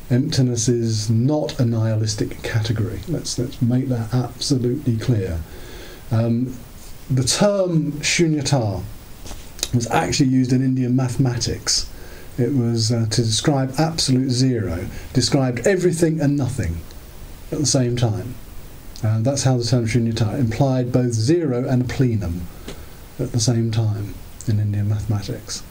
Emptiness 0.10 0.68
is 0.68 1.10
not 1.10 1.60
a 1.60 1.66
nihilistic 1.66 2.44
category. 2.44 3.00
Let's, 3.08 3.40
let's 3.40 3.62
make 3.62 3.88
that 3.88 4.14
absolutely 4.14 4.98
clear. 4.98 5.40
Um, 6.12 6.58
the 7.10 7.24
term 7.24 7.94
shunyata 7.94 8.84
was 9.74 9.90
actually 9.90 10.30
used 10.30 10.54
in 10.54 10.62
Indian 10.62 10.96
mathematics. 10.96 11.90
It 12.38 12.54
was 12.54 12.92
uh, 12.92 13.08
to 13.10 13.22
describe 13.22 13.74
absolute 13.78 14.30
zero, 14.30 14.88
described 15.14 15.66
everything 15.68 16.20
and 16.20 16.36
nothing 16.36 16.78
at 17.52 17.60
the 17.60 17.66
same 17.66 17.96
time. 17.96 18.36
Uh, 19.04 19.20
that's 19.22 19.44
how 19.44 19.58
the 19.58 19.64
term 19.64 19.86
shunyata 19.86 20.40
implied 20.40 20.92
both 20.92 21.14
zero 21.14 21.68
and 21.68 21.90
plenum 21.90 22.48
at 23.20 23.32
the 23.32 23.40
same 23.40 23.72
time 23.72 24.14
in 24.48 24.60
Indian 24.60 24.90
mathematics. 24.90 25.64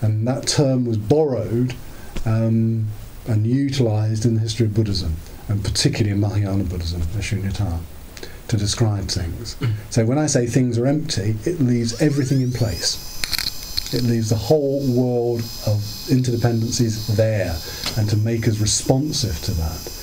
And 0.00 0.26
that 0.26 0.46
term 0.46 0.84
was 0.84 0.96
borrowed 0.96 1.74
um, 2.24 2.88
and 3.26 3.46
utilized 3.46 4.24
in 4.24 4.34
the 4.34 4.40
history 4.40 4.66
of 4.66 4.74
Buddhism, 4.74 5.16
and 5.48 5.62
particularly 5.64 6.10
in 6.10 6.20
Mahayana 6.20 6.64
Buddhism, 6.64 7.00
the 7.12 7.20
Shunyata, 7.20 7.80
to 8.48 8.56
describe 8.56 9.08
things. 9.08 9.54
Mm. 9.56 9.74
So 9.90 10.04
when 10.04 10.18
I 10.18 10.26
say 10.26 10.46
things 10.46 10.78
are 10.78 10.86
empty, 10.86 11.36
it 11.44 11.60
leaves 11.60 12.00
everything 12.02 12.40
in 12.40 12.52
place. 12.52 13.06
It 13.92 14.02
leaves 14.02 14.28
the 14.30 14.36
whole 14.36 14.80
world 14.86 15.40
of 15.66 15.78
interdependencies 16.08 17.16
there, 17.16 17.56
and 17.96 18.08
to 18.08 18.16
make 18.16 18.46
us 18.48 18.58
responsive 18.60 19.40
to 19.42 19.50
that. 19.52 19.96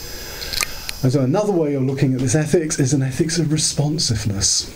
And 1.04 1.12
so 1.12 1.22
another 1.22 1.54
way 1.54 1.76
of 1.76 1.84
looking 1.84 2.14
at 2.14 2.20
this 2.20 2.36
ethics 2.36 2.80
is 2.80 2.94
an 2.94 3.02
ethics 3.02 3.38
of 3.38 3.52
responsiveness. 3.52 4.74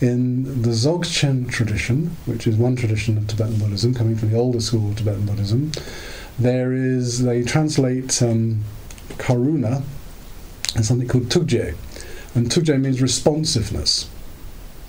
In 0.00 0.62
the 0.62 0.70
Dzogchen 0.70 1.50
tradition, 1.50 2.16
which 2.24 2.46
is 2.46 2.56
one 2.56 2.76
tradition 2.76 3.18
of 3.18 3.26
Tibetan 3.26 3.58
Buddhism, 3.58 3.94
coming 3.94 4.16
from 4.16 4.30
the 4.30 4.36
older 4.36 4.60
school 4.60 4.90
of 4.90 4.96
Tibetan 4.96 5.26
Buddhism, 5.26 5.72
there 6.38 6.72
is, 6.72 7.22
they 7.22 7.42
translate 7.42 8.22
um, 8.22 8.64
karuna 9.18 9.82
as 10.76 10.88
something 10.88 11.08
called 11.08 11.24
tugje. 11.24 11.76
And 12.34 12.48
tugje 12.48 12.80
means 12.80 13.02
responsiveness. 13.02 14.08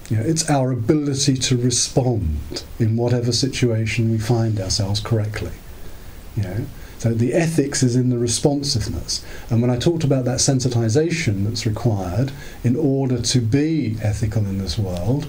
You 0.10 0.18
know, 0.18 0.24
it's 0.24 0.50
our 0.50 0.72
ability 0.72 1.36
to 1.38 1.58
respond 1.58 2.64
in 2.80 2.96
whatever 2.98 3.32
situation 3.32 4.12
we 4.12 4.18
find 4.18 4.60
ourselves 4.60 5.00
correctly. 5.00 5.52
You 6.36 6.44
know? 6.44 6.66
So 7.04 7.14
the 7.14 7.34
ethics 7.34 7.84
is 7.84 7.98
in 7.98 8.10
the 8.10 8.18
responsiveness. 8.18 9.26
And 9.50 9.62
when 9.62 9.70
I 9.70 9.78
talked 9.78 10.06
about 10.06 10.24
that 10.24 10.38
sensitization 10.39 11.44
that's 11.44 11.66
required 11.66 12.32
in 12.64 12.78
order 12.78 13.22
to 13.22 13.41
be 13.41 13.98
ethical 14.02 14.46
in 14.46 14.58
this 14.58 14.78
world, 14.78 15.28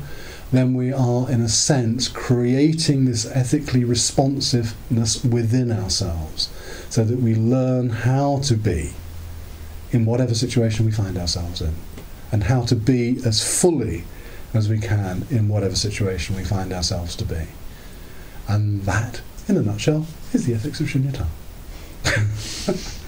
then 0.57 0.75
we 0.75 0.93
are, 0.93 1.31
in 1.31 1.41
a 1.41 1.49
sense, 1.49 2.09
creating 2.09 3.07
this 3.07 3.25
ethically 3.27 3.85
responsiveness 3.85 5.25
within 5.25 5.73
ourselves 5.73 6.49
so 6.91 7.05
that 7.05 7.19
we 7.19 7.35
learn 7.35 7.89
how 7.91 8.39
to 8.41 8.55
be 8.55 8.93
in 9.91 10.05
whatever 10.05 10.35
situation 10.35 10.85
we 10.85 10.93
find 10.93 11.17
ourselves 11.17 11.61
in 11.61 11.75
and 12.31 12.45
how 12.45 12.63
to 12.63 12.77
be 12.77 13.19
as 13.25 13.61
fully 13.61 14.05
as 14.53 14.69
we 14.69 14.79
can 14.79 15.27
in 15.31 15.49
whatever 15.49 15.75
situation 15.75 16.37
we 16.37 16.45
find 16.45 16.73
ourselves 16.73 17.17
to 17.17 17.25
be. 17.25 17.47
And 18.47 18.83
that, 18.83 19.23
in 19.49 19.57
a 19.57 19.63
nutshell, 19.63 20.07
is 20.33 20.47
the 20.47 20.55
ethics 20.55 20.81
of 20.81 20.87
shunyata. 20.87 21.27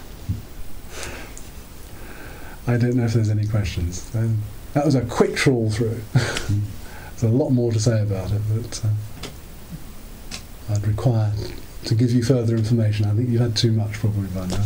I 2.68 2.76
don't 2.76 2.97
know 2.97 3.05
if 3.05 3.12
there's 3.12 3.30
any 3.30 3.47
questions. 3.47 4.11
Um, 4.14 4.38
that 4.72 4.84
was 4.84 4.94
a 4.94 5.03
quick 5.03 5.36
trawl 5.36 5.70
through. 5.70 6.01
There's 7.18 7.32
a 7.32 7.36
lot 7.36 7.50
more 7.50 7.72
to 7.72 7.80
say 7.80 8.02
about 8.02 8.30
it, 8.32 8.42
but. 8.54 8.82
Uh, 8.84 8.88
I'd 10.68 10.86
require 10.86 11.32
to 11.84 11.94
give 11.94 12.10
you 12.10 12.24
further 12.24 12.56
information. 12.56 13.06
I 13.06 13.14
think 13.14 13.28
you've 13.28 13.40
had 13.40 13.54
too 13.56 13.70
much 13.70 13.92
probably 13.92 14.26
by 14.28 14.46
now. 14.46 14.64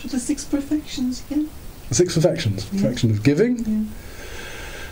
So 0.00 0.08
the 0.08 0.18
six 0.18 0.44
perfections 0.44 1.22
again? 1.26 1.50
Six 1.90 2.14
perfections: 2.14 2.66
Yeah. 2.72 2.80
perfection 2.80 3.10
of 3.10 3.22
giving, 3.22 3.90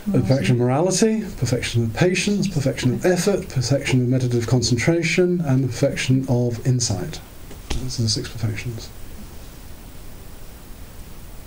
Yeah. 0.07 0.21
perfection 0.21 0.57
of 0.57 0.61
morality, 0.61 1.23
perfection 1.39 1.83
of 1.83 1.95
patience, 1.95 2.47
perfection 2.47 2.93
of 2.93 3.07
effort, 3.07 3.49
perfection 3.49 4.03
of 4.03 4.09
meditative 4.09 4.47
concentration, 4.47 5.41
and 5.41 5.65
perfection 5.65 6.27
of 6.29 6.65
insight. 6.67 7.19
Those 7.83 7.99
are 7.99 8.03
the 8.03 8.09
six 8.11 8.29
perfections. 8.29 8.89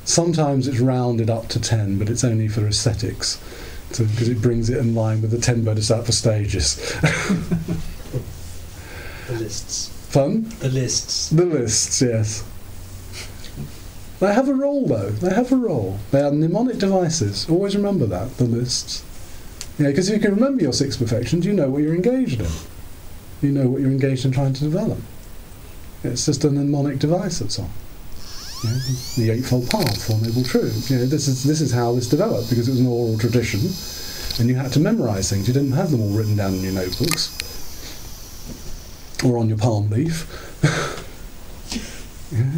Sometimes 0.05 0.67
it's 0.67 0.79
rounded 0.79 1.29
up 1.29 1.47
to 1.49 1.59
ten, 1.59 1.97
but 1.99 2.09
it's 2.09 2.23
only 2.23 2.47
for 2.47 2.67
aesthetics, 2.67 3.37
because 3.89 4.29
it 4.29 4.41
brings 4.41 4.69
it 4.69 4.77
in 4.77 4.95
line 4.95 5.21
with 5.21 5.31
the 5.31 5.39
ten 5.39 5.63
bodhisattva 5.63 6.11
stages. 6.11 6.75
The 9.27 9.33
lists. 9.33 9.89
Fun? 10.09 10.43
The 10.59 10.69
lists. 10.69 11.29
The 11.29 11.45
lists, 11.45 12.01
yes. 12.01 12.43
They 14.19 14.33
have 14.33 14.47
a 14.47 14.53
role, 14.53 14.85
though. 14.87 15.09
They 15.09 15.33
have 15.33 15.51
a 15.51 15.55
role. 15.55 15.99
They 16.11 16.21
are 16.21 16.31
mnemonic 16.31 16.77
devices. 16.77 17.49
Always 17.49 17.75
remember 17.75 18.05
that, 18.05 18.37
the 18.37 18.45
lists. 18.45 19.03
Yeah, 19.79 19.87
because 19.87 20.09
if 20.09 20.15
you 20.15 20.21
can 20.21 20.35
remember 20.35 20.61
your 20.63 20.73
six 20.73 20.97
perfections, 20.97 21.45
you 21.45 21.53
know 21.53 21.69
what 21.69 21.81
you're 21.83 21.95
engaged 21.95 22.41
in. 22.41 22.51
You 23.41 23.51
know 23.51 23.67
what 23.67 23.81
you're 23.81 23.91
engaged 23.91 24.23
in 24.23 24.31
trying 24.31 24.53
to 24.53 24.63
develop. 24.63 24.99
It's 26.03 26.25
just 26.25 26.43
a 26.45 26.49
mnemonic 26.51 26.99
device, 26.99 27.39
that's 27.39 27.59
all. 27.59 27.69
Know, 28.63 28.79
the 29.17 29.29
Eightfold 29.31 29.69
Path, 29.69 30.07
Four 30.07 30.19
Noble 30.19 30.43
Truths. 30.43 30.89
You 30.89 30.99
know, 30.99 31.05
this 31.05 31.27
is, 31.27 31.43
this 31.43 31.59
is 31.59 31.71
how 31.71 31.93
this 31.93 32.07
developed, 32.07 32.49
because 32.49 32.67
it 32.67 32.71
was 32.71 32.79
an 32.79 32.87
oral 32.87 33.17
tradition, 33.17 33.59
and 34.39 34.49
you 34.49 34.55
had 34.55 34.71
to 34.73 34.79
memorize 34.79 35.29
things. 35.29 35.47
You 35.47 35.53
didn't 35.53 35.73
have 35.73 35.91
them 35.91 36.01
all 36.01 36.11
written 36.11 36.35
down 36.35 36.53
in 36.53 36.61
your 36.61 36.73
notebooks 36.73 37.39
or 39.23 39.37
on 39.37 39.49
your 39.49 39.57
palm 39.57 39.89
leaf. 39.89 40.27
Yeah. 42.33 42.51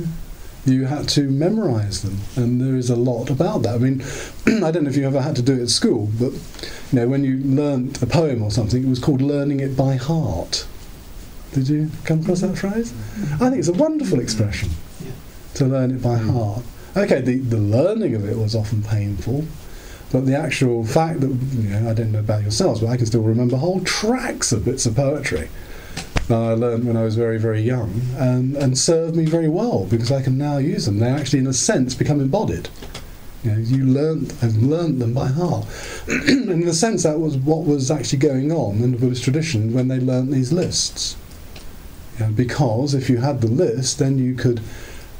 You 0.65 0.85
had 0.85 1.07
to 1.09 1.29
memorize 1.29 2.01
them, 2.01 2.19
and 2.35 2.59
there 2.59 2.75
is 2.75 2.89
a 2.89 2.95
lot 2.95 3.29
about 3.29 3.63
that. 3.63 3.75
I 3.75 3.77
mean, 3.77 4.01
I 4.63 4.71
don't 4.71 4.83
know 4.85 4.89
if 4.89 4.95
you 4.95 5.05
ever 5.05 5.21
had 5.21 5.35
to 5.35 5.41
do 5.41 5.53
it 5.53 5.63
at 5.63 5.69
school, 5.69 6.09
but 6.17 6.31
you 6.31 6.39
know, 6.93 7.07
when 7.07 7.23
you 7.23 7.37
learnt 7.43 8.01
a 8.01 8.07
poem 8.07 8.41
or 8.41 8.51
something, 8.51 8.83
it 8.83 8.89
was 8.89 8.99
called 8.99 9.21
learning 9.21 9.59
it 9.59 9.75
by 9.77 9.95
heart. 9.95 10.65
Did 11.53 11.69
you 11.69 11.91
come 12.03 12.21
across 12.21 12.41
that 12.41 12.57
phrase? 12.57 12.93
I 13.33 13.49
think 13.49 13.57
it's 13.57 13.67
a 13.67 13.73
wonderful 13.73 14.19
expression. 14.19 14.69
To 15.55 15.65
learn 15.65 15.91
it 15.91 16.01
by 16.01 16.17
Mm. 16.17 16.31
heart. 16.33 16.61
Okay, 16.97 17.21
the, 17.21 17.37
the 17.39 17.57
learning 17.57 18.15
of 18.15 18.27
it 18.27 18.37
was 18.37 18.55
often 18.55 18.81
painful, 18.81 19.45
but 20.11 20.25
the 20.25 20.35
actual 20.37 20.85
fact 20.85 21.19
that, 21.21 21.27
you 21.29 21.69
know, 21.69 21.89
I 21.89 21.93
don't 21.93 22.11
know 22.11 22.19
about 22.19 22.41
yourselves, 22.43 22.79
but 22.81 22.87
I 22.89 22.97
can 22.97 23.05
still 23.05 23.21
remember 23.21 23.57
whole 23.57 23.81
tracks 23.81 24.51
of 24.51 24.63
bits 24.63 24.85
of 24.85 24.95
poetry 24.95 25.49
that 26.27 26.35
I 26.41 26.53
learned 26.53 26.85
when 26.85 26.95
I 26.97 27.03
was 27.03 27.15
very, 27.15 27.37
very 27.37 27.61
young 27.61 28.01
and, 28.17 28.55
and 28.55 28.77
served 28.77 29.15
me 29.15 29.25
very 29.25 29.49
well 29.49 29.85
because 29.85 30.11
I 30.11 30.21
can 30.21 30.37
now 30.37 30.57
use 30.57 30.85
them. 30.85 30.99
They 30.99 31.07
actually, 31.09 31.39
in 31.39 31.47
a 31.47 31.53
sense, 31.53 31.93
become 31.95 32.19
embodied. 32.19 32.69
You 33.43 33.51
know, 33.51 33.57
you 33.59 33.85
learnt 33.85 34.31
have 34.41 34.55
learnt 34.55 34.97
them 34.99 35.13
by 35.13 35.27
heart. 35.27 35.67
and 36.07 36.49
in 36.63 36.67
a 36.67 36.73
sense, 36.73 37.03
that 37.03 37.19
was 37.19 37.37
what 37.37 37.63
was 37.65 37.91
actually 37.91 38.19
going 38.19 38.51
on 38.51 38.81
in 38.81 38.91
the 38.91 38.97
Buddhist 38.97 39.23
tradition 39.23 39.71
when 39.73 39.87
they 39.87 39.99
learnt 39.99 40.31
these 40.31 40.51
lists. 40.51 41.15
You 42.17 42.25
know, 42.25 42.31
because 42.31 42.95
if 42.95 43.07
you 43.09 43.17
had 43.17 43.41
the 43.41 43.47
list, 43.47 43.99
then 43.99 44.17
you 44.17 44.33
could 44.33 44.61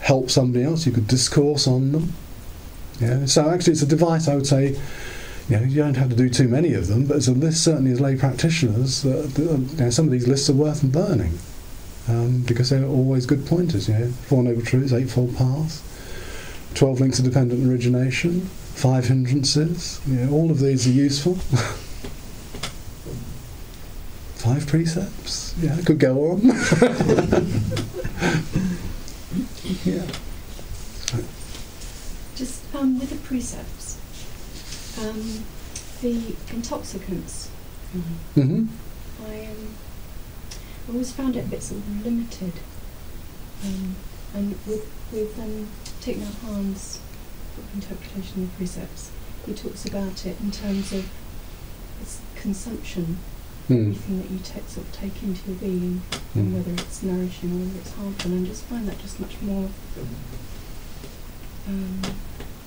help 0.06 0.30
somebody 0.30 0.64
else, 0.64 0.86
you 0.86 0.92
could 0.92 1.08
discourse 1.08 1.68
on 1.68 1.92
them. 1.92 2.14
Yeah, 3.02 3.26
so 3.26 3.50
actually, 3.50 3.74
it's 3.74 3.82
a 3.82 3.88
device. 3.88 4.28
I 4.28 4.36
would 4.36 4.46
say, 4.46 4.80
you 5.50 5.58
know, 5.58 5.64
you 5.64 5.78
don't 5.78 5.96
have 5.96 6.10
to 6.10 6.16
do 6.16 6.30
too 6.30 6.48
many 6.48 6.76
of 6.76 6.86
them, 6.88 7.08
but 7.08 7.18
as 7.18 7.28
a 7.28 7.32
list, 7.32 7.64
certainly 7.64 7.90
as 7.92 8.00
lay 8.00 8.16
practitioners, 8.16 9.04
uh, 9.04 9.28
you 9.36 9.68
know, 9.78 9.90
some 9.90 10.06
of 10.06 10.12
these 10.12 10.28
lists 10.28 10.48
are 10.48 10.54
worth 10.54 10.84
learning 10.84 11.40
um, 12.08 12.44
because 12.44 12.70
they're 12.70 12.86
always 12.86 13.26
good 13.26 13.48
pointers. 13.48 13.90
You 13.90 13.96
know, 13.96 14.08
Four 14.28 14.44
Noble 14.44 14.62
Truths, 14.62 14.94
Eightfold 14.94 15.36
Path, 15.36 15.82
Twelve 16.76 17.02
Links 17.02 17.18
of 17.18 17.26
Dependent 17.26 17.68
Origination, 17.68 18.42
Five 18.76 19.08
Hindrances. 19.08 20.02
You 20.08 20.18
know, 20.18 20.32
all 20.32 20.52
of 20.52 20.60
these 20.60 20.86
are 20.86 20.92
useful. 20.92 21.34
Five 24.36 24.68
precepts. 24.68 25.56
Yeah, 25.60 25.76
could 25.84 25.98
go 25.98 26.30
on. 26.30 26.52
yeah. 29.84 30.06
Just 32.36 32.64
um, 32.76 33.00
with 33.00 33.10
the 33.10 33.16
precepts, 33.16 33.98
um, 35.00 35.44
the 36.02 36.36
intoxicants, 36.54 37.50
hmm 38.34 38.66
I 39.26 39.46
um, 39.46 39.76
always 40.90 41.12
found 41.14 41.36
it 41.36 41.46
a 41.46 41.48
bit 41.48 41.64
sort 41.64 41.80
of 41.80 42.06
limited. 42.06 42.54
Um, 43.64 43.96
and 44.34 44.52
with 44.68 44.86
with 45.12 45.40
um, 45.40 45.68
Thich 46.02 46.18
Nhat 46.18 46.36
Hanh's 46.46 47.00
interpretation 47.74 48.44
of 48.44 48.52
the 48.52 48.58
precepts, 48.58 49.12
he 49.46 49.54
talks 49.54 49.86
about 49.86 50.26
it 50.26 50.40
in 50.42 50.52
terms 50.52 50.92
of 50.92 51.10
its 52.02 52.20
consumption. 52.36 53.18
Everything 53.70 54.22
that 54.22 54.30
you 54.30 54.40
take, 54.44 54.68
sort 54.70 54.86
of 54.88 54.94
take 54.94 55.24
into 55.24 55.42
your 55.50 55.58
being, 55.58 56.02
and 56.36 56.54
Mm. 56.54 56.54
whether 56.54 56.72
it's 56.82 57.02
nourishing 57.04 57.52
or 57.52 57.66
whether 57.66 57.80
it's 57.80 57.92
harmful, 57.94 58.32
and 58.32 58.46
I 58.46 58.50
just 58.50 58.64
find 58.64 58.88
that 58.88 59.00
just 59.02 59.20
much 59.20 59.36
more. 59.42 59.70
Um, 61.68 62.02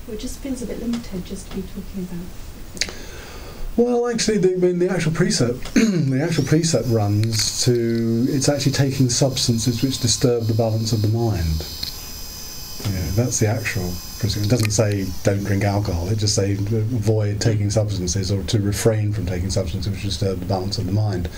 well, 0.07 0.17
it 0.17 0.19
just 0.19 0.39
feels 0.39 0.61
a 0.61 0.65
bit 0.65 0.79
limited 0.81 1.25
just 1.25 1.49
to 1.49 1.55
be 1.55 1.61
talking 1.61 2.07
about. 2.09 2.93
Well, 3.77 4.07
actually, 4.09 4.39
the, 4.39 4.53
I 4.53 4.57
mean, 4.57 4.79
the 4.79 4.89
actual 4.89 5.13
precept, 5.13 5.73
the 5.73 6.21
actual 6.21 6.43
precept 6.43 6.87
runs 6.89 7.63
to 7.63 8.25
it's 8.29 8.49
actually 8.49 8.73
taking 8.73 9.09
substances 9.09 9.81
which 9.81 9.99
disturb 9.99 10.43
the 10.47 10.53
balance 10.53 10.91
of 10.91 11.01
the 11.01 11.07
mind. 11.07 11.65
Yeah, 12.93 13.11
that's 13.15 13.39
the 13.39 13.47
actual. 13.47 13.93
It 14.21 14.49
doesn't 14.49 14.71
say 14.71 15.05
don't 15.23 15.43
drink 15.43 15.63
alcohol. 15.63 16.09
It 16.09 16.17
just 16.17 16.35
says 16.35 16.59
avoid 16.59 17.39
taking 17.39 17.69
substances 17.69 18.31
or 18.31 18.43
to 18.43 18.59
refrain 18.59 19.13
from 19.13 19.25
taking 19.25 19.49
substances 19.49 19.91
which 19.91 20.03
disturb 20.03 20.39
the 20.39 20.45
balance 20.45 20.77
of 20.77 20.85
the 20.85 20.91
mind. 20.91 21.29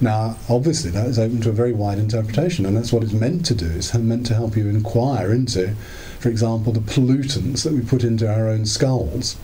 Now, 0.00 0.36
obviously, 0.48 0.90
that 0.90 1.06
is 1.06 1.18
open 1.18 1.40
to 1.42 1.50
a 1.50 1.52
very 1.52 1.72
wide 1.72 1.98
interpretation, 1.98 2.66
and 2.66 2.76
that's 2.76 2.92
what 2.92 3.02
it's 3.02 3.12
meant 3.12 3.46
to 3.46 3.54
do. 3.54 3.70
It's 3.70 3.94
meant 3.94 4.26
to 4.26 4.34
help 4.34 4.56
you 4.56 4.68
inquire 4.68 5.32
into, 5.32 5.74
for 6.20 6.28
example, 6.28 6.72
the 6.72 6.80
pollutants 6.80 7.64
that 7.64 7.72
we 7.72 7.80
put 7.80 8.04
into 8.04 8.30
our 8.30 8.48
own 8.48 8.66
skulls 8.66 9.36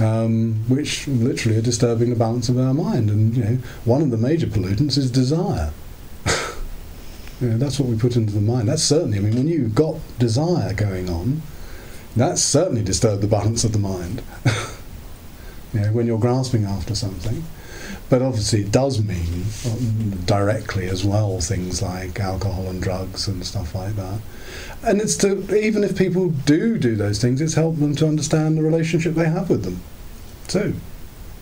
um, 0.00 0.54
which 0.68 1.06
literally 1.08 1.58
are 1.58 1.62
disturbing 1.62 2.10
the 2.10 2.16
balance 2.16 2.48
of 2.48 2.58
our 2.58 2.74
mind. 2.74 3.10
And 3.10 3.36
you 3.36 3.44
know, 3.44 3.58
one 3.84 4.02
of 4.02 4.10
the 4.10 4.16
major 4.16 4.46
pollutants 4.46 4.98
is 4.98 5.10
desire. 5.10 5.72
you 7.40 7.48
know, 7.48 7.58
that's 7.58 7.78
what 7.78 7.88
we 7.88 7.96
put 7.96 8.16
into 8.16 8.32
the 8.32 8.40
mind. 8.40 8.68
That's 8.68 8.82
certainly. 8.82 9.18
I 9.18 9.20
mean, 9.22 9.36
when 9.36 9.48
you've 9.48 9.74
got 9.74 9.96
desire 10.18 10.74
going 10.74 11.08
on, 11.08 11.42
that's 12.16 12.42
certainly 12.42 12.82
disturbed 12.82 13.22
the 13.22 13.26
balance 13.26 13.64
of 13.64 13.72
the 13.72 13.78
mind. 13.78 14.22
you 15.74 15.80
know, 15.80 15.92
when 15.92 16.06
you're 16.06 16.18
grasping 16.18 16.64
after 16.64 16.94
something. 16.94 17.44
But 18.08 18.22
obviously, 18.22 18.60
it 18.60 18.70
does 18.70 19.02
mean 19.02 19.44
um, 19.66 20.10
directly 20.24 20.88
as 20.88 21.04
well 21.04 21.40
things 21.40 21.82
like 21.82 22.20
alcohol 22.20 22.68
and 22.68 22.80
drugs 22.80 23.26
and 23.26 23.44
stuff 23.44 23.74
like 23.74 23.96
that. 23.96 24.20
And 24.84 25.00
it's 25.00 25.16
to 25.18 25.56
even 25.56 25.82
if 25.82 25.98
people 25.98 26.30
do 26.30 26.78
do 26.78 26.94
those 26.94 27.20
things, 27.20 27.40
it's 27.40 27.54
helped 27.54 27.80
them 27.80 27.96
to 27.96 28.06
understand 28.06 28.56
the 28.56 28.62
relationship 28.62 29.14
they 29.14 29.28
have 29.28 29.50
with 29.50 29.64
them, 29.64 29.80
too. 30.46 30.74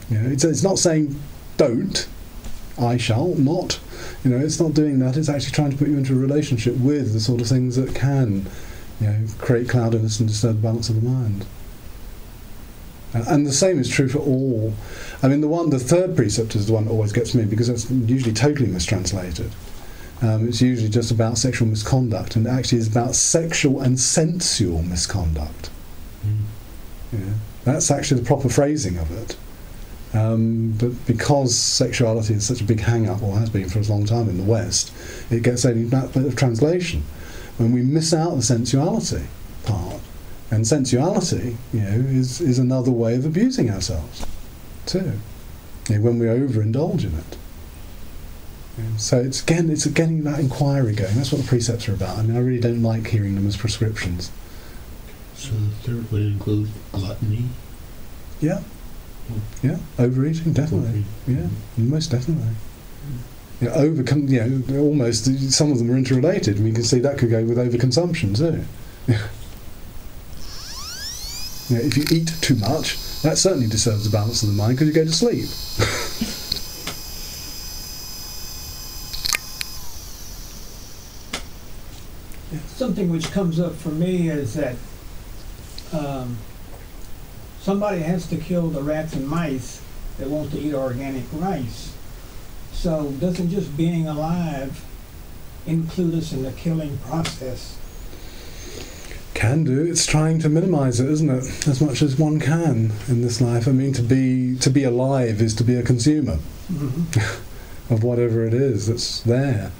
You 0.09 0.19
know, 0.19 0.31
it's, 0.31 0.45
it's 0.45 0.63
not 0.63 0.79
saying 0.79 1.21
don't, 1.57 2.07
I 2.79 2.97
shall 2.97 3.35
not. 3.35 3.79
You 4.25 4.31
know, 4.31 4.39
it's 4.39 4.59
not 4.59 4.75
doing 4.75 4.99
that. 5.01 5.17
It's 5.17 5.29
actually 5.29 5.53
trying 5.53 5.71
to 5.71 5.77
put 5.77 5.89
you 5.89 5.99
into 5.99 6.15
a 6.15 6.19
relationship 6.19 6.77
with 6.77 7.13
the 7.13 7.21
sort 7.21 7.41
of 7.41 7.47
things 7.47 7.77
that 7.77 7.95
can, 7.95 8.47
you 9.05 9.11
know, 9.11 9.27
create 9.39 9.69
cloudiness 9.69 10.19
and 10.19 10.29
disturb 10.29 10.57
the 10.57 10.63
balance 10.63 10.89
of 10.89 10.97
the 10.97 11.09
mind. 11.09 11.47
And 13.13 13.47
the 13.47 13.53
same 13.53 13.79
is 13.79 13.89
true 13.89 14.09
for 14.09 14.19
all. 14.19 14.75
I 15.23 15.29
mean, 15.29 15.41
the 15.41 15.47
one, 15.47 15.71
the 15.71 15.79
third 15.79 16.17
precept 16.17 16.57
is 16.57 16.67
the 16.67 16.73
one 16.73 16.87
that 16.87 16.91
always 16.91 17.13
gets 17.13 17.33
me 17.33 17.45
because 17.45 17.69
it's 17.69 17.89
usually 17.89 18.33
totally 18.33 18.67
mistranslated. 18.67 19.53
Um, 20.21 20.49
it's 20.49 20.61
usually 20.61 20.89
just 20.89 21.11
about 21.11 21.39
sexual 21.39 21.69
misconduct, 21.69 22.35
and 22.35 22.47
actually 22.47 22.79
it's 22.79 22.89
about 22.89 23.15
sexual 23.15 23.81
and 23.81 24.01
sensual 24.01 24.83
misconduct. 24.83 25.71
Yeah. 27.13 27.35
That's 27.65 27.91
actually 27.91 28.21
the 28.21 28.27
proper 28.27 28.49
phrasing 28.49 28.99
of 28.99 29.11
it. 29.13 29.37
Um, 30.13 30.73
but 30.79 31.07
because 31.07 31.57
sexuality 31.57 32.35
is 32.35 32.47
such 32.47 32.61
a 32.61 32.65
big 32.65 32.81
hang-up, 32.81 33.23
or 33.23 33.39
has 33.39 33.51
been 33.51 33.69
for 33.69 33.81
a 33.81 33.83
long 33.83 34.07
time 34.07 34.29
in 34.29 34.39
the 34.39 34.45
West, 34.45 34.93
it 35.31 35.43
gets 35.43 35.65
only 35.65 35.85
that 35.85 36.13
bit 36.13 36.25
of 36.25 36.35
translation. 36.37 37.03
When 37.57 37.73
we 37.73 37.83
miss 37.83 38.13
out 38.13 38.37
the 38.37 38.43
sensuality 38.43 39.27
part, 39.65 40.01
and 40.51 40.67
sensuality, 40.67 41.57
you 41.73 41.81
know, 41.81 42.09
is, 42.09 42.41
is 42.41 42.59
another 42.59 42.91
way 42.91 43.15
of 43.15 43.25
abusing 43.25 43.71
ourselves, 43.71 44.27
too. 44.87 45.19
You 45.89 45.97
know, 45.97 46.01
when 46.03 46.19
we 46.19 46.27
overindulge 46.27 47.05
in 47.05 47.15
it. 47.19 47.37
So 48.97 49.21
it's 49.21 49.43
again, 49.43 49.71
it's 49.71 49.87
getting 49.87 50.25
that 50.25 50.41
inquiry 50.41 50.95
going. 50.95 51.15
That's 51.15 51.31
what 51.31 51.43
the 51.43 51.47
precepts 51.47 51.89
are 51.89 51.95
about. 51.95 52.19
I 52.19 52.23
mean, 52.23 52.37
I 52.37 52.41
really 52.41 52.61
don't 52.61 52.83
like 52.83 53.07
hearing 53.07 53.37
them 53.37 53.47
as 53.47 53.57
prescriptions. 53.57 54.33
So 55.35 55.53
the 55.53 55.71
third 55.83 56.11
would 56.11 56.23
include 56.23 56.71
gluttony. 56.91 57.45
Yeah, 58.41 58.61
hmm. 59.29 59.67
yeah, 59.67 59.79
overeating, 59.99 60.53
definitely. 60.53 61.05
Overeating. 61.29 61.51
Yeah, 61.77 61.85
most 61.85 62.11
definitely. 62.11 62.55
You 63.61 63.69
know, 63.69 63.75
overcome, 63.75 64.29
you 64.29 64.45
know, 64.45 64.81
almost 64.81 65.27
some 65.53 65.71
of 65.71 65.79
them 65.79 65.91
are 65.91 65.97
interrelated. 65.97 66.63
We 66.63 66.73
can 66.73 66.83
see 66.83 66.99
that 67.01 67.19
could 67.19 67.31
go 67.31 67.45
with 67.45 67.59
overconsumption 67.59 68.37
too. 68.37 68.65
You 71.71 71.77
know, 71.77 71.83
if 71.83 71.97
you 71.97 72.05
eat 72.13 72.31
too 72.43 72.57
much, 72.57 72.99
that 73.23 73.39
certainly 73.39 73.67
disturbs 73.67 74.05
the 74.05 74.11
balance 74.11 74.43
of 74.43 74.51
the 74.51 74.55
mind 74.55 74.77
because 74.77 74.89
you 74.89 74.93
go 74.93 75.05
to 75.05 75.11
sleep. 75.11 75.47
Something 82.77 83.09
which 83.09 83.33
comes 83.33 83.59
up 83.59 83.75
for 83.77 83.89
me 83.89 84.29
is 84.29 84.53
that 84.55 84.77
um, 85.95 86.37
somebody 87.63 88.01
has 88.01 88.27
to 88.27 88.37
kill 88.37 88.69
the 88.69 88.83
rats 88.83 89.15
and 89.15 89.27
mice 89.27 89.81
that 90.19 90.29
want 90.29 90.51
to 90.51 90.59
eat 90.59 90.75
organic 90.75 91.25
rice. 91.33 91.94
So 92.75 93.13
doesn't 93.13 93.51
just 93.51 93.77
being 93.77 94.07
alive 94.07 94.85
include 95.67 96.15
us 96.15 96.33
in 96.33 96.43
the 96.43 96.53
killing 96.53 96.99
process? 96.99 97.79
Can 99.33 99.65
do. 99.65 99.85
It's 99.85 100.07
trying 100.07 100.39
to 100.41 100.49
minimise 100.49 101.01
it, 101.01 101.11
isn't 101.11 101.31
it? 101.31 101.67
As 101.67 101.81
much 101.81 102.03
as 102.03 102.19
one 102.19 102.39
can 102.39 102.93
in 103.09 103.23
this 103.23 103.41
life. 103.41 103.67
I 103.67 103.73
mean, 103.73 103.93
to 103.95 104.03
be 104.03 104.57
to 104.59 104.71
be 104.71 104.85
alive 104.85 105.41
is 105.41 105.55
to 105.57 105.65
be 105.65 105.77
a 105.77 105.83
consumer 105.83 106.39
mm-hmm. 106.71 107.93
of 107.93 108.05
whatever 108.05 108.47
it 108.47 108.55
is 108.55 108.87
that's 108.87 109.21
there. 109.23 109.73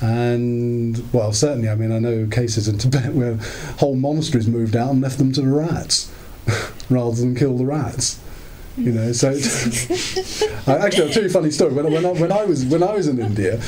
And 0.00 1.12
well, 1.12 1.32
certainly, 1.32 1.68
I 1.68 1.74
mean, 1.74 1.90
I 1.90 1.98
know 1.98 2.26
cases 2.26 2.68
in 2.68 2.78
Tibet 2.78 3.14
where 3.14 3.36
whole 3.78 3.96
monasteries 3.96 4.46
moved 4.46 4.76
out 4.76 4.90
and 4.90 5.00
left 5.00 5.18
them 5.18 5.32
to 5.32 5.40
the 5.40 5.48
rats 5.48 6.12
rather 6.90 7.16
than 7.16 7.34
kill 7.34 7.56
the 7.56 7.64
rats. 7.64 8.20
You 8.78 8.92
know, 8.92 9.12
so 9.12 9.30
actually, 10.66 11.04
I'll 11.06 11.12
tell 11.12 11.22
you 11.22 11.28
a 11.28 11.32
funny 11.32 11.50
story. 11.50 11.72
When, 11.72 11.86
I- 11.86 11.90
when, 11.90 12.06
I, 12.06 12.10
when 12.12 12.32
I 12.32 12.44
was 12.44 12.64
when 12.64 12.82
I 12.82 12.92
was 12.94 13.08
in 13.08 13.18
India, 13.18 13.60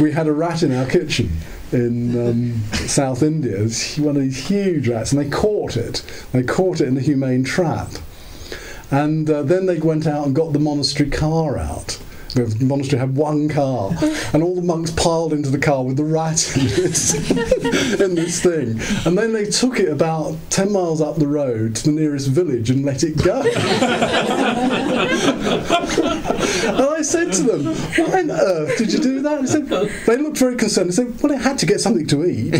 we 0.00 0.12
had 0.12 0.26
a 0.26 0.32
rat 0.32 0.62
in 0.62 0.72
our 0.74 0.86
kitchen 0.86 1.30
in 1.72 2.28
um, 2.28 2.62
South 2.88 3.22
India. 3.22 3.62
It's 3.62 3.96
one 3.98 4.16
of 4.16 4.22
these 4.22 4.48
huge 4.48 4.88
rats, 4.88 5.12
and 5.12 5.20
they 5.24 5.28
caught 5.30 5.76
it. 5.76 6.02
They 6.32 6.42
caught 6.42 6.80
it 6.80 6.88
in 6.88 6.96
a 6.96 7.00
humane 7.00 7.44
trap, 7.44 7.90
and 8.90 9.30
uh, 9.30 9.42
then 9.42 9.66
they 9.66 9.78
went 9.78 10.06
out 10.06 10.26
and 10.26 10.34
got 10.34 10.52
the 10.52 10.58
monastery 10.58 11.10
car 11.10 11.56
out. 11.58 11.98
The 12.46 12.64
monastery 12.64 13.00
had 13.00 13.16
one 13.16 13.48
car, 13.48 13.92
and 14.32 14.42
all 14.42 14.54
the 14.54 14.62
monks 14.62 14.90
piled 14.92 15.32
into 15.32 15.50
the 15.50 15.58
car 15.58 15.84
with 15.84 15.96
the 15.96 16.04
rat 16.04 16.56
in 16.56 16.66
this, 16.66 17.14
in 18.00 18.14
this 18.14 18.42
thing. 18.42 18.80
And 19.06 19.18
then 19.18 19.32
they 19.32 19.46
took 19.46 19.80
it 19.80 19.88
about 19.88 20.36
10 20.50 20.72
miles 20.72 21.00
up 21.00 21.16
the 21.16 21.26
road 21.26 21.76
to 21.76 21.84
the 21.84 21.92
nearest 21.92 22.28
village 22.28 22.70
and 22.70 22.84
let 22.84 23.02
it 23.02 23.16
go. 23.22 23.40
and 26.68 26.80
I 26.80 27.02
said 27.02 27.32
to 27.34 27.42
them, 27.42 27.64
Why 27.74 28.20
on 28.20 28.30
earth 28.30 28.78
did 28.78 28.92
you 28.92 28.98
do 28.98 29.20
that? 29.22 29.40
They, 29.40 29.46
said, 29.46 29.68
they 30.06 30.16
looked 30.16 30.38
very 30.38 30.56
concerned. 30.56 30.90
They 30.90 30.94
said, 30.94 31.20
Well, 31.22 31.32
it 31.32 31.40
had 31.40 31.58
to 31.58 31.66
get 31.66 31.80
something 31.80 32.06
to 32.06 32.24
eat. 32.24 32.54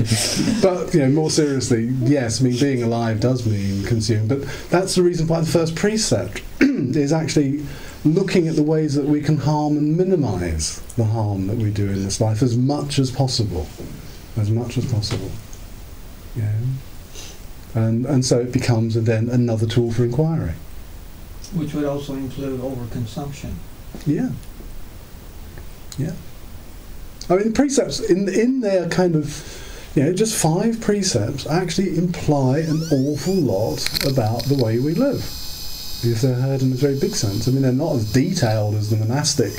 but 0.62 0.94
you 0.94 1.00
know, 1.00 1.08
more 1.08 1.30
seriously, 1.30 1.84
yes, 2.00 2.40
I 2.40 2.44
mean 2.44 2.58
being 2.58 2.82
alive 2.82 3.20
does 3.20 3.46
mean 3.46 3.84
consume, 3.84 4.28
but 4.28 4.42
that's 4.70 4.94
the 4.94 5.02
reason 5.02 5.26
why 5.26 5.40
the 5.40 5.46
first 5.46 5.74
precept 5.74 6.42
is 6.60 7.12
actually 7.12 7.64
looking 8.04 8.48
at 8.48 8.56
the 8.56 8.62
ways 8.62 8.94
that 8.94 9.04
we 9.04 9.20
can 9.20 9.36
harm 9.36 9.76
and 9.76 9.96
minimise 9.96 10.80
the 10.96 11.04
harm 11.04 11.46
that 11.48 11.56
we 11.58 11.70
do 11.70 11.86
in 11.88 12.02
this 12.02 12.20
life 12.20 12.42
as 12.42 12.56
much 12.56 12.98
as 12.98 13.10
possible, 13.10 13.66
as 14.36 14.50
much 14.50 14.78
as 14.78 14.90
possible. 14.90 15.30
Yeah, 16.34 16.54
and 17.74 18.06
and 18.06 18.24
so 18.24 18.40
it 18.40 18.52
becomes 18.52 18.94
then 18.94 19.28
another 19.28 19.66
tool 19.66 19.92
for 19.92 20.04
inquiry. 20.04 20.54
Which 21.54 21.74
would 21.74 21.84
also 21.84 22.14
include 22.14 22.60
overconsumption. 22.60 23.54
Yeah. 24.06 24.30
Yeah. 25.98 26.12
I 27.28 27.36
mean, 27.36 27.48
the 27.48 27.52
precepts 27.52 28.00
in 28.00 28.28
in 28.28 28.60
their 28.60 28.88
kind 28.88 29.14
of, 29.14 29.28
you 29.94 30.04
know, 30.04 30.12
just 30.12 30.40
five 30.40 30.80
precepts 30.80 31.46
actually 31.46 31.96
imply 31.96 32.58
an 32.58 32.80
awful 32.92 33.34
lot 33.34 34.06
about 34.06 34.44
the 34.44 34.62
way 34.62 34.78
we 34.78 34.94
live. 34.94 35.18
If 36.02 36.22
they're 36.22 36.34
heard 36.34 36.62
in 36.62 36.72
a 36.72 36.76
very 36.76 36.98
big 36.98 37.14
sense. 37.14 37.46
I 37.46 37.50
mean, 37.50 37.62
they're 37.62 37.72
not 37.72 37.96
as 37.96 38.12
detailed 38.12 38.74
as 38.74 38.88
the 38.88 38.96
monastic 38.96 39.52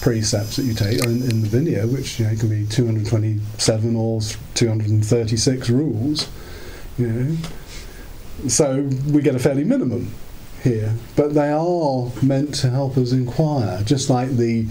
precepts 0.00 0.56
that 0.56 0.62
you 0.62 0.72
take 0.72 1.02
in, 1.04 1.22
in 1.22 1.42
the 1.42 1.48
Vinaya, 1.48 1.90
which 1.90 2.20
you 2.20 2.26
know 2.26 2.36
can 2.36 2.48
be 2.48 2.66
227 2.66 3.96
or 3.96 4.20
236 4.54 5.70
rules. 5.70 6.28
You 6.96 7.08
know, 7.08 7.36
so 8.48 8.88
we 9.10 9.20
get 9.20 9.34
a 9.34 9.38
fairly 9.38 9.64
minimum 9.64 10.14
here, 10.62 10.94
but 11.16 11.34
they 11.34 11.50
are 11.50 12.10
meant 12.22 12.54
to 12.56 12.70
help 12.70 12.96
us 12.96 13.12
inquire, 13.12 13.82
just 13.82 14.08
like 14.08 14.30
the 14.30 14.66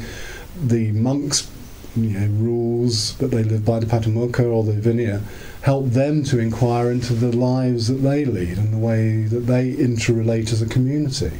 the 0.60 0.92
monks' 0.94 1.52
you 1.96 2.20
know, 2.20 2.28
rules 2.44 3.18
that 3.18 3.28
they 3.28 3.44
live 3.44 3.66
by, 3.66 3.80
the 3.80 3.86
Patimokkha 3.86 4.46
or 4.46 4.64
the 4.64 4.74
Vinaya, 4.74 5.22
help 5.62 5.88
them 5.88 6.24
to 6.26 6.40
inquire 6.40 6.92
into 6.92 7.14
the 7.14 7.36
lives 7.36 7.88
that 7.88 7.96
they 7.96 8.26
lead 8.26 8.58
and 8.58 8.74
the 8.74 8.78
way 8.78 9.24
that 9.24 9.42
they 9.42 9.74
interrelate 9.74 10.52
as 10.52 10.62
a 10.62 10.68
community. 10.68 11.32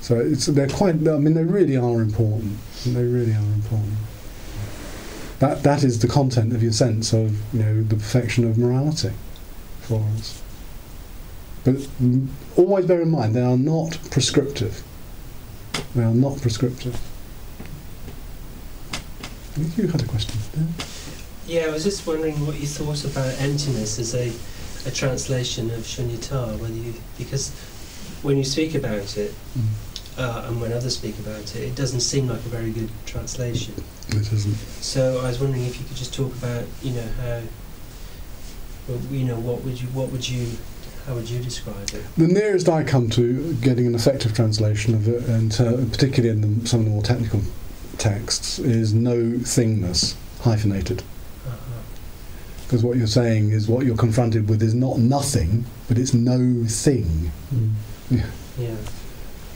So 0.00 0.18
it's, 0.18 0.46
they're 0.46 0.68
quite. 0.68 0.96
I 1.06 1.18
mean, 1.18 1.34
they 1.34 1.44
really 1.44 1.76
are 1.76 2.00
important. 2.00 2.58
They 2.84 3.04
really 3.04 3.32
are 3.32 3.52
important. 3.54 3.94
That 5.38 5.62
that 5.62 5.84
is 5.84 6.00
the 6.00 6.08
content 6.08 6.52
of 6.52 6.62
your 6.62 6.72
sense 6.72 7.12
of 7.12 7.54
you 7.54 7.62
know 7.62 7.82
the 7.82 7.94
perfection 7.94 8.44
of 8.44 8.58
morality 8.58 9.12
for 9.82 10.04
us. 10.16 10.42
But 11.64 11.86
always 12.56 12.86
bear 12.86 13.02
in 13.02 13.10
mind 13.10 13.34
they 13.34 13.42
are 13.42 13.56
not 13.56 13.98
prescriptive. 14.10 14.82
They 15.94 16.02
are 16.02 16.14
not 16.14 16.40
prescriptive. 16.40 17.00
I 19.60 19.62
think 19.64 19.76
You 19.76 19.88
had 19.88 20.02
a 20.02 20.06
question. 20.06 20.40
Yeah? 20.56 20.84
Yeah, 21.46 21.66
I 21.66 21.72
was 21.72 21.84
just 21.84 22.06
wondering 22.06 22.46
what 22.46 22.58
you 22.58 22.66
thought 22.66 23.04
about 23.04 23.38
emptiness 23.40 23.98
as 23.98 24.14
a, 24.14 24.32
a 24.88 24.90
translation 24.90 25.70
of 25.70 25.80
shunyata, 25.80 26.58
whether 26.58 26.74
you 26.74 26.94
because 27.18 27.50
when 28.22 28.36
you 28.36 28.44
speak 28.44 28.74
about 28.74 29.16
it 29.18 29.34
uh, 30.16 30.44
and 30.46 30.60
when 30.60 30.72
others 30.72 30.96
speak 30.96 31.18
about 31.18 31.54
it, 31.56 31.62
it 31.62 31.74
doesn't 31.74 32.00
seem 32.00 32.28
like 32.28 32.38
a 32.38 32.48
very 32.48 32.70
good 32.70 32.88
translation. 33.04 33.74
It 34.08 34.32
isn't. 34.32 34.54
So 34.80 35.20
I 35.20 35.28
was 35.28 35.40
wondering 35.40 35.66
if 35.66 35.78
you 35.78 35.84
could 35.84 35.96
just 35.96 36.14
talk 36.14 36.32
about 36.34 36.64
you 36.82 36.92
know 36.92 37.08
how 37.20 37.42
well, 38.88 38.98
you 39.10 39.24
know 39.24 39.38
what 39.40 39.62
would 39.62 39.80
you 39.80 39.88
what 39.88 40.10
would 40.10 40.26
you 40.26 40.52
how 41.06 41.14
would 41.14 41.28
you 41.28 41.40
describe 41.42 41.90
it? 41.92 42.04
The 42.16 42.28
nearest 42.28 42.68
I 42.68 42.84
come 42.84 43.10
to 43.10 43.54
getting 43.54 43.86
an 43.86 43.94
effective 43.94 44.32
translation 44.34 44.94
of 44.94 45.08
it, 45.08 45.24
and 45.24 45.52
uh, 45.60 45.76
particularly 45.90 46.30
in 46.30 46.62
the, 46.62 46.68
some 46.68 46.80
of 46.80 46.86
the 46.86 46.92
more 46.92 47.02
technical 47.02 47.42
texts, 48.00 48.58
is 48.58 48.92
no 48.92 49.16
thingness 49.16 50.14
hyphenated. 50.40 51.02
Uh-huh. 51.46 51.56
Because 52.64 52.82
what 52.82 52.96
you're 52.96 53.06
saying 53.06 53.50
is 53.50 53.68
what 53.68 53.84
you're 53.86 53.96
confronted 53.96 54.48
with 54.48 54.62
is 54.62 54.74
not 54.74 54.98
nothing, 54.98 55.64
but 55.88 55.98
it's 55.98 56.14
no 56.14 56.64
thing. 56.66 57.30
Yeah. 58.10 58.76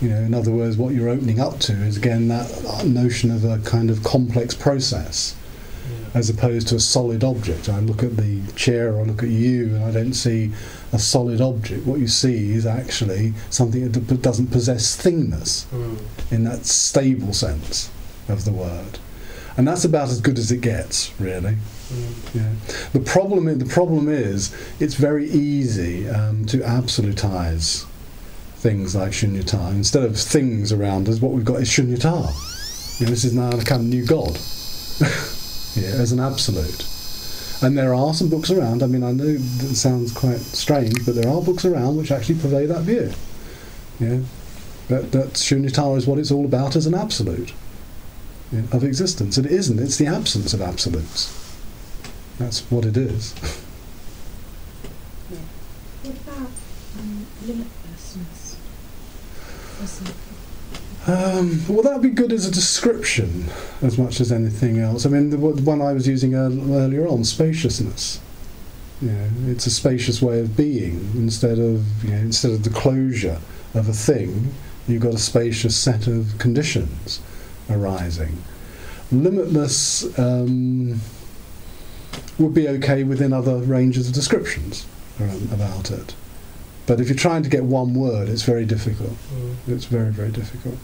You 0.00 0.08
know, 0.10 0.16
in 0.20 0.34
other 0.34 0.50
words, 0.50 0.76
what 0.76 0.94
you're 0.94 1.08
opening 1.08 1.40
up 1.40 1.58
to 1.60 1.72
is 1.72 1.96
again 1.96 2.28
that 2.28 2.84
notion 2.86 3.30
of 3.30 3.44
a 3.44 3.58
kind 3.58 3.90
of 3.90 4.02
complex 4.02 4.54
process, 4.54 5.34
Yeah. 5.88 6.18
as 6.18 6.28
opposed 6.28 6.68
to 6.68 6.76
a 6.76 6.80
solid 6.80 7.22
object. 7.24 7.68
I 7.68 7.78
look 7.80 8.02
at 8.02 8.16
the 8.16 8.40
chair 8.56 8.94
or 8.94 9.00
I 9.00 9.04
look 9.04 9.22
at 9.22 9.28
you, 9.30 9.74
and 9.76 9.84
I 9.84 9.90
don't 9.90 10.14
see 10.14 10.52
a 10.92 10.98
solid 10.98 11.40
object. 11.40 11.86
What 11.86 12.00
you 12.00 12.08
see 12.08 12.52
is 12.52 12.66
actually 12.66 13.32
something 13.50 13.90
that 13.90 14.22
doesn't 14.22 14.48
possess 14.48 14.96
thingness 14.96 15.64
Mm. 15.72 15.96
in 16.32 16.44
that 16.44 16.66
stable 16.66 17.32
sense 17.32 17.88
of 18.28 18.44
the 18.44 18.52
word, 18.52 18.98
and 19.56 19.68
that's 19.68 19.84
about 19.84 20.08
as 20.08 20.20
good 20.20 20.38
as 20.38 20.50
it 20.50 20.60
gets, 20.60 21.12
really. 21.20 21.56
Mm. 21.88 22.34
Yeah. 22.34 22.52
The 22.92 23.00
problem, 23.00 23.58
the 23.58 23.66
problem 23.66 24.08
is, 24.08 24.54
it's 24.80 24.94
very 24.94 25.30
easy 25.30 26.08
um, 26.08 26.44
to 26.46 26.58
absolutize 26.58 27.84
things 28.56 28.96
like 28.96 29.12
shunyata. 29.12 29.70
Instead 29.70 30.02
of 30.02 30.18
things 30.18 30.72
around 30.72 31.08
us, 31.08 31.20
what 31.20 31.32
we've 31.32 31.44
got 31.44 31.60
is 31.60 31.68
shunyata. 31.68 32.32
You 32.98 33.06
know, 33.06 33.10
this 33.10 33.24
is 33.24 33.34
now 33.34 33.50
a 33.50 33.62
kind 33.62 33.82
of 33.82 33.86
new 33.86 34.04
god. 34.04 34.36
yeah, 35.76 36.00
as 36.00 36.10
an 36.10 36.20
absolute. 36.20 36.88
And 37.62 37.78
there 37.78 37.94
are 37.94 38.12
some 38.12 38.28
books 38.28 38.50
around. 38.50 38.82
I 38.82 38.86
mean, 38.86 39.04
I 39.04 39.12
know 39.12 39.34
that 39.34 39.70
it 39.70 39.76
sounds 39.76 40.12
quite 40.12 40.40
strange, 40.40 41.04
but 41.06 41.14
there 41.14 41.28
are 41.28 41.40
books 41.40 41.64
around 41.64 41.96
which 41.96 42.10
actually 42.10 42.36
purvey 42.36 42.66
that 42.66 42.82
view. 42.82 43.12
Yeah, 44.00 44.20
that 44.88 45.12
that 45.12 45.34
shunyata 45.34 45.96
is 45.96 46.06
what 46.06 46.18
it's 46.18 46.32
all 46.32 46.44
about 46.44 46.74
as 46.74 46.86
an 46.86 46.94
absolute 46.94 47.52
of 48.52 48.84
existence. 48.84 49.38
It 49.38 49.46
isn't. 49.46 49.78
It's 49.78 49.96
the 49.96 50.06
absence 50.06 50.54
of 50.54 50.60
absolutes. 50.60 51.32
That's 52.38 52.60
what 52.70 52.84
it 52.84 52.96
is. 52.96 53.32
What 56.02 56.14
about 56.16 56.50
um, 56.98 57.26
limitlessness? 57.44 58.56
Um, 61.06 61.60
well, 61.68 61.82
that'd 61.82 62.02
be 62.02 62.10
good 62.10 62.32
as 62.32 62.46
a 62.46 62.50
description 62.50 63.44
as 63.82 63.98
much 63.98 64.20
as 64.20 64.32
anything 64.32 64.78
else. 64.78 65.04
I 65.04 65.10
mean, 65.10 65.30
the 65.30 65.38
one 65.38 65.64
one 65.64 65.82
I 65.82 65.92
was 65.92 66.08
using 66.08 66.32
ear- 66.32 66.46
earlier 66.46 67.06
on, 67.06 67.24
spaciousness. 67.24 68.20
You 69.02 69.10
know, 69.10 69.28
it's 69.48 69.66
a 69.66 69.70
spacious 69.70 70.22
way 70.22 70.40
of 70.40 70.56
being 70.56 71.10
instead 71.14 71.58
of 71.58 72.04
you 72.04 72.10
know 72.10 72.16
instead 72.16 72.52
of 72.52 72.64
the 72.64 72.70
closure 72.70 73.38
of 73.74 73.88
a 73.88 73.92
thing. 73.92 74.54
You've 74.86 75.02
got 75.02 75.14
a 75.14 75.18
spacious 75.18 75.76
set 75.76 76.06
of 76.06 76.34
conditions 76.38 77.20
arising. 77.70 78.42
Limitless 79.12 80.18
um, 80.18 81.00
would 82.38 82.54
be 82.54 82.68
okay 82.68 83.04
within 83.04 83.32
other 83.32 83.56
ranges 83.58 84.08
of 84.08 84.14
descriptions 84.14 84.86
about 85.52 85.90
it. 85.90 86.14
But 86.86 87.00
if 87.00 87.08
you're 87.08 87.16
trying 87.16 87.42
to 87.44 87.48
get 87.48 87.64
one 87.64 87.94
word, 87.94 88.28
it's 88.28 88.42
very 88.42 88.66
difficult. 88.66 89.12
Mm. 89.32 89.56
It's 89.68 89.86
very, 89.86 90.10
very 90.10 90.30
difficult. 90.30 90.76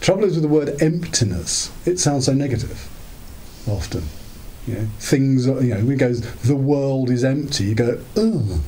Trouble 0.00 0.24
is 0.24 0.34
with 0.34 0.42
the 0.42 0.48
word 0.48 0.80
emptiness, 0.80 1.72
it 1.84 1.98
sounds 1.98 2.26
so 2.26 2.32
negative 2.32 2.88
often. 3.68 4.04
You 4.66 4.74
know, 4.74 4.86
things 4.98 5.46
are, 5.46 5.62
you 5.62 5.74
know, 5.74 5.80
when 5.84 5.92
it 5.92 5.98
goes, 5.98 6.20
the 6.42 6.56
world 6.56 7.10
is 7.10 7.24
empty, 7.24 7.64
you 7.64 7.74
go, 7.74 8.00
ugh. 8.16 8.60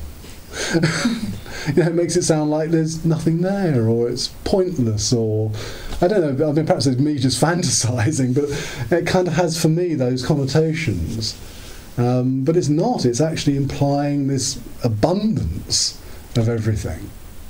you 1.75 1.83
know, 1.83 1.89
it 1.89 1.95
makes 1.95 2.15
it 2.15 2.23
sound 2.23 2.51
like 2.51 2.69
there's 2.69 3.05
nothing 3.05 3.41
there, 3.41 3.87
or 3.87 4.09
it's 4.09 4.29
pointless, 4.43 5.13
or 5.13 5.51
I 6.01 6.07
don't 6.07 6.37
know. 6.37 6.49
I 6.49 6.51
mean, 6.51 6.65
perhaps 6.65 6.85
it's 6.85 6.99
me 6.99 7.17
just 7.17 7.41
fantasizing, 7.41 8.35
but 8.35 8.97
it 8.97 9.05
kind 9.05 9.27
of 9.27 9.33
has 9.33 9.61
for 9.61 9.69
me 9.69 9.95
those 9.95 10.25
connotations. 10.25 11.39
Um, 11.97 12.45
but 12.45 12.55
it's 12.55 12.69
not. 12.69 13.05
It's 13.05 13.19
actually 13.19 13.57
implying 13.57 14.27
this 14.27 14.59
abundance 14.83 16.01
of 16.37 16.47
everything, 16.47 17.09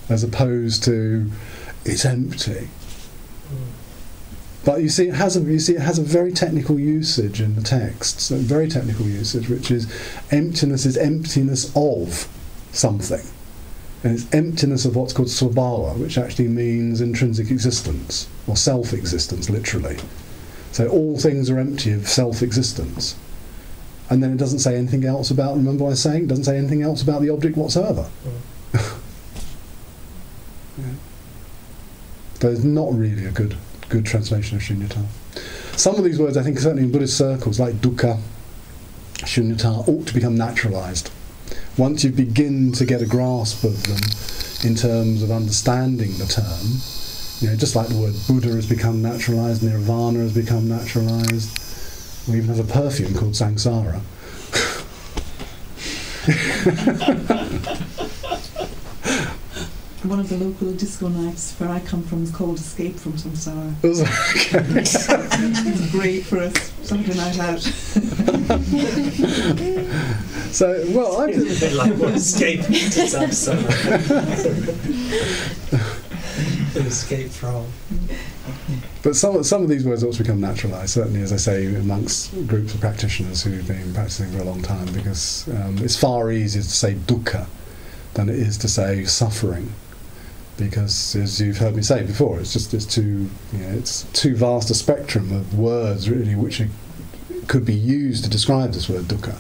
as 0.09 0.23
opposed 0.23 0.83
to 0.85 1.29
it's 1.85 2.05
empty. 2.05 2.69
But 4.65 4.81
you 4.81 4.89
see, 4.89 5.07
it 5.07 5.15
has 5.15 5.37
a 5.37 5.41
you 5.41 5.59
see 5.59 5.75
it 5.75 5.81
has 5.81 5.99
a 5.99 6.03
very 6.03 6.31
technical 6.31 6.79
usage 6.79 7.41
in 7.41 7.55
the 7.55 7.61
text. 7.61 8.19
So 8.19 8.35
very 8.37 8.67
technical 8.67 9.05
usage, 9.05 9.49
which 9.49 9.71
is 9.71 9.87
emptiness 10.31 10.85
is 10.85 10.97
emptiness 10.97 11.71
of 11.75 12.27
something, 12.71 13.25
and 14.03 14.13
it's 14.13 14.33
emptiness 14.33 14.85
of 14.85 14.95
what's 14.95 15.13
called 15.13 15.27
swabhava, 15.27 15.97
which 15.97 16.17
actually 16.17 16.47
means 16.47 17.01
intrinsic 17.01 17.51
existence 17.51 18.29
or 18.47 18.55
self-existence, 18.55 19.49
literally. 19.49 19.97
So 20.71 20.87
all 20.87 21.17
things 21.17 21.49
are 21.49 21.59
empty 21.59 21.91
of 21.91 22.07
self-existence, 22.07 23.17
and 24.09 24.23
then 24.23 24.31
it 24.31 24.37
doesn't 24.37 24.59
say 24.59 24.75
anything 24.77 25.03
else 25.03 25.31
about. 25.31 25.55
Remember, 25.55 25.83
what 25.83 25.89
I 25.89 25.91
was 25.91 26.01
saying 26.01 26.23
it 26.23 26.27
doesn't 26.27 26.45
say 26.45 26.57
anything 26.57 26.81
else 26.81 27.01
about 27.01 27.21
the 27.21 27.29
object 27.29 27.57
whatsoever. 27.57 28.09
Mm. 28.73 28.95
Yeah. 30.79 30.93
So 32.39 32.49
it's 32.49 32.63
not 32.63 32.93
really 32.93 33.25
a 33.25 33.31
good 33.31 33.57
good 33.89 34.05
translation 34.05 34.57
of 34.57 34.63
shunyata. 34.63 35.05
Some 35.77 35.95
of 35.95 36.03
these 36.03 36.19
words, 36.19 36.37
I 36.37 36.43
think, 36.43 36.59
certainly 36.59 36.83
in 36.83 36.91
Buddhist 36.91 37.17
circles, 37.17 37.59
like 37.59 37.75
dukkha, 37.75 38.19
shunyata, 39.17 39.87
ought 39.87 40.07
to 40.07 40.13
become 40.13 40.35
naturalized. 40.37 41.11
Once 41.79 42.03
you 42.03 42.11
begin 42.11 42.73
to 42.73 42.83
get 42.85 43.01
a 43.01 43.05
grasp 43.05 43.63
of 43.63 43.81
them 43.83 44.69
in 44.69 44.75
terms 44.75 45.23
of 45.23 45.31
understanding 45.31 46.11
the 46.17 46.25
term, 46.25 46.67
you 47.39 47.47
know, 47.47 47.55
just 47.55 47.73
like 47.73 47.87
the 47.87 47.95
word 47.95 48.13
Buddha 48.27 48.53
has 48.53 48.67
become 48.67 49.01
naturalized, 49.01 49.63
nirvana 49.63 50.19
has 50.19 50.33
become 50.33 50.67
naturalized, 50.67 52.27
we 52.27 52.35
even 52.35 52.53
have 52.53 52.59
a 52.59 52.73
perfume 52.73 53.13
called 53.13 53.31
samsara. 53.31 54.01
One 60.03 60.19
of 60.21 60.29
the 60.29 60.37
local 60.37 60.71
disco 60.71 61.09
nights 61.09 61.53
where 61.59 61.69
I 61.69 61.81
come 61.81 62.01
from 62.03 62.23
is 62.23 62.31
called 62.31 62.57
Escape 62.57 62.95
from 62.95 63.13
Samsara. 63.13 63.73
Okay. 64.49 64.79
It's 64.79 65.91
great 65.91 66.23
for 66.25 66.37
a 66.37 66.51
Saturday 66.83 67.17
night 67.17 67.37
out. 67.39 67.59
so, 70.51 70.85
well, 70.89 71.19
I 71.21 71.25
It's 71.27 71.57
a 71.61 71.65
bit 71.65 71.73
like 71.73 71.93
what 71.95 72.13
escape 72.13 72.61
to 72.61 72.71
Samsara. 72.71 73.67
escape 76.87 77.29
from. 77.31 77.65
But 79.03 79.15
some 79.17 79.43
some 79.43 79.63
of 79.63 79.69
these 79.69 79.83
words 79.85 80.03
ought 80.05 80.13
to 80.13 80.23
become 80.23 80.39
naturalised. 80.39 80.91
Certainly, 80.93 81.21
as 81.23 81.33
I 81.33 81.37
say, 81.37 81.75
amongst 81.75 82.31
groups 82.47 82.73
of 82.73 82.79
practitioners 82.79 83.43
who've 83.43 83.67
been 83.67 83.93
practicing 83.93 84.31
for 84.31 84.39
a 84.39 84.43
long 84.45 84.61
time, 84.61 84.87
because 84.93 85.45
um, 85.49 85.77
it's 85.79 85.97
far 85.97 86.31
easier 86.31 86.61
to 86.61 86.69
say 86.69 86.93
dukkha 86.95 87.47
than 88.13 88.29
it 88.29 88.35
is 88.35 88.57
to 88.59 88.69
say 88.69 89.03
suffering. 89.03 89.73
Because, 90.59 91.15
as 91.15 91.39
you've 91.39 91.57
heard 91.57 91.75
me 91.75 91.81
say 91.81 92.03
before, 92.03 92.39
it's 92.39 92.51
just 92.51 92.73
it's 92.73 92.85
too 92.85 93.29
you 93.53 93.59
know, 93.59 93.69
it's 93.69 94.03
too 94.11 94.35
vast 94.35 94.69
a 94.69 94.73
spectrum 94.73 95.31
of 95.31 95.57
words 95.57 96.09
really 96.09 96.35
which 96.35 96.59
are, 96.59 96.67
could 97.47 97.65
be 97.65 97.73
used 97.73 98.25
to 98.25 98.29
describe 98.29 98.73
this 98.73 98.89
word 98.89 99.05
dukkha. 99.05 99.37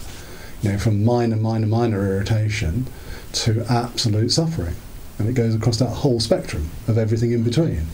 You 0.63 0.71
know, 0.71 0.77
from 0.77 1.03
minor, 1.03 1.35
minor, 1.35 1.67
minor 1.67 2.05
irritation 2.05 2.87
to 3.33 3.65
absolute 3.69 4.31
suffering, 4.31 4.75
and 5.17 5.27
it 5.27 5.33
goes 5.33 5.53
across 5.53 5.77
that 5.77 5.89
whole 5.89 6.21
spectrum 6.21 6.69
of 6.87 6.97
everything 6.97 7.33
in 7.33 7.43
between. 7.43 7.85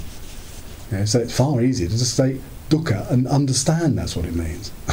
You 0.91 0.99
know, 0.99 1.05
so 1.05 1.19
it's 1.19 1.35
far 1.35 1.61
easier 1.61 1.87
to 1.87 1.97
just 1.97 2.15
say 2.15 2.39
dukkha 2.69 3.09
and 3.09 3.27
understand 3.27 3.97
that's 3.97 4.15
what 4.15 4.25
it 4.25 4.35
means. 4.35 4.71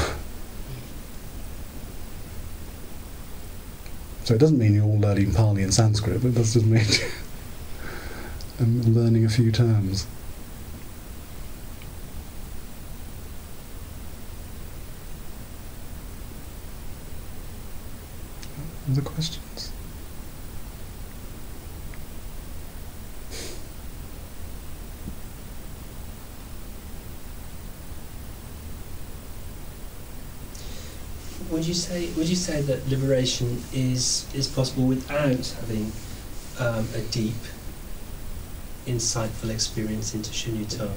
so 4.24 4.34
it 4.34 4.38
doesn't 4.38 4.58
mean 4.58 4.74
you're 4.74 4.84
all 4.84 4.98
learning 4.98 5.34
Pali 5.34 5.62
and 5.62 5.74
Sanskrit, 5.74 6.22
but 6.22 6.28
it 6.28 6.34
does 6.34 6.54
just 6.54 6.64
mean 6.64 6.86
um, 8.62 8.80
learning 8.94 9.24
a 9.24 9.28
few 9.28 9.50
terms. 9.50 10.06
Other 18.90 19.00
questions? 19.02 19.70
Would 31.50 31.66
you 31.66 31.74
say 31.74 32.10
would 32.16 32.28
you 32.28 32.36
say 32.36 32.62
that 32.62 32.88
liberation 32.88 33.62
is 33.72 34.26
is 34.34 34.48
possible 34.48 34.84
without 34.86 35.46
having 35.60 35.92
um, 36.58 36.88
a 36.94 37.00
deep, 37.10 37.34
insightful 38.86 39.50
experience 39.50 40.14
into 40.14 40.30
shunyata? 40.30 40.90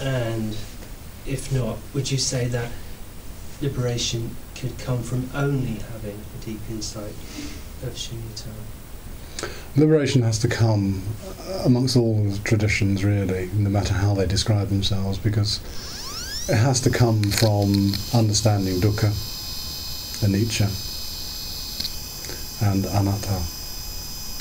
And 0.00 0.56
if 1.26 1.52
not, 1.52 1.78
would 1.94 2.10
you 2.10 2.18
say 2.18 2.46
that 2.46 2.70
liberation 3.60 4.34
could 4.54 4.78
come 4.78 5.02
from 5.02 5.30
only 5.34 5.74
having 5.92 6.20
a 6.40 6.44
deep 6.44 6.60
insight 6.70 7.14
of 7.82 7.94
shunyata? 7.94 8.48
Liberation 9.76 10.22
has 10.22 10.38
to 10.40 10.48
come 10.48 11.02
amongst 11.64 11.96
all 11.96 12.30
traditions, 12.44 13.04
really, 13.04 13.48
no 13.54 13.70
matter 13.70 13.94
how 13.94 14.14
they 14.14 14.26
describe 14.26 14.68
themselves, 14.68 15.18
because 15.18 15.60
it 16.48 16.56
has 16.56 16.80
to 16.80 16.90
come 16.90 17.22
from 17.22 17.92
understanding 18.14 18.80
dukkha, 18.80 19.10
anicca, 20.22 20.68
and 22.62 22.84
anatta. 22.84 23.61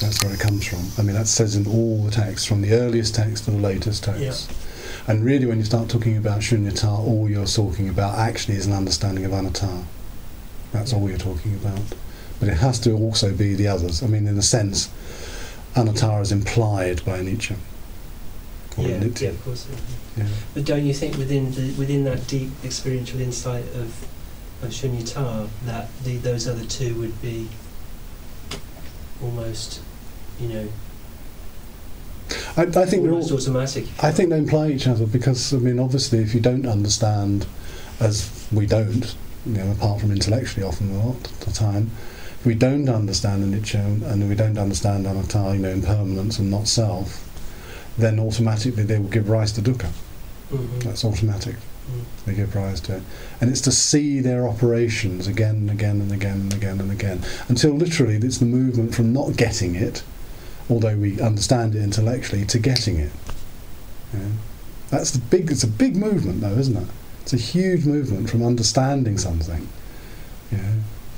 That's 0.01 0.23
where 0.23 0.33
it 0.33 0.39
comes 0.39 0.67
from. 0.67 0.83
I 0.97 1.05
mean, 1.05 1.15
that 1.15 1.27
says 1.27 1.55
in 1.55 1.67
all 1.67 2.03
the 2.03 2.11
texts, 2.11 2.47
from 2.47 2.61
the 2.61 2.73
earliest 2.73 3.15
text 3.15 3.45
to 3.45 3.51
the 3.51 3.57
latest 3.57 4.03
text. 4.03 4.51
And 5.07 5.23
really, 5.23 5.45
when 5.45 5.57
you 5.57 5.63
start 5.63 5.89
talking 5.89 6.17
about 6.17 6.39
shunyata, 6.39 6.85
all 6.85 7.29
you're 7.29 7.45
talking 7.45 7.89
about 7.89 8.17
actually 8.17 8.55
is 8.55 8.67
an 8.67 8.73
understanding 8.73 9.25
of 9.25 9.33
anatta. 9.33 9.83
That's 10.71 10.93
all 10.93 11.09
you're 11.09 11.17
talking 11.17 11.55
about. 11.55 11.81
But 12.39 12.49
it 12.49 12.57
has 12.57 12.79
to 12.81 12.93
also 12.93 13.33
be 13.33 13.55
the 13.55 13.67
others. 13.67 14.03
I 14.03 14.07
mean, 14.07 14.27
in 14.27 14.37
a 14.37 14.41
sense, 14.41 14.89
anatta 15.75 16.19
is 16.19 16.31
implied 16.31 17.03
by. 17.05 17.19
Or 17.19 18.83
Yeah, 18.83 19.03
yeah, 19.03 19.29
of 19.29 19.43
course. 19.43 19.67
Yeah. 20.17 20.25
But 20.53 20.65
don't 20.65 20.85
you 20.85 20.93
think 20.93 21.17
within 21.17 21.51
the 21.51 21.73
within 21.73 22.03
that 22.05 22.27
deep 22.27 22.49
experiential 22.63 23.19
insight 23.19 23.65
of 23.75 24.07
of 24.63 24.69
shunyata 24.69 25.49
that 25.65 25.89
the, 26.03 26.17
those 26.17 26.47
other 26.47 26.65
two 26.65 26.95
would 26.95 27.21
be 27.21 27.49
almost, 29.21 29.81
you 30.41 30.47
know, 30.47 30.67
I, 32.57 32.63
I 32.63 32.85
think 32.85 33.03
they're 33.03 33.13
all, 33.13 33.33
automatic? 33.33 33.85
I 34.03 34.11
think 34.11 34.29
they 34.29 34.37
imply 34.37 34.69
each 34.69 34.87
other 34.87 35.05
because 35.05 35.53
I 35.53 35.57
mean, 35.57 35.79
obviously, 35.79 36.19
if 36.19 36.33
you 36.33 36.39
don't 36.41 36.65
understand, 36.65 37.45
as 37.99 38.29
we 38.51 38.65
don't, 38.65 39.15
you 39.45 39.53
know, 39.53 39.71
apart 39.71 40.01
from 40.01 40.11
intellectually, 40.11 40.65
often 40.65 40.91
a 40.91 41.05
lot 41.05 41.15
of 41.15 41.39
the 41.45 41.51
time, 41.51 41.91
if 42.39 42.45
we 42.45 42.55
don't 42.55 42.89
understand 42.89 43.43
anicca 43.43 44.03
and 44.11 44.27
we 44.27 44.35
don't 44.35 44.57
understand 44.57 45.05
anatta, 45.05 45.53
you 45.53 45.59
know, 45.59 45.69
impermanence 45.69 46.39
and 46.39 46.49
not 46.49 46.67
self, 46.67 47.27
then 47.97 48.19
automatically 48.19 48.83
they 48.83 48.97
will 48.97 49.09
give 49.09 49.29
rise 49.29 49.51
to 49.53 49.61
dukkha. 49.61 49.89
Mhm. 50.51 50.83
That's 50.83 51.05
automatic. 51.05 51.55
Mm. 51.55 52.25
They 52.25 52.33
give 52.35 52.55
rise 52.55 52.79
to 52.81 52.97
it, 52.97 53.03
and 53.39 53.49
it's 53.49 53.61
to 53.61 53.71
see 53.71 54.19
their 54.19 54.47
operations 54.47 55.27
again 55.27 55.55
and 55.55 55.71
again 55.71 55.99
and 56.01 56.11
again 56.11 56.41
and 56.41 56.53
again 56.53 56.79
and 56.79 56.91
again 56.91 57.21
until 57.47 57.71
literally 57.73 58.15
it's 58.17 58.37
the 58.37 58.45
movement 58.45 58.93
from 58.93 59.11
not 59.11 59.35
getting 59.35 59.75
it, 59.75 60.03
although 60.72 60.95
we 60.95 61.19
understand 61.22 61.76
it 61.76 61.84
intellectually, 61.84 62.45
to 62.45 62.57
getting 62.57 62.97
it. 62.97 63.11
Yeah. 64.13 64.19
That's 64.89 65.11
the 65.11 65.19
big. 65.19 65.51
It's 65.51 65.63
a 65.63 65.67
big 65.67 65.95
movement, 65.95 66.41
though, 66.41 66.57
isn't 66.57 66.76
it? 66.76 66.88
It's 67.22 67.34
a 67.34 67.38
huge 67.38 67.86
movement 67.86 68.30
from 68.30 68.43
understanding 68.43 69.17
something, 69.17 69.67
know, 70.51 70.57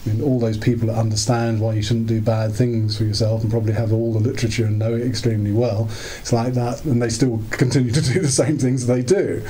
I 0.06 0.10
mean, 0.10 0.22
all 0.22 0.38
those 0.38 0.58
people 0.58 0.88
that 0.88 0.98
understand 0.98 1.62
why 1.62 1.74
you 1.74 1.82
shouldn't 1.82 2.08
do 2.08 2.20
bad 2.20 2.54
things 2.54 2.98
for 2.98 3.06
yourself 3.06 3.42
and 3.42 3.50
probably 3.50 3.72
have 3.72 3.94
all 3.94 4.12
the 4.12 4.20
literature 4.20 4.66
and 4.66 4.78
know 4.78 4.94
it 4.94 5.08
extremely 5.08 5.54
well. 5.54 5.86
It's 6.20 6.34
like 6.34 6.54
that, 6.56 6.84
and 6.84 7.02
they 7.02 7.08
still 7.10 7.42
continue 7.52 7.92
to 7.92 8.02
do 8.02 8.20
the 8.20 8.28
same 8.28 8.58
things 8.58 8.86
they 8.86 9.02
do. 9.02 9.42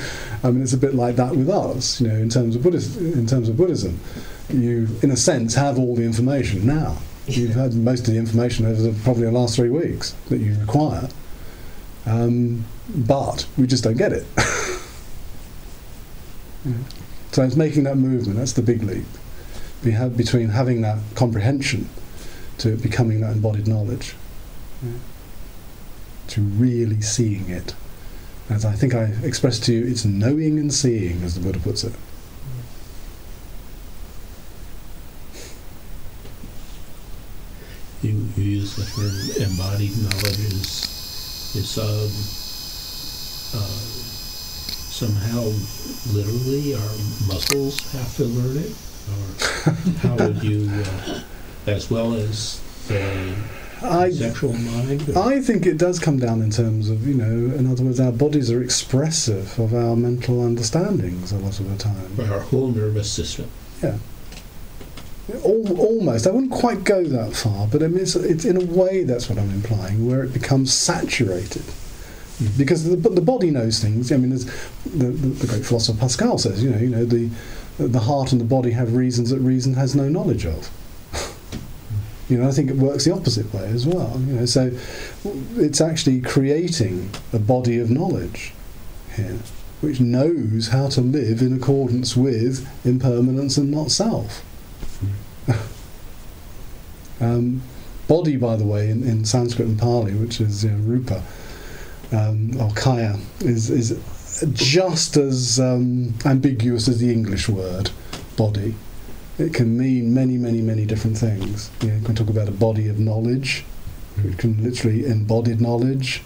I 0.44 0.52
mean, 0.52 0.62
it's 0.62 0.72
a 0.72 0.78
bit 0.78 0.94
like 0.94 1.16
that 1.16 1.34
with 1.34 1.50
us, 1.50 2.00
you 2.00 2.06
know, 2.06 2.14
in 2.14 2.28
terms 2.28 2.54
of 2.54 2.62
Buddhist, 2.62 2.96
in 2.96 3.26
terms 3.26 3.48
of 3.48 3.56
Buddhism. 3.56 3.98
You, 4.48 4.88
in 5.02 5.10
a 5.10 5.16
sense, 5.16 5.54
have 5.54 5.78
all 5.78 5.96
the 5.96 6.04
information 6.04 6.66
now. 6.66 6.98
You've 7.26 7.54
had 7.54 7.74
most 7.74 8.06
of 8.06 8.12
the 8.12 8.18
information 8.18 8.66
over 8.66 8.82
the, 8.82 8.92
probably 9.02 9.24
the 9.24 9.32
last 9.32 9.56
three 9.56 9.70
weeks 9.70 10.14
that 10.28 10.38
you 10.38 10.58
require, 10.60 11.08
um, 12.04 12.64
but 12.94 13.46
we 13.56 13.66
just 13.66 13.82
don't 13.84 13.96
get 13.96 14.12
it. 14.12 14.26
Yeah. 16.64 16.74
So 17.32 17.42
it's 17.42 17.56
making 17.56 17.82
that 17.82 17.96
movement. 17.96 18.38
That's 18.38 18.52
the 18.52 18.62
big 18.62 18.84
leap 18.84 19.06
be 19.84 19.92
have, 19.92 20.16
between 20.16 20.48
having 20.48 20.80
that 20.80 20.98
comprehension 21.14 21.88
to 22.58 22.76
becoming 22.76 23.20
that 23.20 23.32
embodied 23.32 23.68
knowledge, 23.68 24.16
yeah. 24.82 24.92
to 26.28 26.40
really 26.40 27.00
seeing 27.02 27.48
it. 27.50 27.74
As 28.50 28.64
I 28.64 28.72
think 28.72 28.94
I 28.94 29.04
expressed 29.22 29.64
to 29.64 29.72
you, 29.72 29.86
it's 29.86 30.04
knowing 30.04 30.58
and 30.58 30.72
seeing, 30.72 31.22
as 31.22 31.34
the 31.34 31.40
Buddha 31.40 31.60
puts 31.60 31.84
it. 31.84 31.94
You, 38.04 38.28
you 38.36 38.42
use 38.60 38.76
the 38.76 38.84
term 38.84 39.48
embodied 39.50 39.96
knowledge 39.96 40.38
is, 40.52 41.54
is 41.56 41.78
um, 41.78 42.10
uh, 43.58 43.64
somehow 44.92 45.42
literally 46.12 46.74
our 46.74 46.96
muscles 47.26 47.80
have 47.92 48.14
to 48.16 48.24
learn 48.24 48.56
it? 48.58 48.72
Or 49.08 49.72
how 50.08 50.16
would 50.26 50.42
you, 50.42 50.68
uh, 50.70 51.22
as 51.66 51.90
well 51.90 52.12
as 52.12 52.60
the 52.88 53.34
I, 53.82 54.10
sexual 54.10 54.52
mind? 54.52 55.08
or- 55.08 55.18
I 55.18 55.40
think 55.40 55.64
it 55.64 55.78
does 55.78 55.98
come 55.98 56.18
down 56.18 56.42
in 56.42 56.50
terms 56.50 56.90
of, 56.90 57.06
you 57.08 57.14
know, 57.14 57.54
in 57.54 57.66
other 57.70 57.84
words, 57.84 58.00
our 58.00 58.12
bodies 58.12 58.50
are 58.50 58.62
expressive 58.62 59.58
of 59.58 59.72
our 59.74 59.96
mental 59.96 60.42
understandings 60.44 61.32
a 61.32 61.38
lot 61.38 61.58
of 61.58 61.70
the 61.70 61.78
time. 61.78 62.20
our 62.30 62.40
whole 62.40 62.70
nervous 62.70 63.10
system. 63.10 63.48
Al- 63.82 63.98
almost. 65.42 66.26
I 66.26 66.30
wouldn't 66.30 66.52
quite 66.52 66.84
go 66.84 67.02
that 67.04 67.34
far, 67.34 67.66
but 67.66 67.82
I 67.82 67.88
mean, 67.88 68.02
it's, 68.02 68.14
it's 68.16 68.44
in 68.44 68.56
a 68.56 68.64
way 68.64 69.04
that's 69.04 69.28
what 69.28 69.38
I'm 69.38 69.50
implying, 69.50 70.06
where 70.06 70.22
it 70.22 70.32
becomes 70.32 70.72
saturated. 70.72 71.64
Because 72.58 72.84
the, 72.84 72.96
the 72.96 73.20
body 73.20 73.50
knows 73.50 73.78
things. 73.78 74.10
I 74.10 74.16
mean, 74.16 74.30
the, 74.30 74.50
the, 74.84 75.06
the 75.06 75.46
great 75.46 75.64
philosopher 75.64 75.98
Pascal 75.98 76.36
says, 76.36 76.62
you 76.62 76.70
know, 76.70 76.78
you 76.78 76.90
know, 76.90 77.04
the 77.04 77.30
the 77.78 78.00
heart 78.00 78.30
and 78.32 78.40
the 78.40 78.44
body 78.44 78.70
have 78.70 78.94
reasons 78.94 79.30
that 79.30 79.40
reason 79.40 79.74
has 79.74 79.96
no 79.96 80.08
knowledge 80.08 80.46
of. 80.46 80.70
you 82.28 82.38
know, 82.38 82.48
I 82.48 82.52
think 82.52 82.70
it 82.70 82.76
works 82.76 83.04
the 83.04 83.12
opposite 83.12 83.52
way 83.52 83.66
as 83.66 83.86
well. 83.86 84.20
You 84.20 84.34
know, 84.34 84.46
so 84.46 84.70
it's 85.56 85.80
actually 85.80 86.20
creating 86.20 87.10
a 87.32 87.38
body 87.38 87.78
of 87.78 87.90
knowledge 87.90 88.52
here, 89.16 89.38
which 89.80 90.00
knows 90.00 90.68
how 90.68 90.88
to 90.90 91.00
live 91.00 91.40
in 91.40 91.52
accordance 91.52 92.16
with 92.16 92.68
impermanence 92.84 93.56
and 93.56 93.70
not 93.70 93.90
self. 93.90 94.44
Um, 97.24 97.62
body, 98.08 98.36
by 98.36 98.56
the 98.56 98.64
way, 98.64 98.90
in, 98.90 99.02
in 99.02 99.24
Sanskrit 99.24 99.68
and 99.68 99.78
Pali, 99.78 100.14
which 100.14 100.40
is 100.40 100.64
you 100.64 100.70
know, 100.70 100.78
rupa 100.78 101.22
um, 102.12 102.60
or 102.60 102.70
kaya, 102.72 103.16
is, 103.40 103.70
is 103.70 103.98
just 104.52 105.16
as 105.16 105.58
um, 105.60 106.14
ambiguous 106.24 106.88
as 106.88 106.98
the 106.98 107.12
English 107.12 107.48
word 107.48 107.90
body. 108.36 108.74
It 109.38 109.52
can 109.52 109.76
mean 109.76 110.14
many, 110.14 110.36
many, 110.36 110.60
many 110.60 110.84
different 110.86 111.18
things. 111.18 111.70
You, 111.80 111.88
know, 111.88 111.96
you 111.96 112.04
can 112.04 112.14
talk 112.14 112.28
about 112.28 112.48
a 112.48 112.52
body 112.52 112.88
of 112.88 112.98
knowledge, 112.98 113.64
it 114.18 114.38
can 114.38 114.62
literally 114.62 115.06
embodied 115.06 115.60
knowledge, 115.60 116.22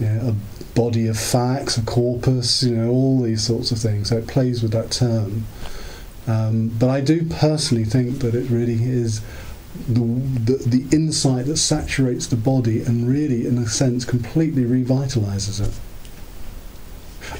you 0.00 0.06
know, 0.06 0.28
a 0.28 0.74
body 0.74 1.08
of 1.08 1.18
facts, 1.18 1.76
a 1.76 1.82
corpus, 1.82 2.62
you 2.62 2.76
know, 2.76 2.90
all 2.90 3.20
these 3.20 3.42
sorts 3.42 3.70
of 3.70 3.78
things. 3.78 4.08
So 4.08 4.16
it 4.16 4.26
plays 4.26 4.62
with 4.62 4.72
that 4.72 4.90
term. 4.90 5.44
Um, 6.26 6.68
but 6.68 6.88
I 6.88 7.00
do 7.00 7.26
personally 7.26 7.84
think 7.84 8.20
that 8.20 8.34
it 8.34 8.50
really 8.50 8.82
is 8.82 9.20
the, 9.86 10.00
the 10.00 10.56
the 10.66 10.96
insight 10.96 11.46
that 11.46 11.56
saturates 11.56 12.26
the 12.26 12.36
body 12.36 12.82
and 12.82 13.08
really, 13.08 13.46
in 13.46 13.58
a 13.58 13.66
sense, 13.66 14.04
completely 14.04 14.64
revitalizes 14.64 15.60
it. 15.60 15.74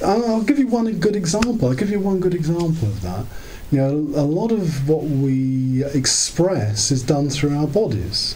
I'll 0.05 0.43
give 0.43 0.59
you 0.59 0.66
one 0.66 0.99
good 0.99 1.16
example. 1.16 1.68
I'll 1.68 1.74
give 1.74 1.91
you 1.91 2.01
one 2.01 2.20
good 2.20 2.34
example 2.34 2.89
of 2.89 3.01
that. 3.03 3.26
You 3.70 3.78
know, 3.78 3.91
a 3.91 4.24
lot 4.24 4.53
of 4.53 4.89
what 4.89 5.05
we 5.05 5.84
express 5.84 6.91
is 6.91 7.03
done 7.03 7.28
through 7.28 7.57
our 7.57 7.66
bodies, 7.66 8.34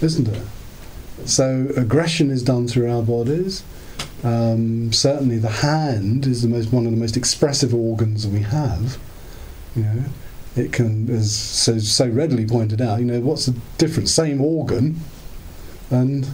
isn't 0.00 0.28
it? 0.28 0.42
So 1.26 1.68
aggression 1.76 2.30
is 2.30 2.42
done 2.42 2.66
through 2.66 2.90
our 2.90 3.02
bodies. 3.02 3.62
Um, 4.22 4.92
certainly, 4.92 5.38
the 5.38 5.48
hand 5.48 6.26
is 6.26 6.42
the 6.42 6.48
most 6.48 6.72
one 6.72 6.86
of 6.86 6.92
the 6.92 6.98
most 6.98 7.16
expressive 7.16 7.74
organs 7.74 8.26
we 8.26 8.40
have. 8.40 8.98
You 9.74 9.82
know, 9.82 10.04
it 10.56 10.72
can, 10.72 11.08
as 11.10 11.34
so 11.34 11.78
so 11.78 12.08
readily 12.08 12.46
pointed 12.46 12.80
out. 12.80 13.00
You 13.00 13.06
know, 13.06 13.20
what's 13.20 13.46
the 13.46 13.58
difference? 13.78 14.12
Same 14.12 14.40
organ, 14.40 15.00
and 15.90 16.28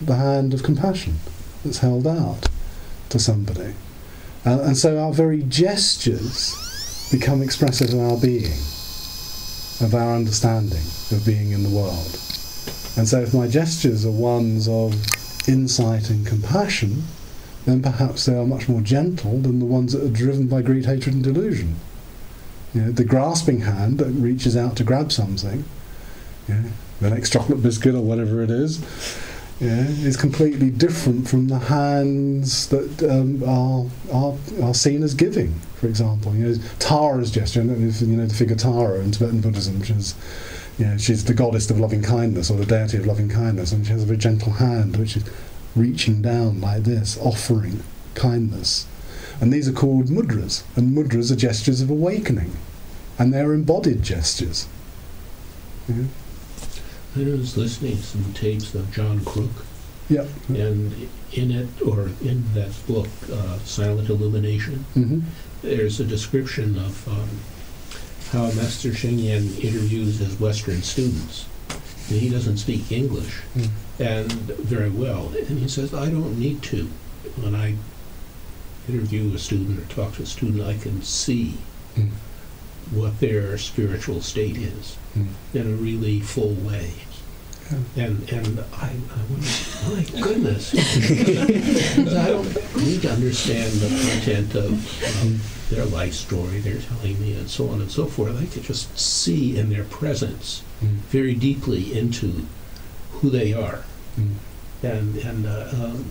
the 0.00 0.16
hand 0.16 0.54
of 0.54 0.62
compassion 0.62 1.18
that's 1.64 1.78
held 1.78 2.06
out 2.06 2.48
to 3.08 3.18
somebody, 3.18 3.74
uh, 4.46 4.60
and 4.62 4.76
so 4.76 4.98
our 4.98 5.12
very 5.12 5.42
gestures 5.42 6.54
become 7.10 7.42
expressive 7.42 7.92
of 7.92 8.00
our 8.00 8.18
being, 8.18 8.52
of 9.80 9.94
our 9.94 10.14
understanding 10.14 10.84
of 11.10 11.24
being 11.24 11.52
in 11.52 11.62
the 11.62 11.70
world. 11.70 12.18
And 12.96 13.08
so, 13.08 13.20
if 13.20 13.32
my 13.32 13.48
gestures 13.48 14.04
are 14.04 14.10
ones 14.10 14.68
of 14.68 14.94
insight 15.48 16.10
and 16.10 16.26
compassion, 16.26 17.04
then 17.64 17.82
perhaps 17.82 18.26
they 18.26 18.34
are 18.34 18.46
much 18.46 18.68
more 18.68 18.80
gentle 18.80 19.38
than 19.40 19.58
the 19.58 19.64
ones 19.64 19.92
that 19.92 20.02
are 20.02 20.08
driven 20.08 20.46
by 20.46 20.62
greed, 20.62 20.86
hatred, 20.86 21.14
and 21.14 21.24
delusion. 21.24 21.76
You 22.74 22.82
know, 22.82 22.92
the 22.92 23.04
grasping 23.04 23.60
hand 23.60 23.98
that 23.98 24.06
reaches 24.06 24.56
out 24.56 24.76
to 24.76 24.84
grab 24.84 25.10
something, 25.10 25.64
you 26.46 26.54
know, 26.54 26.70
the 27.00 27.10
next 27.10 27.32
chocolate 27.32 27.62
biscuit 27.62 27.94
or 27.94 28.02
whatever 28.02 28.42
it 28.42 28.50
is, 28.50 28.82
is 29.60 30.16
completely 30.16 30.70
different 30.70 31.28
from 31.28 31.48
the 31.48 31.58
hands 31.58 32.68
that 32.68 33.02
um, 33.02 33.42
are, 33.42 33.86
are 34.12 34.34
are 34.62 34.74
seen 34.74 35.02
as 35.02 35.14
giving. 35.14 35.54
For 35.76 35.86
example, 35.86 36.34
you 36.34 36.48
know, 36.48 36.62
Tara's 36.78 37.30
gesture. 37.30 37.62
You 37.62 37.68
know 37.68 38.26
the 38.26 38.34
figure 38.34 38.56
Tara 38.56 39.00
in 39.00 39.12
Tibetan 39.12 39.40
Buddhism, 39.40 39.80
which 39.80 39.90
is 39.90 40.14
you 40.78 40.86
know, 40.86 40.96
she's 40.96 41.24
the 41.24 41.34
goddess 41.34 41.68
of 41.70 41.80
loving 41.80 42.02
kindness 42.02 42.50
or 42.50 42.56
the 42.56 42.66
deity 42.66 42.98
of 42.98 43.06
loving 43.06 43.28
kindness, 43.28 43.72
and 43.72 43.84
she 43.84 43.92
has 43.92 44.04
a 44.04 44.06
very 44.06 44.18
gentle 44.18 44.52
hand 44.52 44.96
which 44.96 45.16
is 45.16 45.24
reaching 45.74 46.22
down 46.22 46.60
like 46.60 46.84
this, 46.84 47.18
offering 47.18 47.82
kindness. 48.14 48.86
And 49.40 49.52
these 49.52 49.68
are 49.68 49.72
called 49.72 50.06
mudras, 50.06 50.62
and 50.76 50.96
mudras 50.96 51.30
are 51.30 51.36
gestures 51.36 51.80
of 51.80 51.90
awakening, 51.90 52.56
and 53.18 53.32
they're 53.32 53.52
embodied 53.52 54.02
gestures. 54.02 54.66
Yeah. 55.88 56.04
I 57.16 57.20
was 57.24 57.56
listening 57.56 57.96
to 57.96 58.02
some 58.02 58.32
tapes 58.34 58.74
of 58.74 58.92
John 58.92 59.24
Crook, 59.24 59.64
Yep. 60.10 60.28
and 60.48 61.08
in 61.32 61.50
it, 61.50 61.68
or 61.82 62.10
in 62.22 62.44
that 62.54 62.72
book, 62.86 63.08
uh, 63.32 63.58
Silent 63.64 64.08
Illumination, 64.08 64.84
hmm 64.94 65.20
there's 65.60 65.98
a 65.98 66.04
description 66.04 66.78
of 66.78 67.08
um, 67.08 67.28
how 68.30 68.46
Master 68.54 68.94
Sheng 68.94 69.18
Yen 69.18 69.42
interviews 69.60 70.20
his 70.20 70.38
Western 70.38 70.82
students. 70.82 71.46
And 72.08 72.20
he 72.20 72.30
doesn't 72.30 72.58
speak 72.58 72.92
English 72.92 73.40
Mm. 73.56 73.68
and 73.98 74.32
very 74.32 74.88
well, 74.90 75.32
and 75.48 75.58
he 75.58 75.66
says, 75.68 75.92
I 75.92 76.10
don't 76.10 76.38
need 76.38 76.62
to. 76.64 76.88
When 77.42 77.54
I 77.56 77.74
interview 78.88 79.34
a 79.34 79.38
student 79.38 79.78
or 79.78 79.94
talk 79.94 80.14
to 80.16 80.22
a 80.22 80.26
student, 80.26 80.62
I 80.62 80.76
can 80.76 81.02
see 81.02 81.54
Mm. 81.96 82.10
what 82.92 83.18
their 83.20 83.58
spiritual 83.58 84.20
state 84.22 84.56
is 84.56 84.96
Mm. 85.16 85.26
in 85.54 85.66
a 85.66 85.76
really 85.76 86.20
full 86.20 86.54
way. 86.54 86.92
And 87.96 88.26
and 88.32 88.60
I, 88.72 88.86
I 88.88 89.20
wonder, 89.28 89.46
my 89.92 90.20
goodness, 90.26 90.72
I 92.16 92.28
don't 92.28 92.76
need 92.76 93.02
to 93.02 93.10
understand 93.12 93.72
the 93.72 93.88
content 94.10 94.54
of 94.54 94.72
um, 95.22 95.40
their 95.68 95.84
life 95.84 96.14
story 96.14 96.60
they're 96.60 96.80
telling 96.80 97.20
me 97.20 97.34
and 97.34 97.50
so 97.50 97.68
on 97.68 97.82
and 97.82 97.90
so 97.90 98.06
forth. 98.06 98.40
I 98.40 98.46
could 98.46 98.62
just 98.62 98.98
see 98.98 99.58
in 99.58 99.68
their 99.70 99.84
presence 99.84 100.62
Mm. 100.82 100.98
very 101.10 101.34
deeply 101.34 101.92
into 101.98 102.46
who 103.14 103.30
they 103.30 103.52
are. 103.52 103.80
Mm. 104.16 104.34
And 104.84 105.16
and 105.18 105.44
uh, 105.46 105.68
um, 105.74 106.04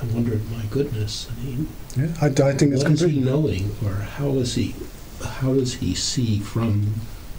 I 0.00 0.04
wondered, 0.06 0.40
my 0.50 0.62
goodness, 0.70 1.28
I 1.30 1.44
mean, 1.44 1.68
Yeah, 1.96 2.08
I, 2.20 2.26
I 2.26 2.52
think 2.54 2.72
it's 2.74 2.82
what 2.82 2.92
is 2.92 3.00
he 3.00 3.06
completely. 3.06 3.20
knowing, 3.20 3.76
or 3.84 3.94
how 3.94 4.30
is 4.36 4.54
he, 4.54 4.74
how 5.22 5.54
does 5.54 5.74
he 5.74 5.94
see 5.94 6.40
from 6.40 6.94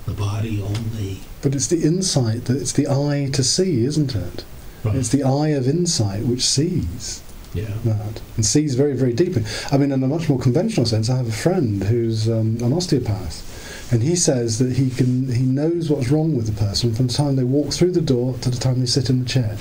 the 0.05 0.13
body 0.13 0.61
only? 0.61 1.19
But 1.41 1.53
it's 1.55 1.67
the 1.67 1.83
insight 1.83 2.45
that 2.45 2.57
it's 2.57 2.71
the 2.71 2.87
eye 2.87 3.29
to 3.33 3.43
see, 3.43 3.83
isn't 3.85 4.15
it? 4.15 4.45
It's 4.85 5.09
the 5.09 5.23
eye 5.23 5.49
of 5.49 5.67
insight 5.67 6.23
which 6.25 6.43
sees 6.45 7.23
yeah. 7.55 7.73
that 7.85 8.21
and 8.35 8.45
sees 8.45 8.75
very, 8.75 8.93
very 8.95 9.13
deeply. 9.13 9.43
I 9.71 9.77
mean, 9.77 9.91
in 9.91 10.03
a 10.03 10.07
much 10.07 10.29
more 10.29 10.37
conventional 10.37 10.85
sense, 10.85 11.09
I 11.09 11.17
have 11.17 11.27
a 11.27 11.31
friend 11.31 11.83
who's 11.83 12.29
um, 12.29 12.57
an 12.61 12.71
osteopath 12.71 13.91
And 13.91 14.03
he 14.03 14.15
says 14.15 14.59
that 14.59 14.73
he 14.77 14.89
can 14.91 15.31
he 15.33 15.43
knows 15.43 15.89
what's 15.89 16.09
wrong 16.09 16.35
with 16.35 16.45
the 16.47 16.65
person 16.65 16.93
from 16.93 17.07
the 17.07 17.13
time 17.13 17.35
they 17.35 17.43
walk 17.43 17.71
through 17.73 17.91
the 17.93 18.01
door 18.01 18.35
to 18.41 18.49
the 18.49 18.57
time 18.57 18.79
they 18.79 18.85
sit 18.85 19.09
in 19.09 19.23
the 19.23 19.29
chair. 19.29 19.57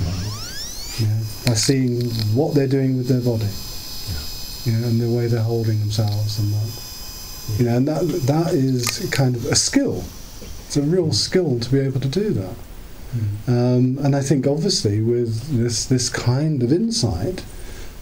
Know, 0.00 0.29
by 1.50 1.54
seeing 1.54 2.00
what 2.32 2.54
they're 2.54 2.68
doing 2.68 2.96
with 2.96 3.08
their 3.08 3.20
body. 3.20 3.50
You 4.64 4.78
know, 4.78 4.86
and 4.86 5.00
the 5.00 5.10
way 5.10 5.26
they're 5.26 5.42
holding 5.42 5.80
themselves 5.80 6.38
and 6.38 6.52
that. 6.52 7.58
You 7.58 7.64
know, 7.64 7.76
and 7.76 7.88
that 7.88 8.04
that 8.26 8.54
is 8.54 9.08
kind 9.10 9.34
of 9.34 9.44
a 9.46 9.56
skill. 9.56 10.04
It's 10.66 10.76
a 10.76 10.82
real 10.82 11.12
skill 11.12 11.58
to 11.58 11.70
be 11.70 11.80
able 11.80 12.00
to 12.00 12.08
do 12.08 12.30
that. 12.30 12.54
Um, 13.48 13.98
and 13.98 14.14
I 14.14 14.20
think 14.20 14.46
obviously 14.46 15.00
with 15.00 15.58
this 15.58 15.86
this 15.86 16.08
kind 16.08 16.62
of 16.62 16.72
insight 16.72 17.42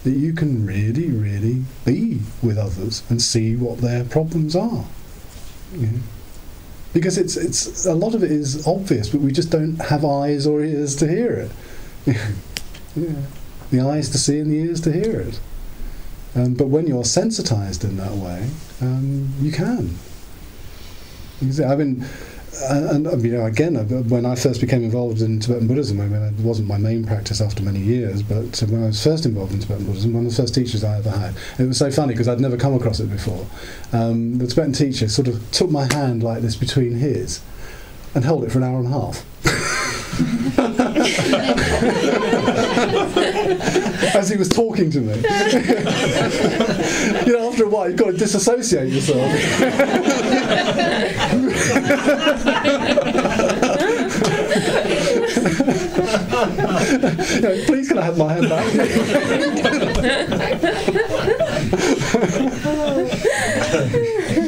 that 0.05 0.11
you 0.11 0.34
can 0.34 0.66
really, 0.66 1.11
really 1.11 1.64
be 1.86 2.20
with 2.42 2.59
others 2.59 3.03
and 3.09 3.22
see 3.22 3.57
what 3.57 3.78
their 3.78 4.05
problems 4.05 4.55
are. 4.55 4.84
You 5.74 5.86
know? 5.86 5.99
Because 6.92 7.16
it's 7.16 7.38
it's 7.38 7.86
a 7.86 7.94
lot 7.94 8.14
of 8.14 8.22
it 8.22 8.30
is 8.30 8.66
obvious, 8.66 9.09
but 9.09 9.22
we 9.22 9.32
just 9.32 9.51
don't 9.51 9.76
have 9.80 10.05
eyes 10.05 10.46
or 10.46 10.61
ears 10.61 10.94
to 10.96 11.09
hear 11.09 11.32
it. 11.32 11.51
yeah. 12.96 13.22
The 13.70 13.80
eyes 13.80 14.08
to 14.10 14.18
see 14.18 14.38
and 14.38 14.50
the 14.50 14.56
ears 14.56 14.80
to 14.82 14.92
hear 14.92 15.20
it. 15.20 15.40
Um, 16.34 16.54
but 16.54 16.68
when 16.68 16.86
you're 16.86 17.04
sensitized 17.04 17.84
in 17.84 17.96
that 17.96 18.12
way, 18.12 18.48
um, 18.80 19.32
you 19.40 19.50
can. 19.50 19.96
You 21.40 21.52
see, 21.52 21.64
I 21.64 21.76
mean, 21.76 22.04
and, 22.64 23.06
and 23.06 23.22
you 23.22 23.32
know, 23.32 23.46
again, 23.46 23.76
uh, 23.76 23.84
when 23.84 24.26
I 24.26 24.34
first 24.34 24.60
became 24.60 24.82
involved 24.82 25.20
in 25.20 25.40
Tibetan 25.40 25.66
Buddhism, 25.66 26.00
I 26.00 26.06
mean, 26.06 26.22
it 26.22 26.34
wasn't 26.40 26.68
my 26.68 26.78
main 26.78 27.04
practice 27.04 27.40
after 27.40 27.62
many 27.62 27.80
years, 27.80 28.22
but 28.22 28.62
when 28.68 28.82
I 28.82 28.86
was 28.86 29.02
first 29.02 29.26
involved 29.26 29.52
in 29.52 29.60
Tibetan 29.60 29.86
Buddhism, 29.86 30.12
one 30.12 30.26
of 30.26 30.30
the 30.30 30.36
first 30.36 30.54
teachers 30.54 30.84
I 30.84 30.98
ever 30.98 31.10
had, 31.10 31.34
it 31.58 31.66
was 31.66 31.78
so 31.78 31.90
funny 31.90 32.14
because 32.14 32.28
I'd 32.28 32.40
never 32.40 32.56
come 32.56 32.74
across 32.74 33.00
it 33.00 33.10
before. 33.10 33.46
Um, 33.92 34.38
the 34.38 34.46
Tibetan 34.46 34.72
teacher 34.72 35.08
sort 35.08 35.28
of 35.28 35.50
took 35.52 35.70
my 35.70 35.92
hand 35.92 36.22
like 36.22 36.42
this 36.42 36.56
between 36.56 36.92
his 36.92 37.40
and 38.14 38.24
held 38.24 38.44
it 38.44 38.50
for 38.50 38.58
an 38.58 38.64
hour 38.64 38.78
and 38.78 38.86
a 38.86 38.90
half. 38.90 39.24
As 44.18 44.28
he 44.28 44.36
was 44.36 44.48
talking 44.48 44.90
to 44.90 45.00
me. 45.00 45.14
you 45.14 45.22
know, 47.34 47.50
after 47.50 47.66
a 47.66 47.68
while, 47.68 47.88
you've 47.88 47.96
got 47.96 48.06
to 48.06 48.16
disassociate 48.16 48.92
yourself. 48.92 49.22
You 57.28 57.40
know, 57.40 57.64
Please, 57.66 57.88
can 57.88 57.98
I 57.98 58.02
have 58.02 58.16
my 58.18 58.32
hand 58.32 58.48
back? 58.48 58.64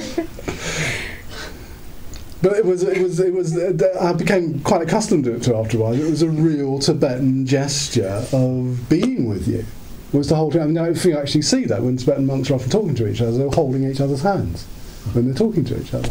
But 2.42 2.52
it 2.54 2.64
was, 2.64 2.82
it 2.82 3.02
was, 3.02 3.20
it 3.20 3.32
was. 3.34 3.56
Uh, 3.56 3.98
I 4.00 4.12
became 4.14 4.60
quite 4.60 4.80
accustomed 4.80 5.24
to 5.24 5.34
it 5.34 5.48
after 5.48 5.76
a 5.76 5.80
while. 5.80 5.92
It 5.92 6.08
was 6.08 6.22
a 6.22 6.28
real 6.28 6.78
Tibetan 6.78 7.46
gesture 7.46 8.24
of 8.32 8.88
being 8.88 9.28
with 9.28 9.46
you. 9.46 9.66
It 10.12 10.16
was 10.16 10.28
the 10.28 10.36
whole 10.36 10.50
time. 10.50 10.62
I, 10.62 10.66
mean, 10.66 10.78
I 10.78 11.20
actually 11.20 11.42
see 11.42 11.66
that 11.66 11.82
when 11.82 11.98
Tibetan 11.98 12.26
monks 12.26 12.50
are 12.50 12.54
often 12.54 12.70
talking 12.70 12.94
to 12.94 13.08
each 13.08 13.20
other, 13.20 13.36
they're 13.36 13.48
holding 13.50 13.88
each 13.88 14.00
other's 14.00 14.22
hands 14.22 14.64
when 15.12 15.26
they're 15.26 15.34
talking 15.34 15.64
to 15.66 15.80
each 15.80 15.92
other. 15.92 16.10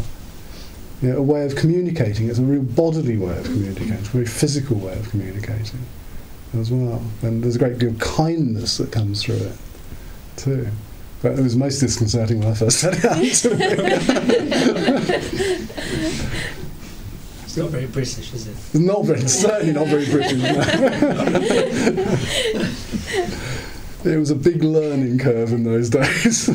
You 1.02 1.10
know, 1.10 1.18
a 1.18 1.22
way 1.22 1.44
of 1.44 1.56
communicating. 1.56 2.28
It's 2.28 2.38
a 2.38 2.42
real 2.42 2.62
bodily 2.62 3.16
way 3.16 3.36
of 3.36 3.44
communicating. 3.44 3.92
A 3.92 3.96
very 3.96 4.26
physical 4.26 4.76
way 4.76 4.92
of 4.92 5.08
communicating 5.10 5.80
as 6.58 6.70
well. 6.70 7.02
And 7.22 7.42
there's 7.42 7.56
a 7.56 7.58
great 7.58 7.78
deal 7.78 7.90
of 7.90 7.98
kindness 7.98 8.78
that 8.78 8.92
comes 8.92 9.22
through 9.22 9.36
it 9.36 9.56
too. 10.36 10.68
But 11.22 11.38
it 11.38 11.42
was 11.42 11.54
most 11.54 11.80
disconcerting 11.80 12.38
when 12.40 12.48
I 12.48 12.54
first 12.54 12.80
said 12.80 12.94
it 12.94 13.04
out 13.04 13.18
It's 17.44 17.56
not 17.56 17.70
very 17.70 17.86
British, 17.86 18.32
is 18.32 18.46
it? 18.46 18.52
It's 18.52 18.74
not 18.74 19.04
very, 19.04 19.20
certainly 19.26 19.72
not 19.72 19.88
very 19.88 20.04
British. 20.06 20.32
no. 24.04 24.10
it 24.12 24.16
was 24.18 24.30
a 24.30 24.36
big 24.36 24.62
learning 24.62 25.18
curve 25.18 25.52
in 25.52 25.64
those 25.64 25.90
days. 25.90 26.46
You 26.46 26.54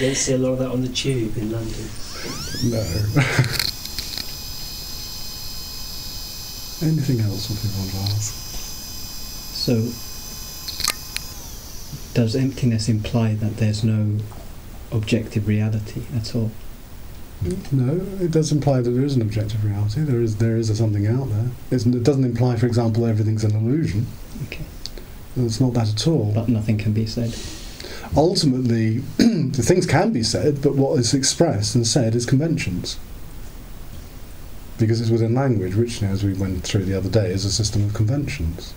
don't 0.00 0.14
see 0.14 0.34
a 0.34 0.38
lot 0.38 0.52
of 0.52 0.58
that 0.60 0.70
on 0.70 0.82
the 0.82 0.88
tube 0.88 1.36
in 1.36 1.50
London. 1.50 1.88
no. 2.70 2.78
Anything 6.82 7.20
else 7.20 7.50
what 7.50 7.58
you 7.64 7.70
want 7.78 7.90
to 7.90 7.96
ask? 8.14 8.32
So, 9.56 9.72
does 12.16 12.34
emptiness 12.34 12.88
imply 12.88 13.34
that 13.34 13.58
there's 13.58 13.84
no 13.84 14.18
objective 14.90 15.46
reality 15.46 16.04
at 16.16 16.34
all? 16.34 16.50
No, 17.70 18.00
it 18.18 18.30
does 18.30 18.50
imply 18.50 18.80
that 18.80 18.90
there 18.90 19.04
is 19.04 19.16
an 19.16 19.20
objective 19.20 19.62
reality. 19.62 20.00
There 20.00 20.22
is 20.22 20.36
there 20.36 20.56
is 20.56 20.70
a 20.70 20.76
something 20.76 21.06
out 21.06 21.28
there. 21.28 21.50
It's, 21.70 21.84
it 21.84 22.02
doesn't 22.02 22.24
imply, 22.24 22.56
for 22.56 22.64
example, 22.64 23.04
everything's 23.04 23.44
an 23.44 23.54
illusion. 23.54 24.06
Okay. 24.46 24.64
It's 25.36 25.60
not 25.60 25.74
that 25.74 25.92
at 25.92 26.06
all. 26.08 26.32
But 26.34 26.48
nothing 26.48 26.78
can 26.78 26.94
be 26.94 27.04
said. 27.04 27.36
Ultimately, 28.16 28.98
the 29.18 29.62
things 29.62 29.84
can 29.84 30.10
be 30.10 30.22
said, 30.22 30.62
but 30.62 30.74
what 30.74 30.98
is 30.98 31.12
expressed 31.12 31.74
and 31.74 31.86
said 31.86 32.14
is 32.14 32.24
conventions. 32.24 32.98
Because 34.78 35.02
it's 35.02 35.10
within 35.10 35.34
language, 35.34 35.74
which, 35.74 36.02
as 36.02 36.24
we 36.24 36.32
went 36.32 36.64
through 36.64 36.86
the 36.86 36.96
other 36.96 37.10
day, 37.10 37.30
is 37.30 37.44
a 37.44 37.52
system 37.52 37.84
of 37.84 37.92
conventions. 37.92 38.72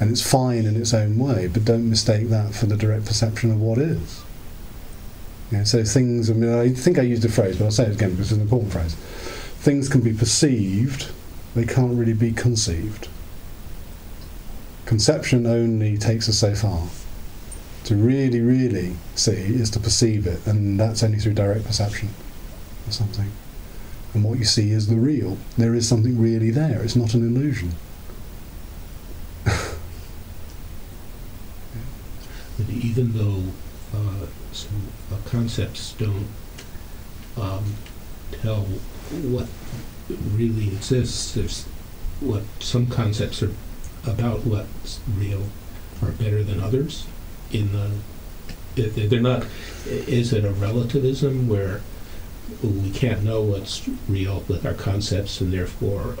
And 0.00 0.10
it's 0.10 0.28
fine 0.28 0.64
in 0.64 0.76
its 0.76 0.94
own 0.94 1.18
way, 1.18 1.48
but 1.48 1.64
don't 1.64 1.90
mistake 1.90 2.28
that 2.28 2.54
for 2.54 2.66
the 2.66 2.76
direct 2.76 3.06
perception 3.06 3.50
of 3.50 3.60
what 3.60 3.78
is. 3.78 4.22
You 5.50 5.58
know, 5.58 5.64
so 5.64 5.82
things, 5.82 6.30
I 6.30 6.34
mean, 6.34 6.52
I 6.52 6.68
think 6.70 6.98
I 6.98 7.02
used 7.02 7.24
a 7.24 7.28
phrase, 7.28 7.56
but 7.58 7.64
I'll 7.64 7.70
say 7.70 7.84
it 7.84 7.94
again 7.94 8.10
because 8.10 8.30
it's 8.30 8.36
an 8.36 8.42
important 8.42 8.72
phrase. 8.72 8.94
Things 8.94 9.88
can 9.88 10.02
be 10.02 10.12
perceived, 10.12 11.10
they 11.54 11.64
can't 11.64 11.98
really 11.98 12.12
be 12.12 12.32
conceived. 12.32 13.08
Conception 14.84 15.46
only 15.46 15.98
takes 15.98 16.28
us 16.28 16.38
so 16.38 16.54
far. 16.54 16.88
To 17.84 17.96
really, 17.96 18.40
really 18.40 18.96
see 19.14 19.32
is 19.32 19.70
to 19.70 19.80
perceive 19.80 20.26
it, 20.26 20.46
and 20.46 20.78
that's 20.78 21.02
only 21.02 21.18
through 21.18 21.34
direct 21.34 21.64
perception 21.64 22.10
or 22.86 22.92
something. 22.92 23.30
And 24.14 24.24
what 24.24 24.38
you 24.38 24.44
see 24.44 24.70
is 24.70 24.86
the 24.88 24.96
real. 24.96 25.38
There 25.56 25.74
is 25.74 25.88
something 25.88 26.20
really 26.20 26.50
there, 26.50 26.82
it's 26.82 26.96
not 26.96 27.14
an 27.14 27.22
illusion. 27.22 27.74
But 32.58 32.70
even 32.98 33.16
though 33.16 33.42
uh, 33.96 34.26
some 34.52 34.88
uh, 35.12 35.16
concepts 35.24 35.92
don't 35.92 36.26
um, 37.36 37.74
tell 38.42 38.62
what 39.10 39.46
really 40.32 40.68
exists, 40.68 41.34
there's 41.34 41.64
what 42.20 42.42
some 42.58 42.86
concepts 42.86 43.42
are 43.42 43.52
about 44.04 44.44
what's 44.44 45.00
real 45.16 45.44
are 46.02 46.10
better 46.12 46.42
than 46.42 46.60
others. 46.60 47.06
In 47.52 47.72
the 47.72 47.90
they're 48.74 49.20
not. 49.20 49.46
Is 49.86 50.32
it 50.32 50.44
a 50.44 50.50
relativism 50.50 51.48
where 51.48 51.80
we 52.62 52.90
can't 52.90 53.22
know 53.22 53.42
what's 53.42 53.88
real 54.08 54.44
with 54.48 54.66
our 54.66 54.74
concepts, 54.74 55.40
and 55.40 55.52
therefore 55.52 56.16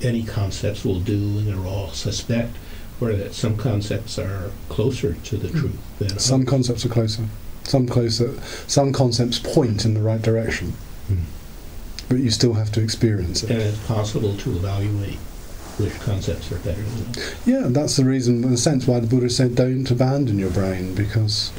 any 0.00 0.22
concepts 0.22 0.84
will 0.84 1.00
do, 1.00 1.38
and 1.38 1.48
they're 1.48 1.66
all 1.66 1.90
suspect? 1.90 2.56
Or 3.00 3.12
that 3.12 3.34
some 3.34 3.56
concepts 3.56 4.18
are 4.18 4.50
closer 4.68 5.14
to 5.24 5.36
the 5.36 5.48
truth 5.48 5.76
than 5.98 6.18
Some 6.18 6.42
others? 6.42 6.48
concepts 6.50 6.84
are 6.86 6.88
closer. 6.88 7.24
Some 7.64 7.86
closer. 7.88 8.34
Some 8.66 8.92
concepts 8.92 9.38
point 9.38 9.84
in 9.84 9.94
the 9.94 10.00
right 10.02 10.22
direction, 10.22 10.74
Hmm. 11.08 11.24
but 12.08 12.20
you 12.20 12.30
still 12.30 12.54
have 12.54 12.70
to 12.72 12.80
experience 12.82 13.42
it. 13.42 13.50
And 13.50 13.60
it's 13.62 13.78
possible 13.86 14.36
to 14.36 14.50
evaluate 14.56 15.18
which 15.76 15.94
concepts 16.00 16.52
are 16.52 16.56
better 16.58 16.80
than 16.82 17.08
others. 17.10 17.24
Yeah, 17.44 17.64
that's 17.66 17.96
the 17.96 18.04
reason, 18.04 18.44
in 18.44 18.52
a 18.52 18.56
sense, 18.56 18.86
why 18.86 19.00
the 19.00 19.08
Buddha 19.08 19.28
said, 19.28 19.56
"Don't 19.56 19.90
abandon 19.90 20.38
your 20.38 20.50
brain," 20.50 20.94
because 20.94 21.50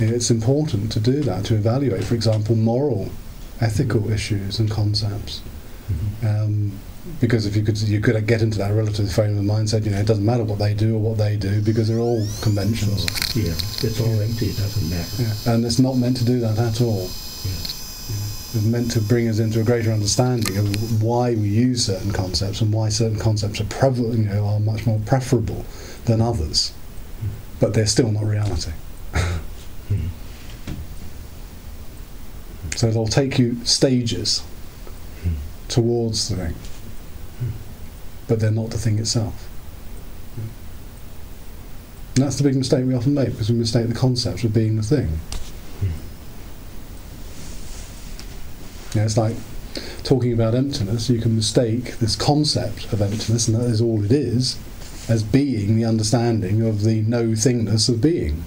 it's 0.00 0.30
important 0.32 0.90
to 0.92 1.00
do 1.00 1.22
that 1.22 1.44
to 1.44 1.54
evaluate, 1.54 2.02
for 2.02 2.16
example, 2.16 2.56
moral, 2.56 3.10
ethical 3.60 4.10
issues 4.10 4.58
and 4.58 4.68
concepts. 4.68 5.42
Um, 6.24 6.72
because 7.20 7.46
if 7.46 7.56
you 7.56 7.62
could, 7.62 7.78
you 7.80 8.00
could 8.00 8.26
get 8.26 8.42
into 8.42 8.58
that 8.58 8.72
relative 8.72 9.12
frame 9.12 9.36
of 9.36 9.44
mindset. 9.44 9.84
You 9.84 9.90
know, 9.90 9.98
it 9.98 10.06
doesn't 10.06 10.24
matter 10.24 10.44
what 10.44 10.58
they 10.58 10.72
do 10.74 10.94
or 10.96 10.98
what 11.00 11.18
they 11.18 11.36
do 11.36 11.60
because 11.60 11.88
they're 11.88 11.98
all 11.98 12.24
conventions. 12.42 13.02
So, 13.02 13.40
yeah, 13.40 13.52
it's 13.52 14.00
all 14.00 14.20
empty, 14.20 14.46
it 14.46 14.56
doesn't 14.56 14.88
matter. 14.90 15.22
Yeah, 15.22 15.54
and 15.54 15.64
it's 15.64 15.78
not 15.80 15.96
meant 15.96 16.16
to 16.18 16.24
do 16.24 16.38
that 16.40 16.58
at 16.58 16.80
all. 16.80 17.04
It's 18.54 18.64
meant 18.66 18.90
to 18.92 19.00
bring 19.00 19.28
us 19.28 19.38
into 19.38 19.60
a 19.60 19.64
greater 19.64 19.90
understanding 19.90 20.58
of 20.58 21.02
why 21.02 21.30
we 21.34 21.48
use 21.48 21.86
certain 21.86 22.12
concepts 22.12 22.60
and 22.60 22.70
why 22.72 22.90
certain 22.90 23.18
concepts 23.18 23.60
are 23.62 23.64
prevalent, 23.64 24.18
you 24.18 24.24
know, 24.26 24.46
are 24.46 24.60
much 24.60 24.86
more 24.86 25.00
preferable 25.06 25.64
than 26.04 26.20
others. 26.20 26.72
But 27.60 27.72
they're 27.74 27.86
still 27.86 28.12
not 28.12 28.24
reality. 28.24 28.72
Hmm. 29.88 30.06
So 32.76 32.90
they'll 32.90 33.06
take 33.06 33.38
you 33.38 33.56
stages 33.64 34.42
Hmm. 35.22 35.34
towards 35.68 36.28
the 36.28 36.36
thing, 36.36 36.54
but 38.32 38.40
they're 38.40 38.50
not 38.50 38.70
the 38.70 38.78
thing 38.78 38.98
itself. 38.98 39.46
And 42.14 42.24
that's 42.24 42.36
the 42.36 42.44
big 42.44 42.56
mistake 42.56 42.86
we 42.86 42.94
often 42.94 43.12
make 43.12 43.32
because 43.32 43.50
we 43.50 43.56
mistake 43.58 43.88
the 43.88 43.94
concept 43.94 44.42
of 44.42 44.54
being 44.54 44.76
the 44.76 44.82
thing. 44.82 45.08
Hmm. 45.80 45.86
You 48.94 49.00
know, 49.00 49.04
it's 49.04 49.18
like 49.18 49.36
talking 50.02 50.32
about 50.32 50.54
emptiness. 50.54 51.10
You 51.10 51.20
can 51.20 51.36
mistake 51.36 51.98
this 51.98 52.16
concept 52.16 52.90
of 52.90 53.02
emptiness, 53.02 53.48
and 53.48 53.56
that 53.58 53.66
is 53.66 53.82
all 53.82 54.02
it 54.02 54.12
is, 54.12 54.58
as 55.10 55.22
being 55.22 55.76
the 55.76 55.84
understanding 55.84 56.62
of 56.62 56.84
the 56.84 57.02
no 57.02 57.32
thingness 57.32 57.90
of 57.90 58.00
being. 58.00 58.44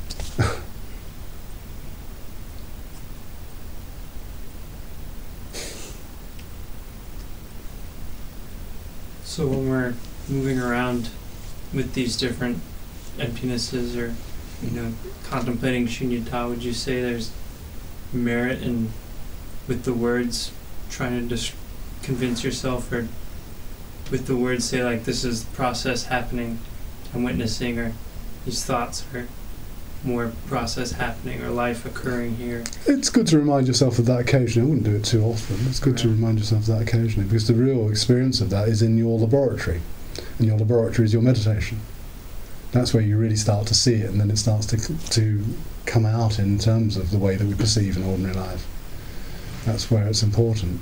So 9.36 9.45
when 9.47 9.69
we're 9.69 9.93
moving 10.29 10.59
around 10.59 11.09
with 11.76 11.93
these 11.93 12.15
different 12.15 12.59
emptinesses 13.17 13.95
or, 13.95 14.13
you 14.65 14.71
know, 14.71 14.93
contemplating 15.26 15.86
shunyata, 15.86 16.49
would 16.49 16.63
you 16.63 16.73
say 16.73 17.01
there's 17.01 17.32
merit 18.13 18.61
in 18.61 18.91
with 19.67 19.84
the 19.84 19.93
words 19.93 20.51
trying 20.89 21.19
to 21.21 21.28
just 21.28 21.53
convince 22.01 22.43
yourself 22.43 22.91
or 22.91 23.07
with 24.11 24.28
the 24.28 24.36
words 24.36 24.63
say 24.63 24.84
like 24.84 25.03
this 25.03 25.23
is 25.23 25.43
the 25.43 25.55
process 25.55 26.05
happening 26.05 26.59
I'm 27.13 27.23
witnessing 27.23 27.80
or 27.80 27.93
these 28.45 28.63
thoughts 28.63 29.03
are 29.13 29.28
more 30.03 30.32
process 30.47 30.91
happening 30.91 31.41
or 31.41 31.49
life 31.49 31.86
occurring 31.86 32.36
here. 32.36 32.63
It's 32.86 33.09
good 33.09 33.26
to 33.28 33.39
remind 33.39 33.67
yourself 33.67 33.97
of 33.97 34.05
that 34.05 34.19
occasionally. 34.19 34.67
I 34.67 34.69
wouldn't 34.69 34.86
do 34.86 34.95
it 34.95 35.03
too 35.03 35.23
often. 35.23 35.57
It's 35.67 35.80
good 35.80 35.97
to 35.99 36.09
remind 36.09 36.38
yourself 36.38 36.61
of 36.61 36.67
that 36.67 36.82
occasionally 36.84 37.28
because 37.28 37.47
the 37.47 37.55
real 37.55 37.89
experience 37.89 38.39
of 38.39 38.51
that 38.51 38.67
is 38.67 38.84
in 38.84 38.97
your 38.97 39.17
laboratory. 39.17 39.82
And 40.38 40.47
your 40.47 40.57
laboratory 40.57 41.05
is 41.05 41.13
your 41.13 41.22
meditation. 41.22 41.80
That's 42.72 42.93
where 42.93 43.03
you 43.03 43.18
really 43.18 43.36
start 43.36 43.68
to 43.68 43.74
see 43.74 43.95
it, 43.95 44.09
and 44.09 44.20
then 44.20 44.30
it 44.30 44.38
starts 44.38 44.66
to, 44.68 45.09
to 45.11 45.43
come 45.86 46.05
out 46.05 46.39
in 46.39 46.59
terms 46.59 46.97
of 46.97 47.11
the 47.11 47.18
way 47.18 47.36
that 47.36 47.47
we 47.47 47.53
perceive 47.53 47.95
in 47.95 48.03
ordinary 48.03 48.36
life. 48.36 48.66
That's 49.66 49.89
where 49.89 50.07
it's 50.07 50.22
important. 50.24 50.82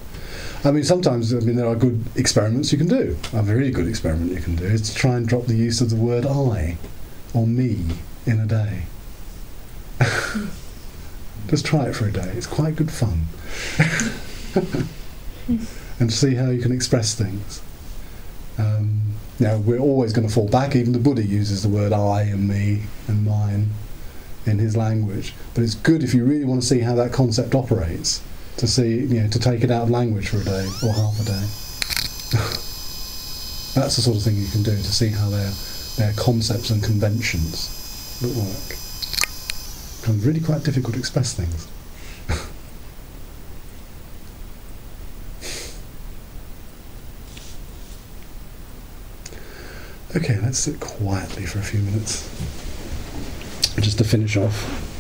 I 0.63 0.71
mean, 0.71 0.83
sometimes 0.83 1.33
I 1.33 1.39
mean 1.39 1.55
there 1.55 1.67
are 1.67 1.75
good 1.75 2.03
experiments 2.15 2.71
you 2.71 2.77
can 2.77 2.87
do. 2.87 3.17
A 3.33 3.41
very 3.41 3.69
good 3.71 3.87
experiment 3.87 4.31
you 4.31 4.41
can 4.41 4.55
do 4.55 4.65
is 4.65 4.89
to 4.89 4.95
try 4.95 5.15
and 5.15 5.27
drop 5.27 5.45
the 5.45 5.55
use 5.55 5.81
of 5.81 5.89
the 5.89 5.95
word 5.95 6.25
"I" 6.25 6.77
or 7.33 7.47
"me" 7.47 7.85
in 8.25 8.39
a 8.39 8.45
day. 8.45 8.83
Just 11.47 11.65
try 11.65 11.87
it 11.87 11.95
for 11.95 12.07
a 12.07 12.11
day. 12.11 12.31
It's 12.35 12.47
quite 12.47 12.75
good 12.75 12.91
fun. 12.91 13.25
and 15.99 16.11
see 16.11 16.35
how 16.35 16.49
you 16.49 16.61
can 16.61 16.71
express 16.71 17.13
things. 17.13 17.61
Um, 18.57 19.12
now, 19.43 19.57
we're 19.57 19.79
always 19.79 20.13
going 20.13 20.25
to 20.25 20.33
fall 20.33 20.47
back. 20.47 20.73
Even 20.73 20.93
the 20.93 20.99
Buddha 20.99 21.21
uses 21.21 21.63
the 21.63 21.69
word 21.69 21.91
I 21.91 22.21
and 22.21 22.47
me 22.47 22.83
and 23.09 23.25
mine 23.25 23.71
in 24.45 24.57
his 24.57 24.77
language. 24.77 25.33
But 25.53 25.65
it's 25.65 25.75
good 25.75 26.01
if 26.01 26.13
you 26.13 26.23
really 26.23 26.45
want 26.45 26.61
to 26.61 26.67
see 26.67 26.79
how 26.79 26.95
that 26.95 27.11
concept 27.11 27.53
operates, 27.53 28.21
to 28.55 28.67
see, 28.67 28.99
you 28.99 29.21
know, 29.21 29.27
to 29.27 29.39
take 29.39 29.61
it 29.65 29.69
out 29.69 29.83
of 29.83 29.89
language 29.89 30.29
for 30.29 30.37
a 30.37 30.45
day 30.45 30.65
or 30.81 30.93
half 30.93 31.19
a 31.19 31.25
day. 31.25 31.43
That's 33.75 33.97
the 33.97 34.01
sort 34.01 34.15
of 34.15 34.23
thing 34.23 34.37
you 34.37 34.47
can 34.47 34.63
do 34.63 34.77
to 34.77 34.93
see 34.93 35.09
how 35.09 35.29
their, 35.29 35.51
their 35.97 36.13
concepts 36.13 36.69
and 36.69 36.81
conventions 36.81 38.21
look 38.21 38.37
like. 38.37 38.71
It's 38.71 40.07
really 40.25 40.39
quite 40.39 40.63
difficult 40.63 40.93
to 40.93 40.99
express 40.99 41.33
things. 41.33 41.67
Okay, 50.15 50.39
let's 50.41 50.59
sit 50.59 50.79
quietly 50.79 51.45
for 51.45 51.57
a 51.57 51.63
few 51.63 51.79
minutes. 51.79 52.29
Just 53.79 53.97
to 53.97 54.03
finish 54.03 54.37
off. 54.37 54.92